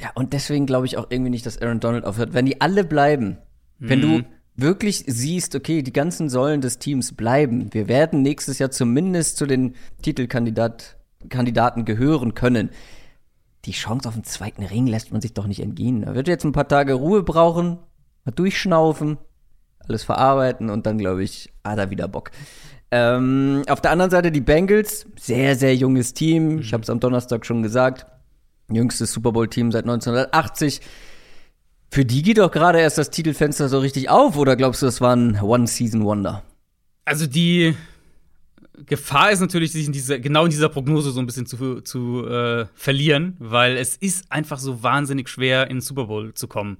Ja, 0.00 0.10
und 0.14 0.32
deswegen 0.32 0.66
glaube 0.66 0.86
ich 0.86 0.96
auch 0.96 1.06
irgendwie 1.08 1.30
nicht, 1.30 1.46
dass 1.46 1.60
Aaron 1.60 1.80
Donald 1.80 2.04
aufhört. 2.04 2.34
Wenn 2.34 2.46
die 2.46 2.60
alle 2.60 2.84
bleiben, 2.84 3.38
mhm. 3.78 3.88
wenn 3.88 4.00
du 4.00 4.08
mhm 4.08 4.24
wirklich 4.56 5.04
siehst, 5.06 5.54
okay, 5.54 5.82
die 5.82 5.92
ganzen 5.92 6.28
Säulen 6.28 6.60
des 6.60 6.78
Teams 6.78 7.12
bleiben. 7.12 7.72
Wir 7.72 7.88
werden 7.88 8.22
nächstes 8.22 8.58
Jahr 8.58 8.70
zumindest 8.70 9.36
zu 9.36 9.46
den 9.46 9.74
Titelkandidaten 10.02 11.84
gehören 11.84 12.34
können. 12.34 12.70
Die 13.64 13.72
Chance 13.72 14.08
auf 14.08 14.14
den 14.14 14.24
zweiten 14.24 14.62
Ring 14.62 14.86
lässt 14.86 15.12
man 15.12 15.20
sich 15.20 15.34
doch 15.34 15.46
nicht 15.46 15.60
entgehen. 15.60 16.02
Da 16.02 16.14
wird 16.14 16.28
jetzt 16.28 16.44
ein 16.44 16.52
paar 16.52 16.68
Tage 16.68 16.94
Ruhe 16.94 17.22
brauchen, 17.22 17.78
mal 18.24 18.32
durchschnaufen, 18.32 19.18
alles 19.80 20.04
verarbeiten 20.04 20.70
und 20.70 20.86
dann, 20.86 20.98
glaube 20.98 21.24
ich, 21.24 21.52
hat 21.64 21.78
er 21.78 21.90
wieder 21.90 22.08
Bock. 22.08 22.30
Ähm, 22.96 23.64
auf 23.66 23.80
der 23.80 23.90
anderen 23.90 24.12
Seite 24.12 24.30
die 24.30 24.40
Bengals, 24.40 25.04
sehr, 25.18 25.56
sehr 25.56 25.74
junges 25.74 26.14
Team. 26.14 26.60
Ich 26.60 26.72
habe 26.72 26.84
es 26.84 26.90
am 26.90 27.00
Donnerstag 27.00 27.44
schon 27.44 27.60
gesagt. 27.60 28.06
Jüngstes 28.70 29.12
Super 29.12 29.32
Bowl-Team 29.32 29.72
seit 29.72 29.82
1980. 29.82 30.80
Für 31.90 32.04
die 32.04 32.22
geht 32.22 32.38
doch 32.38 32.52
gerade 32.52 32.78
erst 32.78 32.96
das 32.96 33.10
Titelfenster 33.10 33.68
so 33.68 33.80
richtig 33.80 34.10
auf, 34.10 34.36
oder 34.36 34.54
glaubst 34.54 34.80
du, 34.80 34.86
das 34.86 35.00
war 35.00 35.16
ein 35.16 35.40
One-Season-Wonder? 35.40 36.44
Also 37.04 37.26
die 37.26 37.74
Gefahr 38.86 39.32
ist 39.32 39.40
natürlich, 39.40 39.72
sich 39.72 39.86
in 39.86 39.92
dieser, 39.92 40.20
genau 40.20 40.44
in 40.44 40.50
dieser 40.50 40.68
Prognose 40.68 41.10
so 41.10 41.18
ein 41.18 41.26
bisschen 41.26 41.46
zu, 41.46 41.80
zu 41.80 42.24
äh, 42.28 42.66
verlieren, 42.76 43.36
weil 43.40 43.76
es 43.76 43.96
ist 43.96 44.30
einfach 44.30 44.60
so 44.60 44.84
wahnsinnig 44.84 45.28
schwer, 45.28 45.64
in 45.68 45.78
den 45.78 45.80
Super 45.80 46.04
Bowl 46.04 46.32
zu 46.34 46.46
kommen. 46.46 46.78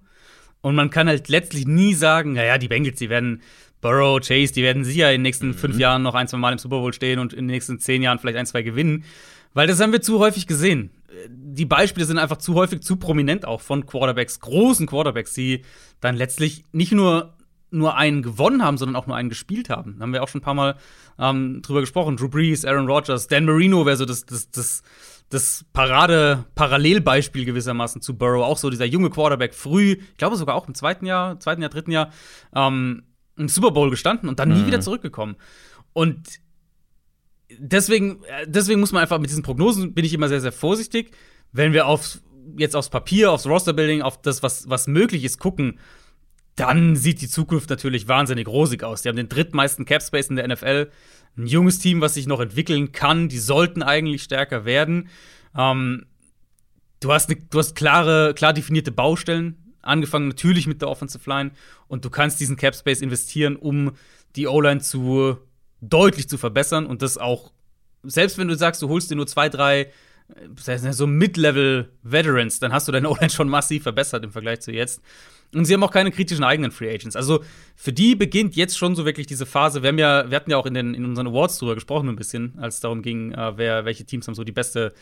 Und 0.60 0.76
man 0.76 0.90
kann 0.90 1.08
halt 1.08 1.28
letztlich 1.28 1.66
nie 1.66 1.92
sagen, 1.92 2.34
naja, 2.34 2.56
die 2.56 2.68
Bengals, 2.68 2.98
die 2.98 3.10
werden 3.10 3.42
Burrow, 3.84 4.18
Chase, 4.20 4.52
die 4.52 4.62
werden 4.62 4.82
sicher 4.82 5.10
in 5.10 5.18
den 5.18 5.22
nächsten 5.22 5.48
mhm. 5.48 5.54
fünf 5.54 5.78
Jahren 5.78 6.02
noch 6.02 6.14
ein, 6.14 6.26
zwei 6.26 6.38
Mal 6.38 6.52
im 6.52 6.58
Super 6.58 6.78
Bowl 6.80 6.92
stehen 6.92 7.18
und 7.18 7.32
in 7.32 7.46
den 7.46 7.54
nächsten 7.54 7.78
zehn 7.78 8.02
Jahren 8.02 8.18
vielleicht 8.18 8.38
ein, 8.38 8.46
zwei 8.46 8.62
gewinnen. 8.62 9.04
Weil 9.52 9.66
das 9.66 9.80
haben 9.80 9.92
wir 9.92 10.00
zu 10.00 10.18
häufig 10.18 10.46
gesehen 10.46 10.90
die 11.28 11.64
Beispiele 11.64 12.06
sind 12.06 12.18
einfach 12.18 12.38
zu 12.38 12.54
häufig 12.54 12.82
zu 12.82 12.96
prominent 12.96 13.46
auch 13.46 13.60
von 13.60 13.86
Quarterbacks, 13.86 14.40
großen 14.40 14.86
Quarterbacks, 14.86 15.34
die 15.34 15.62
dann 16.00 16.16
letztlich 16.16 16.64
nicht 16.72 16.92
nur 16.92 17.34
nur 17.70 17.96
einen 17.96 18.22
gewonnen 18.22 18.62
haben, 18.62 18.78
sondern 18.78 18.94
auch 18.94 19.08
nur 19.08 19.16
einen 19.16 19.28
gespielt 19.28 19.68
haben. 19.68 19.96
Da 19.98 20.02
haben 20.02 20.12
wir 20.12 20.22
auch 20.22 20.28
schon 20.28 20.40
ein 20.40 20.44
paar 20.44 20.54
Mal 20.54 20.76
ähm, 21.18 21.60
drüber 21.60 21.80
gesprochen. 21.80 22.16
Drew 22.16 22.28
Brees, 22.28 22.64
Aaron 22.64 22.86
Rodgers, 22.86 23.26
Dan 23.26 23.46
Marino 23.46 23.84
wäre 23.84 23.96
so 23.96 24.04
das, 24.04 24.24
das, 24.26 24.48
das, 24.52 24.82
das 25.28 25.64
Parade-Parallelbeispiel 25.72 27.44
gewissermaßen 27.44 28.00
zu 28.00 28.16
Burrow. 28.16 28.44
Auch 28.44 28.58
so 28.58 28.70
dieser 28.70 28.84
junge 28.84 29.10
Quarterback 29.10 29.54
früh, 29.54 29.96
ich 29.98 30.16
glaube 30.18 30.36
sogar 30.36 30.54
auch 30.54 30.68
im 30.68 30.74
zweiten 30.74 31.04
Jahr, 31.04 31.40
zweiten 31.40 31.62
Jahr, 31.62 31.70
dritten 31.70 31.90
Jahr, 31.90 32.10
ähm, 32.54 33.02
im 33.36 33.48
Super 33.48 33.70
Bowl 33.70 33.90
gestanden 33.90 34.28
und 34.28 34.38
dann 34.38 34.48
mhm. 34.48 34.56
nie 34.56 34.66
wieder 34.66 34.80
zurückgekommen. 34.80 35.36
Und 35.92 36.40
deswegen, 37.58 38.22
äh, 38.24 38.46
deswegen 38.46 38.80
muss 38.80 38.92
man 38.92 39.02
einfach 39.02 39.18
mit 39.18 39.30
diesen 39.30 39.42
Prognosen 39.42 39.94
bin 39.94 40.04
ich 40.04 40.14
immer 40.14 40.28
sehr, 40.28 40.40
sehr 40.40 40.52
vorsichtig. 40.52 41.12
Wenn 41.52 41.72
wir 41.72 41.86
auf, 41.86 42.20
jetzt 42.56 42.76
aufs 42.76 42.90
Papier, 42.90 43.32
aufs 43.32 43.46
Rosterbuilding, 43.46 44.02
auf 44.02 44.20
das, 44.20 44.42
was, 44.42 44.68
was 44.68 44.86
möglich 44.86 45.24
ist, 45.24 45.38
gucken, 45.38 45.78
dann 46.56 46.94
sieht 46.94 47.20
die 47.20 47.28
Zukunft 47.28 47.70
natürlich 47.70 48.06
wahnsinnig 48.06 48.46
rosig 48.46 48.84
aus. 48.84 49.02
Die 49.02 49.08
haben 49.08 49.16
den 49.16 49.28
drittmeisten 49.28 49.84
Cap 49.84 50.02
Space 50.02 50.28
in 50.28 50.36
der 50.36 50.46
NFL. 50.46 50.90
Ein 51.36 51.46
junges 51.46 51.80
Team, 51.80 52.00
was 52.00 52.14
sich 52.14 52.26
noch 52.26 52.40
entwickeln 52.40 52.92
kann. 52.92 53.28
Die 53.28 53.38
sollten 53.38 53.82
eigentlich 53.82 54.22
stärker 54.22 54.64
werden. 54.64 55.08
Ähm, 55.56 56.06
du, 57.00 57.12
hast 57.12 57.28
ne, 57.28 57.36
du 57.50 57.58
hast 57.58 57.74
klare, 57.74 58.34
klar 58.34 58.52
definierte 58.52 58.92
Baustellen. 58.92 59.63
Angefangen 59.84 60.28
natürlich 60.28 60.66
mit 60.66 60.80
der 60.82 60.88
Offensive 60.88 61.28
Line. 61.28 61.50
Und 61.88 62.04
du 62.04 62.10
kannst 62.10 62.40
diesen 62.40 62.56
Cap 62.56 62.74
Space 62.74 63.00
investieren, 63.00 63.56
um 63.56 63.92
die 64.36 64.46
O-Line 64.46 64.80
zu 64.80 65.38
deutlich 65.80 66.28
zu 66.28 66.38
verbessern 66.38 66.86
und 66.86 67.02
das 67.02 67.18
auch, 67.18 67.52
selbst 68.02 68.38
wenn 68.38 68.48
du 68.48 68.56
sagst, 68.56 68.82
du 68.82 68.88
holst 68.88 69.10
dir 69.10 69.16
nur 69.16 69.26
zwei, 69.26 69.48
drei 69.48 69.90
so 70.90 71.06
Mid-Level-Veterans, 71.06 72.58
dann 72.58 72.72
hast 72.72 72.88
du 72.88 72.92
deine 72.92 73.10
O-Line 73.10 73.30
schon 73.30 73.48
massiv 73.48 73.82
verbessert 73.82 74.24
im 74.24 74.32
Vergleich 74.32 74.60
zu 74.60 74.72
jetzt. 74.72 75.02
Und 75.54 75.66
sie 75.66 75.74
haben 75.74 75.82
auch 75.82 75.90
keine 75.90 76.10
kritischen 76.10 76.44
eigenen 76.44 76.72
Free 76.72 76.92
Agents. 76.92 77.14
Also 77.14 77.44
für 77.76 77.92
die 77.92 78.16
beginnt 78.16 78.56
jetzt 78.56 78.76
schon 78.76 78.96
so 78.96 79.04
wirklich 79.04 79.26
diese 79.26 79.46
Phase. 79.46 79.82
Wir, 79.82 79.88
haben 79.88 79.98
ja, 79.98 80.28
wir 80.28 80.36
hatten 80.36 80.50
ja 80.50 80.56
auch 80.56 80.66
in, 80.66 80.74
den, 80.74 80.94
in 80.94 81.04
unseren 81.04 81.28
Awards 81.28 81.58
drüber 81.58 81.74
gesprochen, 81.74 82.08
ein 82.08 82.16
bisschen, 82.16 82.58
als 82.58 82.76
es 82.76 82.80
darum 82.80 83.02
ging, 83.02 83.32
äh, 83.32 83.56
wer, 83.56 83.84
welche 83.84 84.04
Teams 84.04 84.26
haben 84.26 84.34
so 84.34 84.42
die 84.42 84.52
beste, 84.52 84.92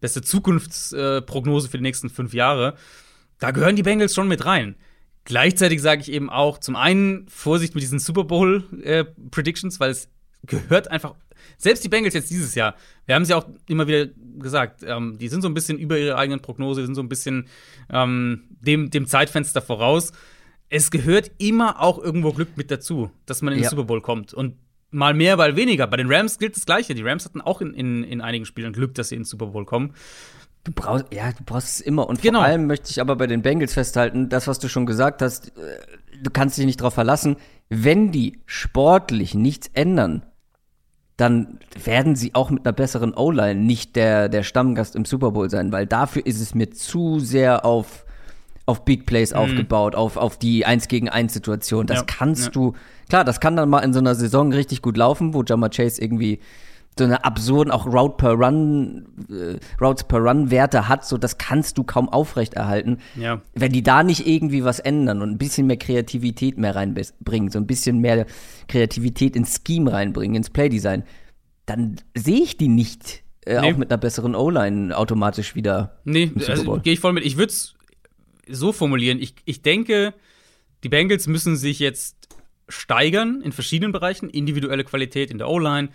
beste 0.00 0.22
Zukunftsprognose 0.22 1.68
äh, 1.68 1.70
für 1.70 1.76
die 1.76 1.82
nächsten 1.82 2.10
fünf 2.10 2.34
Jahre. 2.34 2.74
Da 3.40 3.50
gehören 3.50 3.74
die 3.74 3.82
Bengals 3.82 4.14
schon 4.14 4.28
mit 4.28 4.46
rein. 4.46 4.76
Gleichzeitig 5.24 5.82
sage 5.82 6.00
ich 6.02 6.12
eben 6.12 6.30
auch 6.30 6.58
zum 6.58 6.76
einen 6.76 7.26
Vorsicht 7.28 7.74
mit 7.74 7.82
diesen 7.82 7.98
Super 7.98 8.24
Bowl 8.24 8.64
äh, 8.82 9.04
Predictions, 9.30 9.80
weil 9.80 9.90
es 9.90 10.08
gehört 10.44 10.90
einfach. 10.90 11.14
Selbst 11.56 11.82
die 11.84 11.88
Bengals 11.88 12.14
jetzt 12.14 12.30
dieses 12.30 12.54
Jahr, 12.54 12.74
wir 13.06 13.14
haben 13.14 13.22
es 13.22 13.30
ja 13.30 13.36
auch 13.36 13.46
immer 13.66 13.86
wieder 13.86 14.06
gesagt, 14.38 14.82
ähm, 14.86 15.18
die 15.18 15.28
sind 15.28 15.42
so 15.42 15.48
ein 15.48 15.54
bisschen 15.54 15.78
über 15.78 15.98
ihre 15.98 16.16
eigenen 16.16 16.40
Prognose, 16.40 16.84
sind 16.84 16.94
so 16.94 17.02
ein 17.02 17.08
bisschen 17.08 17.48
ähm, 17.90 18.44
dem, 18.60 18.90
dem 18.90 19.06
Zeitfenster 19.06 19.62
voraus. 19.62 20.12
Es 20.68 20.90
gehört 20.90 21.32
immer 21.38 21.80
auch 21.80 21.98
irgendwo 21.98 22.32
Glück 22.32 22.56
mit 22.56 22.70
dazu, 22.70 23.10
dass 23.26 23.42
man 23.42 23.52
in 23.52 23.58
den 23.58 23.64
ja. 23.64 23.70
Super 23.70 23.84
Bowl 23.84 24.00
kommt. 24.00 24.34
Und 24.34 24.56
mal 24.90 25.14
mehr, 25.14 25.36
mal 25.36 25.56
weniger. 25.56 25.86
Bei 25.86 25.96
den 25.96 26.12
Rams 26.12 26.38
gilt 26.38 26.56
das 26.56 26.66
Gleiche. 26.66 26.94
Die 26.94 27.02
Rams 27.02 27.24
hatten 27.24 27.40
auch 27.40 27.60
in, 27.60 27.74
in, 27.74 28.04
in 28.04 28.20
einigen 28.20 28.44
Spielen 28.44 28.72
Glück, 28.72 28.94
dass 28.94 29.08
sie 29.08 29.16
in 29.16 29.22
den 29.22 29.26
Super 29.26 29.46
Bowl 29.46 29.64
kommen. 29.64 29.94
Du 30.64 30.72
brauchst, 30.72 31.06
ja, 31.12 31.32
du 31.32 31.42
brauchst 31.44 31.68
es 31.68 31.80
immer. 31.80 32.08
Und 32.08 32.20
genau. 32.20 32.40
vor 32.40 32.46
allem 32.46 32.66
möchte 32.66 32.90
ich 32.90 33.00
aber 33.00 33.16
bei 33.16 33.26
den 33.26 33.42
Bengals 33.42 33.74
festhalten, 33.74 34.28
das, 34.28 34.46
was 34.46 34.58
du 34.58 34.68
schon 34.68 34.84
gesagt 34.84 35.22
hast, 35.22 35.56
äh, 35.56 35.80
du 36.22 36.30
kannst 36.30 36.58
dich 36.58 36.66
nicht 36.66 36.80
darauf 36.80 36.94
verlassen, 36.94 37.36
wenn 37.70 38.12
die 38.12 38.40
sportlich 38.46 39.34
nichts 39.34 39.70
ändern, 39.72 40.26
dann 41.16 41.58
werden 41.82 42.16
sie 42.16 42.34
auch 42.34 42.50
mit 42.50 42.64
einer 42.64 42.72
besseren 42.72 43.14
O-Line 43.14 43.60
nicht 43.60 43.94
der, 43.96 44.28
der 44.28 44.42
Stammgast 44.42 44.96
im 44.96 45.04
Super 45.04 45.32
Bowl 45.32 45.50
sein, 45.50 45.70
weil 45.70 45.86
dafür 45.86 46.24
ist 46.24 46.40
es 46.40 46.54
mir 46.54 46.70
zu 46.70 47.20
sehr 47.20 47.64
auf, 47.64 48.04
auf 48.64 48.84
Big 48.84 49.06
Plays 49.06 49.32
mhm. 49.32 49.38
aufgebaut, 49.38 49.94
auf, 49.94 50.16
auf 50.16 50.38
die 50.38 50.64
1 50.64 50.88
gegen 50.88 51.08
1 51.08 51.32
Situation. 51.32 51.86
Das 51.86 51.98
ja, 51.98 52.04
kannst 52.06 52.46
ja. 52.46 52.50
du, 52.50 52.74
klar, 53.08 53.24
das 53.24 53.40
kann 53.40 53.56
dann 53.56 53.68
mal 53.68 53.80
in 53.80 53.92
so 53.92 53.98
einer 53.98 54.14
Saison 54.14 54.52
richtig 54.52 54.80
gut 54.82 54.96
laufen, 54.96 55.34
wo 55.34 55.42
Jammer 55.42 55.68
Chase 55.68 56.00
irgendwie 56.00 56.40
so 56.98 57.04
eine 57.04 57.24
absurden 57.24 57.72
auch 57.72 57.86
Route 57.86 58.16
per 58.16 58.32
Run 58.32 59.06
äh, 59.30 59.58
Routes 59.82 60.04
per 60.04 60.18
Run 60.18 60.50
Werte 60.50 60.88
hat, 60.88 61.04
so 61.04 61.16
das 61.16 61.38
kannst 61.38 61.78
du 61.78 61.84
kaum 61.84 62.08
aufrechterhalten. 62.08 62.98
Ja. 63.16 63.40
Wenn 63.54 63.72
die 63.72 63.82
da 63.82 64.02
nicht 64.02 64.26
irgendwie 64.26 64.64
was 64.64 64.80
ändern 64.80 65.22
und 65.22 65.30
ein 65.30 65.38
bisschen 65.38 65.66
mehr 65.66 65.78
Kreativität 65.78 66.58
mehr 66.58 66.74
reinbringen, 66.76 67.50
so 67.50 67.58
ein 67.58 67.66
bisschen 67.66 68.00
mehr 68.00 68.26
Kreativität 68.68 69.36
ins 69.36 69.60
Scheme 69.66 69.92
reinbringen, 69.92 70.36
ins 70.36 70.50
Playdesign, 70.50 71.04
dann 71.66 71.96
sehe 72.14 72.42
ich 72.42 72.56
die 72.56 72.68
nicht 72.68 73.22
äh, 73.46 73.60
nee. 73.60 73.72
auch 73.72 73.76
mit 73.76 73.90
einer 73.90 73.98
besseren 73.98 74.34
O-Line 74.34 74.96
automatisch 74.96 75.54
wieder. 75.54 76.00
Nee, 76.04 76.32
also 76.46 76.78
gehe 76.80 76.92
ich 76.92 77.00
voll 77.00 77.12
mit. 77.12 77.24
Ich 77.24 77.36
würde 77.36 77.52
es 77.52 77.74
so 78.48 78.72
formulieren. 78.72 79.20
Ich, 79.20 79.34
ich 79.44 79.62
denke, 79.62 80.12
die 80.82 80.88
Bengals 80.88 81.26
müssen 81.26 81.56
sich 81.56 81.78
jetzt 81.78 82.16
steigern 82.68 83.40
in 83.42 83.52
verschiedenen 83.52 83.92
Bereichen, 83.92 84.28
individuelle 84.28 84.84
Qualität 84.84 85.30
in 85.30 85.38
der 85.38 85.48
O-Line, 85.48 85.88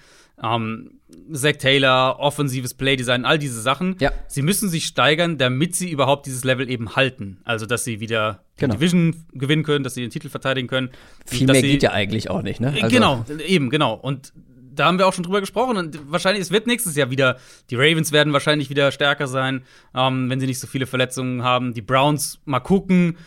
ähm, 0.43 0.99
Zach 1.31 1.53
Taylor, 1.57 2.19
offensives 2.19 2.73
Playdesign, 2.73 3.25
all 3.25 3.39
diese 3.39 3.61
Sachen. 3.61 3.95
Ja. 3.99 4.11
Sie 4.27 4.41
müssen 4.41 4.69
sich 4.69 4.85
steigern, 4.85 5.37
damit 5.37 5.75
sie 5.75 5.89
überhaupt 5.89 6.25
dieses 6.25 6.43
Level 6.43 6.69
eben 6.69 6.95
halten. 6.95 7.37
Also, 7.45 7.65
dass 7.65 7.83
sie 7.83 7.99
wieder 7.99 8.43
Genau. 8.57 8.73
die 8.73 8.79
Division 8.79 9.25
gewinnen 9.33 9.63
können, 9.63 9.83
dass 9.83 9.93
sie 9.95 10.01
den 10.01 10.09
Titel 10.09 10.29
verteidigen 10.29 10.67
können. 10.67 10.89
Viel 11.25 11.47
mehr 11.47 11.61
geht 11.61 11.83
ja 11.83 11.91
eigentlich 11.91 12.29
auch 12.29 12.41
nicht, 12.41 12.59
ne? 12.59 12.73
Also- 12.81 12.87
genau, 12.95 13.25
eben, 13.47 13.69
genau. 13.69 13.93
Und 13.93 14.33
da 14.73 14.85
haben 14.87 14.97
wir 14.97 15.07
auch 15.07 15.13
schon 15.13 15.23
drüber 15.23 15.39
gesprochen. 15.39 15.77
Und 15.77 16.11
wahrscheinlich, 16.11 16.41
es 16.41 16.51
wird 16.51 16.67
nächstes 16.67 16.95
Jahr 16.97 17.09
wieder, 17.09 17.37
die 17.69 17.75
Ravens 17.75 18.11
werden 18.11 18.33
wahrscheinlich 18.33 18.69
wieder 18.69 18.91
stärker 18.91 19.27
sein, 19.27 19.63
ähm, 19.95 20.29
wenn 20.29 20.39
sie 20.41 20.47
nicht 20.47 20.59
so 20.59 20.67
viele 20.67 20.85
Verletzungen 20.85 21.43
haben. 21.43 21.73
Die 21.73 21.81
Browns 21.81 22.39
mal 22.45 22.59
gucken. 22.59 23.17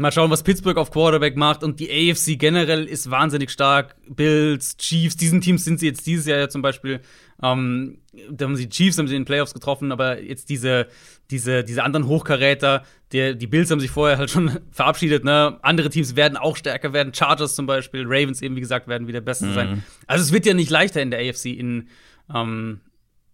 Mal 0.00 0.12
schauen, 0.12 0.30
was 0.30 0.42
Pittsburgh 0.42 0.76
auf 0.78 0.90
Quarterback 0.90 1.36
macht. 1.36 1.62
Und 1.62 1.80
die 1.80 1.90
AFC 1.90 2.38
generell 2.38 2.84
ist 2.84 3.10
wahnsinnig 3.10 3.50
stark. 3.50 3.96
Bills, 4.08 4.76
Chiefs, 4.76 5.16
diesen 5.16 5.40
Teams 5.40 5.64
sind 5.64 5.80
sie 5.80 5.86
jetzt 5.86 6.06
dieses 6.06 6.26
Jahr 6.26 6.38
ja 6.38 6.48
zum 6.48 6.62
Beispiel. 6.62 7.00
Ähm, 7.42 7.98
da 8.30 8.44
haben 8.44 8.56
sie 8.56 8.68
die 8.68 8.76
Chiefs 8.76 8.98
haben 8.98 9.08
sie 9.08 9.14
in 9.14 9.22
den 9.22 9.26
Playoffs 9.26 9.54
getroffen, 9.54 9.92
aber 9.92 10.20
jetzt 10.20 10.50
diese, 10.50 10.88
diese, 11.30 11.64
diese 11.64 11.82
anderen 11.82 12.06
Hochkaräter, 12.06 12.82
der, 13.12 13.34
die 13.34 13.46
Bills 13.46 13.70
haben 13.70 13.80
sich 13.80 13.90
vorher 13.90 14.18
halt 14.18 14.30
schon 14.30 14.60
verabschiedet, 14.70 15.24
ne? 15.24 15.58
Andere 15.62 15.90
Teams 15.90 16.16
werden 16.16 16.36
auch 16.36 16.56
stärker 16.56 16.92
werden. 16.92 17.14
Chargers 17.14 17.54
zum 17.54 17.66
Beispiel, 17.66 18.04
Ravens 18.06 18.42
eben, 18.42 18.56
wie 18.56 18.60
gesagt, 18.60 18.88
werden 18.88 19.08
wieder 19.08 19.20
Beste 19.20 19.52
sein. 19.52 19.84
Also 20.06 20.22
es 20.22 20.32
wird 20.32 20.46
ja 20.46 20.54
nicht 20.54 20.70
leichter 20.70 21.00
in 21.00 21.10
der 21.10 21.20
AFC 21.20 21.46
in, 21.46 21.88
ähm, 22.34 22.80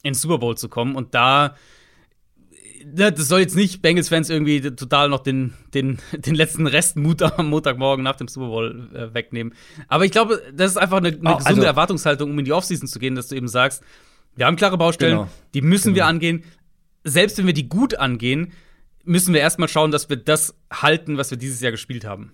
in 0.02 0.14
Super 0.14 0.38
Bowl 0.38 0.56
zu 0.56 0.68
kommen. 0.68 0.94
Und 0.94 1.14
da 1.14 1.56
das 2.92 3.28
soll 3.28 3.40
jetzt 3.40 3.56
nicht 3.56 3.82
Bengals-Fans 3.82 4.30
irgendwie 4.30 4.60
total 4.60 5.08
noch 5.08 5.20
den, 5.20 5.54
den, 5.74 5.98
den 6.12 6.34
letzten 6.34 6.66
Rest 6.66 6.96
Mut 6.96 7.22
am 7.22 7.48
Montagmorgen 7.50 8.02
nach 8.02 8.16
dem 8.16 8.28
Super 8.28 8.46
Bowl 8.48 8.88
äh, 8.94 9.14
wegnehmen. 9.14 9.54
Aber 9.88 10.04
ich 10.04 10.10
glaube, 10.12 10.42
das 10.54 10.72
ist 10.72 10.76
einfach 10.76 10.98
eine, 10.98 11.08
eine 11.08 11.18
Oh, 11.18 11.36
gesunde 11.36 11.46
also- 11.46 11.62
Erwartungshaltung, 11.62 12.30
um 12.30 12.38
in 12.38 12.44
die 12.44 12.52
Offseason 12.52 12.88
zu 12.88 12.98
gehen, 12.98 13.14
dass 13.14 13.28
du 13.28 13.36
eben 13.36 13.48
sagst, 13.48 13.82
wir 14.34 14.46
haben 14.46 14.56
klare 14.56 14.76
Baustellen, 14.78 15.16
Genau. 15.18 15.28
die 15.54 15.62
müssen 15.62 15.94
wir 15.94 16.02
Genau. 16.02 16.08
angehen. 16.10 16.44
Selbst 17.04 17.38
wenn 17.38 17.46
wir 17.46 17.54
die 17.54 17.68
gut 17.68 17.98
angehen, 17.98 18.52
müssen 19.04 19.32
wir 19.32 19.40
erstmal 19.40 19.68
schauen, 19.68 19.92
dass 19.92 20.08
wir 20.10 20.16
das 20.16 20.54
halten, 20.72 21.16
was 21.16 21.30
wir 21.30 21.38
dieses 21.38 21.60
Jahr 21.60 21.70
gespielt 21.72 22.04
haben. 22.04 22.32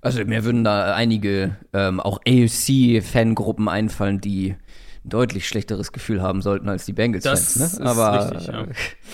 Also 0.00 0.24
mir 0.24 0.44
würden 0.44 0.64
da 0.64 0.94
einige 0.94 1.56
ähm, 1.72 2.00
auch 2.00 2.20
AFC-Fangruppen 2.26 3.68
einfallen, 3.68 4.20
die 4.20 4.56
deutlich 5.08 5.48
schlechteres 5.48 5.92
Gefühl 5.92 6.22
haben 6.22 6.42
sollten 6.42 6.68
als 6.68 6.84
die 6.84 6.92
Bengals-Fans. 6.92 7.78
Ne? 7.78 7.86
Aber 7.86 8.30
richtig, 8.30 8.48
ja. 8.48 8.66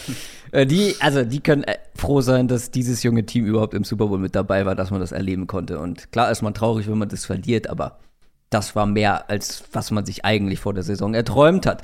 äh, 0.53 0.67
die, 0.67 0.95
also 1.01 1.25
die 1.25 1.41
können 1.41 1.65
äh, 1.65 1.77
froh 1.95 2.21
sein, 2.21 2.49
dass 2.49 2.71
dieses 2.71 3.03
junge 3.03 3.27
Team 3.27 3.47
überhaupt 3.47 3.75
im 3.75 3.85
Super 3.85 4.07
Bowl 4.07 4.19
mit 4.19 4.35
dabei 4.35 4.67
war, 4.67 4.75
dass 4.75 4.91
man 4.91 5.01
das 5.01 5.13
erleben 5.13 5.47
konnte. 5.47 5.79
Und 5.79 6.13
klar 6.13 6.31
ist 6.31 6.43
man 6.43 6.55
traurig, 6.55 6.89
wenn 6.89 6.99
man 6.99 7.09
das 7.09 7.25
verliert, 7.25 7.69
aber 7.69 7.99
das 8.51 8.77
war 8.77 8.87
mehr 8.87 9.31
als 9.31 9.65
was 9.73 9.91
man 9.91 10.07
sich 10.07 10.25
eigentlich 10.25 10.61
vor 10.61 10.75
der 10.75 10.83
Saison 10.83 11.15
erträumt 11.15 11.67
hat. 11.67 11.83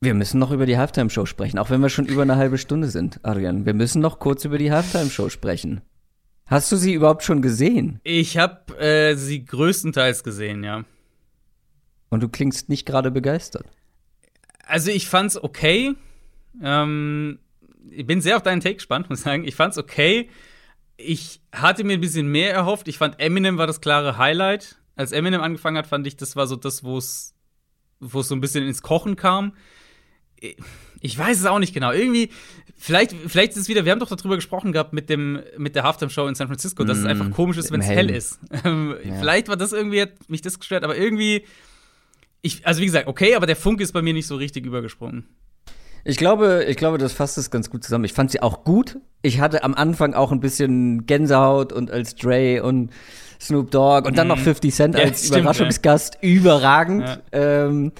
Wir 0.00 0.14
müssen 0.14 0.40
noch 0.40 0.50
über 0.50 0.66
die 0.66 0.78
Halftime-Show 0.78 1.26
sprechen, 1.26 1.58
auch 1.58 1.70
wenn 1.70 1.80
wir 1.80 1.88
schon 1.88 2.06
über 2.06 2.22
eine 2.22 2.36
halbe 2.36 2.58
Stunde 2.58 2.88
sind, 2.88 3.20
Adrian. 3.22 3.66
Wir 3.66 3.74
müssen 3.74 4.02
noch 4.02 4.18
kurz 4.18 4.44
über 4.44 4.58
die 4.58 4.72
Halftime-Show 4.72 5.28
sprechen. 5.28 5.80
Hast 6.46 6.72
du 6.72 6.76
sie 6.76 6.92
überhaupt 6.92 7.22
schon 7.22 7.40
gesehen? 7.40 8.00
Ich 8.02 8.36
habe 8.36 8.76
äh, 8.78 9.14
sie 9.14 9.44
größtenteils 9.44 10.24
gesehen, 10.24 10.64
ja. 10.64 10.84
Und 12.12 12.22
du 12.22 12.28
klingst 12.28 12.68
nicht 12.68 12.84
gerade 12.84 13.10
begeistert. 13.10 13.64
Also 14.66 14.90
ich 14.90 15.08
fand's 15.08 15.42
okay. 15.42 15.94
Ähm, 16.62 17.38
ich 17.90 18.06
bin 18.06 18.20
sehr 18.20 18.36
auf 18.36 18.42
deinen 18.42 18.60
Take 18.60 18.74
gespannt, 18.76 19.08
muss 19.10 19.20
ich 19.20 19.24
sagen. 19.24 19.44
Ich 19.44 19.54
fand's 19.54 19.78
okay. 19.78 20.28
Ich 20.98 21.40
hatte 21.52 21.84
mir 21.84 21.94
ein 21.94 22.00
bisschen 22.02 22.28
mehr 22.28 22.52
erhofft. 22.52 22.86
Ich 22.86 22.98
fand 22.98 23.18
Eminem 23.18 23.56
war 23.56 23.66
das 23.66 23.80
klare 23.80 24.18
Highlight. 24.18 24.76
Als 24.94 25.12
Eminem 25.12 25.40
angefangen 25.40 25.78
hat, 25.78 25.86
fand 25.86 26.06
ich, 26.06 26.16
das 26.16 26.36
war 26.36 26.46
so 26.46 26.54
das, 26.56 26.84
wo 26.84 26.98
es 26.98 27.34
wo 27.98 28.20
es 28.20 28.28
so 28.28 28.34
ein 28.34 28.40
bisschen 28.42 28.66
ins 28.66 28.82
Kochen 28.82 29.16
kam. 29.16 29.54
Ich 31.00 31.16
weiß 31.16 31.38
es 31.38 31.46
auch 31.46 31.60
nicht 31.60 31.72
genau. 31.72 31.92
Irgendwie, 31.92 32.30
vielleicht, 32.76 33.14
vielleicht 33.26 33.52
ist 33.52 33.58
es 33.58 33.68
wieder, 33.68 33.84
wir 33.84 33.92
haben 33.92 34.00
doch 34.00 34.14
darüber 34.14 34.34
gesprochen 34.36 34.72
gehabt 34.72 34.92
mit, 34.92 35.08
dem, 35.08 35.40
mit 35.56 35.76
der 35.76 35.84
Halftime-Show 35.84 36.26
in 36.26 36.34
San 36.34 36.48
Francisco, 36.48 36.84
dass 36.84 36.98
es 36.98 37.04
Mm, 37.04 37.06
einfach 37.06 37.30
komisch 37.30 37.56
ist, 37.58 37.70
wenn 37.70 37.80
es 37.80 37.86
hell 37.86 38.10
ist. 38.10 38.40
Ähm, 38.64 38.96
Ja. 39.04 39.14
Vielleicht 39.20 39.48
war 39.48 39.56
das 39.56 39.72
irgendwie, 39.72 40.02
hat 40.02 40.28
mich 40.28 40.42
das 40.42 40.58
gestört, 40.58 40.82
aber 40.84 40.96
irgendwie, 40.96 41.44
ich, 42.42 42.66
also 42.66 42.80
wie 42.80 42.86
gesagt, 42.86 43.06
okay, 43.06 43.34
aber 43.34 43.46
der 43.46 43.56
Funke 43.56 43.82
ist 43.82 43.92
bei 43.92 44.02
mir 44.02 44.12
nicht 44.12 44.26
so 44.26 44.36
richtig 44.36 44.66
übergesprungen. 44.66 45.26
Ich 46.04 46.16
glaube, 46.16 46.64
ich 46.68 46.76
glaube, 46.76 46.98
das 46.98 47.12
fasst 47.12 47.38
es 47.38 47.50
ganz 47.50 47.70
gut 47.70 47.84
zusammen. 47.84 48.04
Ich 48.04 48.12
fand 48.12 48.32
sie 48.32 48.42
auch 48.42 48.64
gut. 48.64 48.98
Ich 49.22 49.40
hatte 49.40 49.62
am 49.62 49.74
Anfang 49.74 50.14
auch 50.14 50.32
ein 50.32 50.40
bisschen 50.40 51.06
Gänsehaut 51.06 51.72
und 51.72 51.92
als 51.92 52.16
Dre 52.16 52.62
und 52.64 52.90
Snoop 53.40 53.70
Dogg 53.70 54.06
und 54.08 54.18
dann 54.18 54.26
noch 54.26 54.38
50 54.38 54.74
Cent 54.74 54.94
Mhm. 54.94 55.00
Ja, 55.00 55.06
als 55.06 55.26
stimmt, 55.26 55.40
Überraschungsgast. 55.40 56.18
Überragend. 56.20 57.06
Ja. 57.32 57.66
Ähm, 57.66 57.92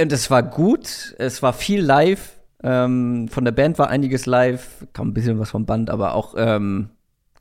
und 0.00 0.12
es 0.12 0.30
war 0.30 0.42
gut. 0.42 1.14
Es 1.18 1.42
war 1.42 1.52
viel 1.52 1.82
live. 1.82 2.38
Ähm, 2.62 3.28
von 3.28 3.44
der 3.44 3.52
Band 3.52 3.78
war 3.78 3.90
einiges 3.90 4.24
live. 4.24 4.86
Kam 4.94 5.08
ein 5.08 5.14
bisschen 5.14 5.38
was 5.38 5.50
vom 5.50 5.66
Band, 5.66 5.90
aber 5.90 6.14
auch 6.14 6.34
ähm, 6.38 6.88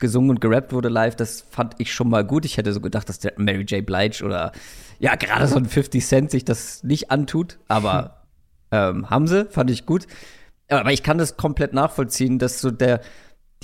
gesungen 0.02 0.32
und 0.32 0.42
gerappt 0.42 0.74
wurde 0.74 0.90
live. 0.90 1.16
Das 1.16 1.46
fand 1.50 1.76
ich 1.78 1.94
schon 1.94 2.10
mal 2.10 2.26
gut. 2.26 2.44
Ich 2.44 2.58
hätte 2.58 2.74
so 2.74 2.82
gedacht, 2.82 3.08
dass 3.08 3.20
der 3.20 3.34
Mary 3.38 3.64
J. 3.64 3.86
Blige 3.86 4.26
oder 4.26 4.52
ja, 5.00 5.16
gerade 5.16 5.48
so 5.48 5.56
ein 5.56 5.66
50 5.66 6.06
Cent 6.06 6.32
sich 6.32 6.44
das 6.44 6.84
nicht 6.84 7.10
antut. 7.10 7.58
Aber 7.70 8.26
ähm, 8.72 9.10
haben 9.10 9.28
sie, 9.28 9.46
fand 9.46 9.72
ich 9.72 9.86
gut. 9.86 10.08
Aber 10.70 10.92
ich 10.92 11.04
kann 11.04 11.18
das 11.18 11.38
komplett 11.38 11.74
nachvollziehen, 11.74 12.40
dass 12.40 12.62
so 12.62 12.72
der, 12.72 13.02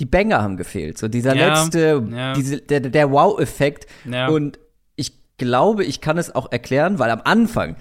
die 0.00 0.06
Banger 0.06 0.42
haben 0.42 0.56
gefehlt. 0.56 0.98
So 0.98 1.08
dieser 1.08 1.34
Ja, 1.34 1.48
letzte, 1.48 2.04
ja. 2.10 2.32
diese, 2.32 2.58
der, 2.58 2.80
der 2.80 3.10
Wow-Effekt. 3.10 3.86
Ja. 4.04 4.28
Und 4.28 4.58
ich 4.96 5.12
glaube, 5.36 5.84
ich 5.84 6.00
kann 6.00 6.18
es 6.18 6.34
auch 6.34 6.50
erklären, 6.52 6.98
weil 6.98 7.10
am 7.10 7.20
Anfang, 7.24 7.76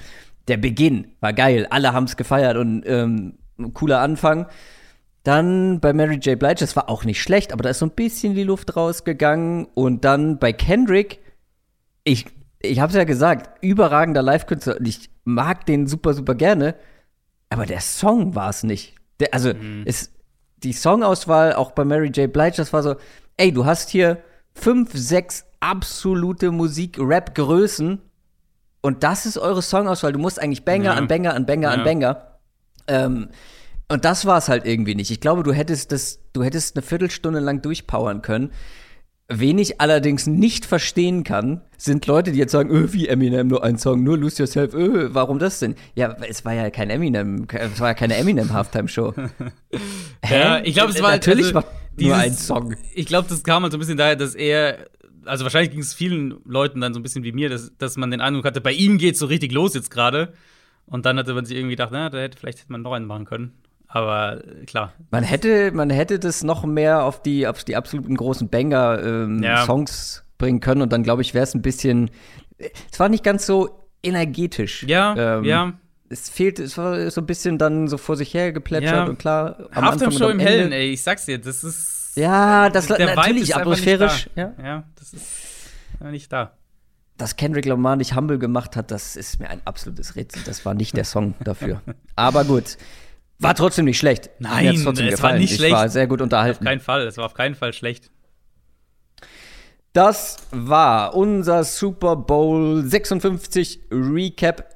der 0.47 0.57
Beginn 0.57 1.07
war 1.19 1.33
geil. 1.33 1.67
Alle 1.69 1.93
haben 1.93 2.05
es 2.05 2.15
gefeiert 2.15 2.57
und 2.57 2.83
ähm, 2.85 3.37
ein 3.59 3.73
cooler 3.73 3.99
Anfang. 3.99 4.47
Dann 5.27 5.81
bei 5.81 5.91
Mary 5.91 6.15
J. 6.15 6.39
Blige, 6.39 6.55
das 6.61 6.77
war 6.77 6.87
auch 6.89 7.03
nicht 7.03 7.21
schlecht, 7.21 7.51
aber 7.51 7.61
da 7.63 7.69
ist 7.69 7.79
so 7.79 7.85
ein 7.85 7.91
bisschen 7.91 8.33
die 8.33 8.43
Luft 8.43 8.77
rausgegangen. 8.77 9.67
Und 9.73 10.05
dann 10.05 10.39
bei 10.39 10.53
Kendrick, 10.53 11.19
ich, 12.05 12.27
ich 12.61 12.79
hab's 12.79 12.93
ja 12.95 13.03
gesagt, 13.03 13.61
überragender 13.61 14.21
Live-Künstler 14.21 14.77
und 14.79 14.87
ich 14.87 15.09
mag 15.25 15.65
den 15.65 15.85
super, 15.87 16.13
super 16.13 16.33
gerne. 16.33 16.75
Aber 17.49 17.65
der 17.65 17.81
Song 17.81 18.35
war 18.35 18.49
es 18.49 18.63
nicht. 18.63 18.95
Der, 19.19 19.33
also, 19.33 19.51
es, 19.83 20.13
die 20.63 20.71
Songauswahl 20.71 21.53
auch 21.55 21.71
bei 21.71 21.83
Mary 21.83 22.07
J. 22.07 22.31
Blige, 22.31 22.55
das 22.55 22.71
war 22.71 22.81
so, 22.81 22.95
ey, 23.35 23.51
du 23.51 23.65
hast 23.65 23.89
hier 23.89 24.19
fünf, 24.53 24.91
sechs 24.93 25.45
absolute 25.59 26.51
Musik-Rap-Größen 26.51 27.99
und 28.81 29.03
das 29.03 29.25
ist 29.25 29.37
eure 29.37 29.61
Songauswahl. 29.61 30.13
Du 30.13 30.19
musst 30.19 30.41
eigentlich 30.41 30.63
Banger 30.63 30.85
Ja. 30.85 30.93
an 30.93 31.07
Banger 31.09 31.33
an 31.33 31.45
Banger 31.45 31.71
an 31.71 31.79
Ja. 31.79 31.83
Banger. 31.83 32.27
Ähm, 32.87 33.27
und 33.89 34.05
das 34.05 34.25
war 34.25 34.37
es 34.37 34.49
halt 34.49 34.65
irgendwie 34.65 34.95
nicht. 34.95 35.11
Ich 35.11 35.19
glaube, 35.21 35.43
du 35.43 35.53
hättest 35.53 35.91
das, 35.91 36.19
du 36.33 36.43
hättest 36.43 36.75
eine 36.75 36.83
Viertelstunde 36.83 37.39
lang 37.39 37.61
durchpowern 37.61 38.21
können. 38.21 38.51
Wen 39.29 39.59
ich 39.59 39.81
allerdings 39.81 40.25
nicht 40.25 40.65
verstehen 40.65 41.25
kann, 41.25 41.59
sind 41.77 42.07
Leute, 42.07 42.31
die 42.31 42.39
jetzt 42.39 42.53
sagen, 42.53 42.71
öh, 42.71 42.93
wie 42.93 43.09
Eminem 43.09 43.47
nur 43.47 43.61
ein 43.61 43.77
Song, 43.77 44.01
nur 44.01 44.17
Lose 44.17 44.41
Yourself, 44.41 44.73
öh, 44.73 45.09
warum 45.11 45.37
das 45.37 45.59
denn? 45.59 45.75
Ja, 45.95 46.15
es 46.29 46.45
war 46.45 46.53
ja 46.53 46.69
kein 46.69 46.89
Eminem, 46.89 47.45
es 47.51 47.79
war 47.81 47.89
ja 47.89 47.93
keine 47.93 48.15
Eminem 48.15 48.53
Halftime 48.53 48.87
Show. 48.87 49.13
Ja, 50.29 50.61
ich 50.63 50.73
glaube, 50.73 50.91
es 50.91 51.01
war 51.01 51.11
halt, 51.11 51.25
natürlich 51.25 51.47
also, 51.47 51.55
war 51.55 51.63
nur 51.63 51.73
dieses- 51.97 52.17
ein 52.17 52.33
Song. 52.33 52.75
Ich 52.93 53.05
glaube, 53.05 53.27
das 53.29 53.43
kam 53.43 53.63
halt 53.63 53.71
so 53.71 53.77
ein 53.77 53.79
bisschen 53.79 53.97
daher, 53.97 54.15
dass 54.15 54.33
er, 54.35 54.87
also 55.25 55.43
wahrscheinlich 55.45 55.71
ging 55.71 55.79
es 55.81 55.93
vielen 55.93 56.35
Leuten 56.45 56.81
dann 56.81 56.93
so 56.93 56.99
ein 56.99 57.03
bisschen 57.03 57.23
wie 57.23 57.31
mir, 57.31 57.49
dass, 57.49 57.71
dass 57.77 57.97
man 57.97 58.11
den 58.11 58.21
Eindruck 58.21 58.45
hatte, 58.45 58.61
bei 58.61 58.71
ihm 58.73 58.97
geht's 58.97 59.19
so 59.19 59.25
richtig 59.25 59.51
los 59.51 59.73
jetzt 59.73 59.91
gerade. 59.91 60.33
Und 60.85 61.05
dann 61.05 61.17
hatte 61.17 61.33
man 61.33 61.45
sich 61.45 61.55
irgendwie 61.57 61.75
gedacht, 61.75 61.89
na, 61.91 62.09
da 62.09 62.17
hätte 62.19 62.37
vielleicht 62.37 62.59
hätte 62.59 62.71
man 62.71 62.81
noch 62.81 62.93
einen 62.93 63.05
machen 63.07 63.25
können. 63.25 63.51
Aber 63.87 64.43
äh, 64.45 64.65
klar. 64.65 64.93
Man 65.11 65.23
hätte, 65.23 65.71
man 65.71 65.89
hätte 65.89 66.19
das 66.19 66.43
noch 66.43 66.65
mehr 66.65 67.03
auf 67.03 67.21
die, 67.21 67.47
auf 67.47 67.63
die 67.63 67.75
absoluten 67.75 68.15
großen 68.15 68.49
Banger-Songs 68.49 69.43
Ja. 69.43 69.65
Songs 69.65 70.23
bringen 70.37 70.59
können 70.59 70.81
und 70.81 70.91
dann 70.93 71.03
glaube 71.03 71.21
ich, 71.21 71.33
wäre 71.33 71.43
es 71.43 71.53
ein 71.55 71.61
bisschen, 71.61 72.11
es 72.91 72.99
war 72.99 73.09
nicht 73.09 73.23
ganz 73.23 73.45
so 73.45 73.87
energetisch. 74.03 74.83
Ja, 74.83 75.37
Ähm, 75.37 75.43
ja. 75.45 75.73
Es 76.09 76.29
fehlt, 76.29 76.59
es 76.59 76.77
war 76.77 77.11
so 77.11 77.19
ein 77.19 77.25
bisschen 77.25 77.57
dann 77.57 77.89
so 77.89 77.97
vor 77.97 78.15
sich 78.15 78.33
her 78.33 78.53
geplätschert 78.53 78.93
Ja. 78.95 79.05
und 79.05 79.19
klar. 79.19 79.67
am 79.71 79.83
Anfang 79.89 80.21
am 80.21 80.31
im 80.31 80.39
Hellen, 80.39 80.71
ey, 80.71 80.91
ich 80.93 81.03
sag's 81.03 81.25
dir, 81.25 81.37
das 81.37 81.65
ist. 81.65 82.13
Ja, 82.15 82.69
das 82.69 82.87
der 82.87 82.99
Vibe 82.99 83.15
natürlich 83.17 83.55
einfach 83.55 83.61
atmosphärisch. 83.73 84.29
Ja. 84.35 84.53
ja, 84.63 84.83
das 84.95 85.13
ist 85.13 85.25
nicht 86.01 86.31
da. 86.31 86.53
Dass 87.17 87.35
Kendrick 87.35 87.65
Lamar 87.65 87.95
nicht 87.97 88.15
Humble 88.15 88.39
gemacht 88.39 88.75
hat, 88.77 88.89
das 88.91 89.15
ist 89.17 89.39
mir 89.41 89.49
ein 89.49 89.61
absolutes 89.65 90.15
Rätsel. 90.15 90.43
Das 90.45 90.65
war 90.65 90.73
nicht 90.75 90.95
der 90.95 91.03
Song 91.03 91.33
dafür. 91.41 91.81
Aber 92.15 92.45
gut. 92.45 92.77
War 93.39 93.53
trotzdem 93.55 93.85
nicht 93.85 93.99
schlecht. 93.99 94.29
Nein, 94.39 94.67
es 94.75 94.85
war 94.85 94.93
gefallen. 94.93 95.39
nicht 95.39 95.51
ich 95.51 95.57
schlecht. 95.57 95.73
war 95.73 95.89
sehr 95.89 96.07
gut 96.07 96.21
Auf 96.21 96.25
unterhalten. 96.25 96.65
keinen 96.65 96.79
Fall, 96.79 97.05
es 97.07 97.17
war 97.17 97.25
auf 97.25 97.33
keinen 97.33 97.55
Fall 97.55 97.71
schlecht. 97.73 98.09
Das 99.93 100.37
war 100.51 101.15
unser 101.15 101.63
Super 101.63 102.15
Bowl 102.15 102.83
56 102.83 103.81
Recap. 103.91 104.75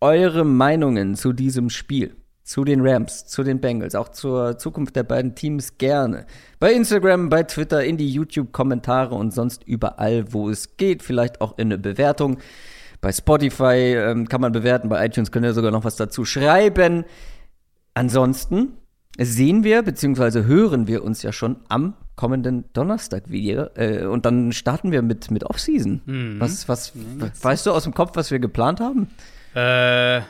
Eure 0.00 0.44
Meinungen 0.44 1.14
zu 1.14 1.32
diesem 1.32 1.68
Spiel. 1.70 2.16
zu 2.42 2.64
den 2.64 2.80
Rams, 2.84 3.26
zu 3.26 3.44
den 3.44 3.60
Bengals, 3.60 3.94
auch 3.94 4.08
zur 4.08 4.58
Zukunft 4.58 4.96
der 4.96 5.04
beiden 5.04 5.36
Teams 5.36 5.78
gerne. 5.78 6.26
Bei 6.58 6.72
Instagram, 6.72 7.28
bei 7.28 7.44
Twitter, 7.44 7.84
in 7.84 7.96
die 7.96 8.10
YouTube-Kommentare 8.10 9.14
und 9.14 9.32
sonst 9.32 9.62
überall, 9.68 10.32
wo 10.32 10.50
es 10.50 10.76
geht. 10.76 11.04
Vielleicht 11.04 11.40
auch 11.40 11.58
in 11.58 11.68
eine 11.68 11.78
Bewertung. 11.78 12.38
Bei 13.00 13.12
Spotify 13.12 13.94
ähm, 13.96 14.28
kann 14.28 14.40
man 14.40 14.50
bewerten, 14.50 14.88
bei 14.88 15.04
iTunes 15.06 15.30
könnt 15.30 15.44
ihr 15.46 15.52
sogar 15.52 15.70
noch 15.70 15.84
was 15.84 15.94
dazu 15.94 16.24
schreiben. 16.24 17.04
Ansonsten 17.94 18.78
sehen 19.18 19.64
wir 19.64 19.82
bzw. 19.82 20.44
hören 20.44 20.86
wir 20.86 21.04
uns 21.04 21.22
ja 21.22 21.32
schon 21.32 21.56
am 21.68 21.94
kommenden 22.16 22.70
Donnerstag 22.72 23.30
wieder. 23.30 23.76
Äh, 23.78 24.06
und 24.06 24.26
dann 24.26 24.52
starten 24.52 24.92
wir 24.92 25.02
mit, 25.02 25.30
mit 25.30 25.44
Offseason. 25.44 26.02
Mhm. 26.04 26.40
Was, 26.40 26.68
was, 26.68 26.92
ja, 26.94 27.30
weißt 27.42 27.66
du 27.66 27.72
aus 27.72 27.84
dem 27.84 27.94
Kopf, 27.94 28.12
was 28.14 28.30
wir 28.30 28.38
geplant 28.38 28.80
haben? 28.80 29.08
Äh, 29.54 30.20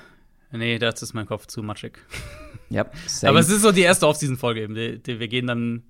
nee, 0.53 0.79
dazu 0.79 1.05
ist 1.05 1.15
mein 1.15 1.27
Kopf 1.27 1.47
zu 1.47 1.63
matschig. 1.63 1.99
Ja, 2.73 2.87
Aber 3.25 3.41
es 3.41 3.51
ist 3.51 3.63
so 3.63 3.73
die 3.73 3.81
erste 3.81 4.07
Offseason-Folge 4.07 4.63
eben. 4.63 4.77
Wir, 4.77 5.01
wir 5.05 5.27
gehen 5.27 5.49
dann, 5.49 5.83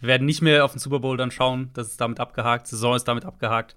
wir 0.00 0.08
werden 0.08 0.26
nicht 0.26 0.42
mehr 0.42 0.64
auf 0.64 0.72
den 0.72 0.80
Super 0.80 0.98
Bowl 0.98 1.16
dann 1.16 1.30
schauen. 1.30 1.70
Das 1.74 1.86
ist 1.86 2.00
damit 2.00 2.18
abgehakt. 2.18 2.66
Saison 2.66 2.96
ist 2.96 3.04
damit 3.04 3.24
abgehakt. 3.24 3.76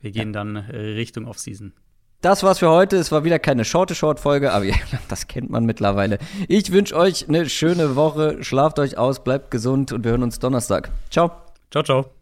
Wir 0.00 0.10
gehen 0.10 0.28
ja. 0.28 0.32
dann 0.32 0.56
äh, 0.56 0.78
Richtung 0.78 1.26
Offseason. 1.26 1.74
Das 2.20 2.42
war's 2.42 2.58
für 2.58 2.68
heute. 2.68 2.96
Es 2.96 3.10
war 3.12 3.24
wieder 3.24 3.38
keine 3.38 3.64
Shorte-Short-Folge, 3.64 4.52
aber 4.52 4.64
ja, 4.64 4.76
das 5.08 5.26
kennt 5.26 5.50
man 5.50 5.64
mittlerweile. 5.64 6.18
Ich 6.48 6.70
wünsche 6.70 6.96
euch 6.96 7.28
eine 7.28 7.48
schöne 7.48 7.96
Woche. 7.96 8.42
Schlaft 8.42 8.78
euch 8.78 8.98
aus, 8.98 9.24
bleibt 9.24 9.50
gesund 9.50 9.92
und 9.92 10.04
wir 10.04 10.12
hören 10.12 10.22
uns 10.22 10.38
Donnerstag. 10.38 10.90
Ciao. 11.10 11.30
Ciao, 11.70 11.82
ciao. 11.82 12.19